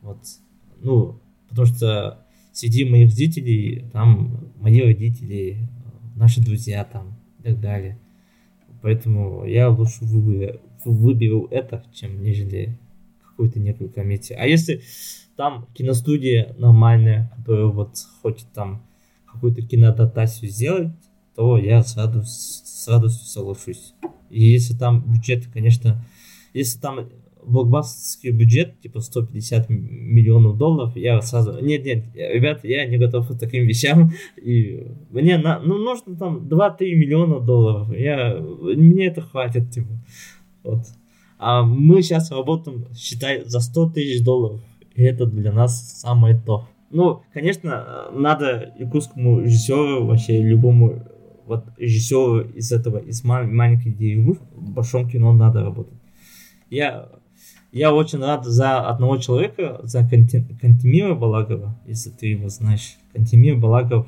Вот. 0.00 0.18
Ну, 0.80 1.18
потому 1.48 1.66
что 1.66 2.24
среди 2.52 2.84
моих 2.84 3.10
зрителей 3.10 3.84
там 3.92 4.52
мои 4.60 4.80
родители, 4.80 5.68
наши 6.14 6.40
друзья 6.40 6.84
там 6.84 7.14
и 7.40 7.42
так 7.42 7.60
далее. 7.60 7.98
Поэтому 8.80 9.44
я 9.44 9.68
лучше 9.68 10.04
выберу, 10.04 10.60
выберу 10.84 11.48
это, 11.50 11.84
чем 11.92 12.22
нежели 12.22 12.78
какую-то 13.26 13.58
некую 13.58 13.90
комедию. 13.90 14.38
А 14.40 14.46
если 14.46 14.82
там 15.36 15.66
киностудия 15.74 16.54
нормальная, 16.58 17.32
которая 17.36 17.66
вот 17.66 17.96
хочет 18.22 18.46
там 18.54 18.82
какую-то 19.26 19.62
кинодотацию 19.62 20.48
сделать, 20.48 20.92
то 21.34 21.58
я 21.58 21.82
с 21.82 21.96
радостью, 21.96 22.66
с 22.66 22.88
радостью 22.88 23.26
соглашусь. 23.26 23.94
И 24.30 24.44
если 24.44 24.74
там 24.74 25.02
бюджет, 25.12 25.46
конечно, 25.52 26.04
если 26.54 26.78
там 26.78 27.08
блокбастерский 27.44 28.30
бюджет, 28.30 28.80
типа 28.80 29.00
150 29.00 29.68
миллионов 29.68 30.56
долларов, 30.56 30.96
я 30.96 31.20
сразу, 31.20 31.58
нет, 31.62 31.84
нет, 31.84 32.04
ребят, 32.14 32.64
я 32.64 32.86
не 32.86 32.98
готов 32.98 33.28
к 33.28 33.38
таким 33.38 33.64
вещам, 33.64 34.12
и 34.36 34.86
мне 35.10 35.38
на, 35.38 35.58
ну, 35.60 35.78
нужно 35.78 36.16
там 36.16 36.48
2-3 36.48 36.94
миллиона 36.94 37.40
долларов, 37.40 37.92
я, 37.96 38.36
мне 38.36 39.06
это 39.06 39.22
хватит, 39.22 39.70
типа, 39.70 39.88
вот. 40.62 40.82
А 41.38 41.62
мы 41.62 42.02
сейчас 42.02 42.30
работаем, 42.30 42.86
считай, 42.94 43.42
за 43.44 43.60
100 43.60 43.90
тысяч 43.90 44.22
долларов, 44.22 44.60
и 44.94 45.02
это 45.02 45.26
для 45.26 45.52
нас 45.52 46.00
самое 46.00 46.38
то. 46.38 46.68
Ну, 46.90 47.22
конечно, 47.32 48.08
надо 48.12 48.74
якутскому 48.78 49.40
режиссеру, 49.40 50.06
вообще 50.06 50.42
любому 50.42 51.04
вот 51.46 51.66
режиссеру 51.76 52.40
из 52.40 52.72
этого, 52.72 52.98
из 52.98 53.24
маленьких 53.24 53.96
деревьев, 53.96 54.38
в 54.54 54.70
большом 54.70 55.08
кино 55.08 55.32
надо 55.32 55.62
работать. 55.62 55.98
Я, 56.70 57.08
я 57.72 57.92
очень 57.92 58.20
рад 58.20 58.44
за 58.44 58.80
одного 58.80 59.18
человека, 59.18 59.80
за 59.82 60.08
Канти, 60.08 60.44
Кантемира 60.60 61.14
Балагова, 61.14 61.78
если 61.86 62.10
ты 62.10 62.28
его 62.28 62.48
знаешь. 62.48 62.96
Кантемир 63.12 63.56
Балагов 63.56 64.06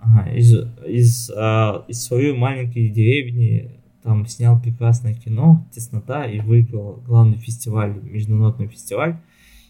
ага, 0.00 0.30
из, 0.30 0.52
из, 0.86 1.30
а, 1.36 1.84
из 1.88 2.02
своей 2.02 2.32
маленькой 2.32 2.88
деревни 2.88 3.70
там 4.02 4.26
снял 4.26 4.60
прекрасное 4.60 5.14
кино 5.14 5.64
«Теснота» 5.72 6.24
и 6.24 6.40
выиграл 6.40 7.00
главный 7.06 7.38
фестиваль, 7.38 8.00
международный 8.02 8.66
фестиваль 8.66 9.18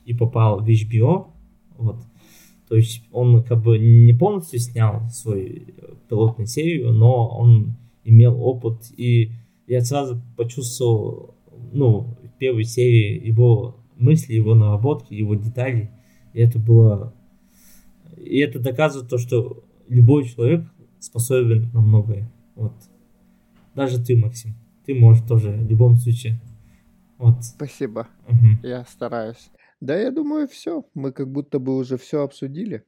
и 0.07 0.15
попал 0.15 0.61
в 0.61 0.67
HBO. 0.67 1.29
Вот. 1.77 2.03
То 2.73 2.77
есть 2.77 3.05
он 3.13 3.45
как 3.45 3.63
бы 3.63 3.79
не 3.79 4.15
полностью 4.15 4.59
снял 4.59 5.07
свою 5.11 5.67
пилотную 6.09 6.47
серию, 6.47 6.95
но 6.95 7.29
он 7.29 7.77
имел 8.03 8.43
опыт, 8.43 8.91
и 8.97 9.33
я 9.67 9.83
сразу 9.83 10.23
почувствовал, 10.39 11.35
ну, 11.71 12.17
в 12.25 12.39
первой 12.39 12.65
серии 12.65 13.27
его 13.27 13.77
мысли, 13.99 14.33
его 14.33 14.55
наработки, 14.55 15.13
его 15.13 15.35
детали, 15.35 15.91
и 16.33 16.41
это 16.41 16.59
было... 16.59 17.13
И 18.17 18.39
это 18.39 18.59
доказывает 18.59 19.11
то, 19.11 19.19
что 19.19 19.63
любой 19.87 20.25
человек 20.25 20.65
способен 20.99 21.69
на 21.75 21.83
многое. 21.83 22.33
Вот. 22.55 22.73
Даже 23.75 24.03
ты, 24.03 24.17
Максим. 24.17 24.55
Ты 24.87 24.95
можешь 24.95 25.27
тоже 25.27 25.51
в 25.51 25.69
любом 25.69 25.97
случае. 25.97 26.41
Вот. 27.19 27.45
Спасибо. 27.45 28.09
Угу. 28.29 28.67
Я 28.67 28.87
стараюсь. 28.87 29.51
Да, 29.83 29.97
я 29.99 30.13
думаю, 30.13 30.47
все. 30.47 30.89
Мы 30.95 31.11
как 31.11 31.29
будто 31.29 31.59
бы 31.59 31.75
уже 31.75 31.97
все 31.97 32.23
обсудили. 32.23 32.87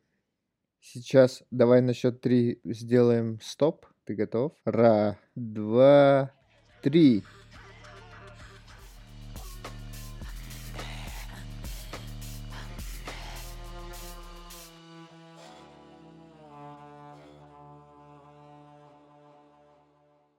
Сейчас 0.80 1.42
давай 1.50 1.80
на 1.80 1.92
счет 1.92 2.20
три 2.20 2.60
сделаем 2.62 3.40
стоп. 3.42 3.86
Ты 4.04 4.14
готов? 4.14 4.52
Ра, 4.64 5.18
два, 5.34 6.30
три. 6.84 7.24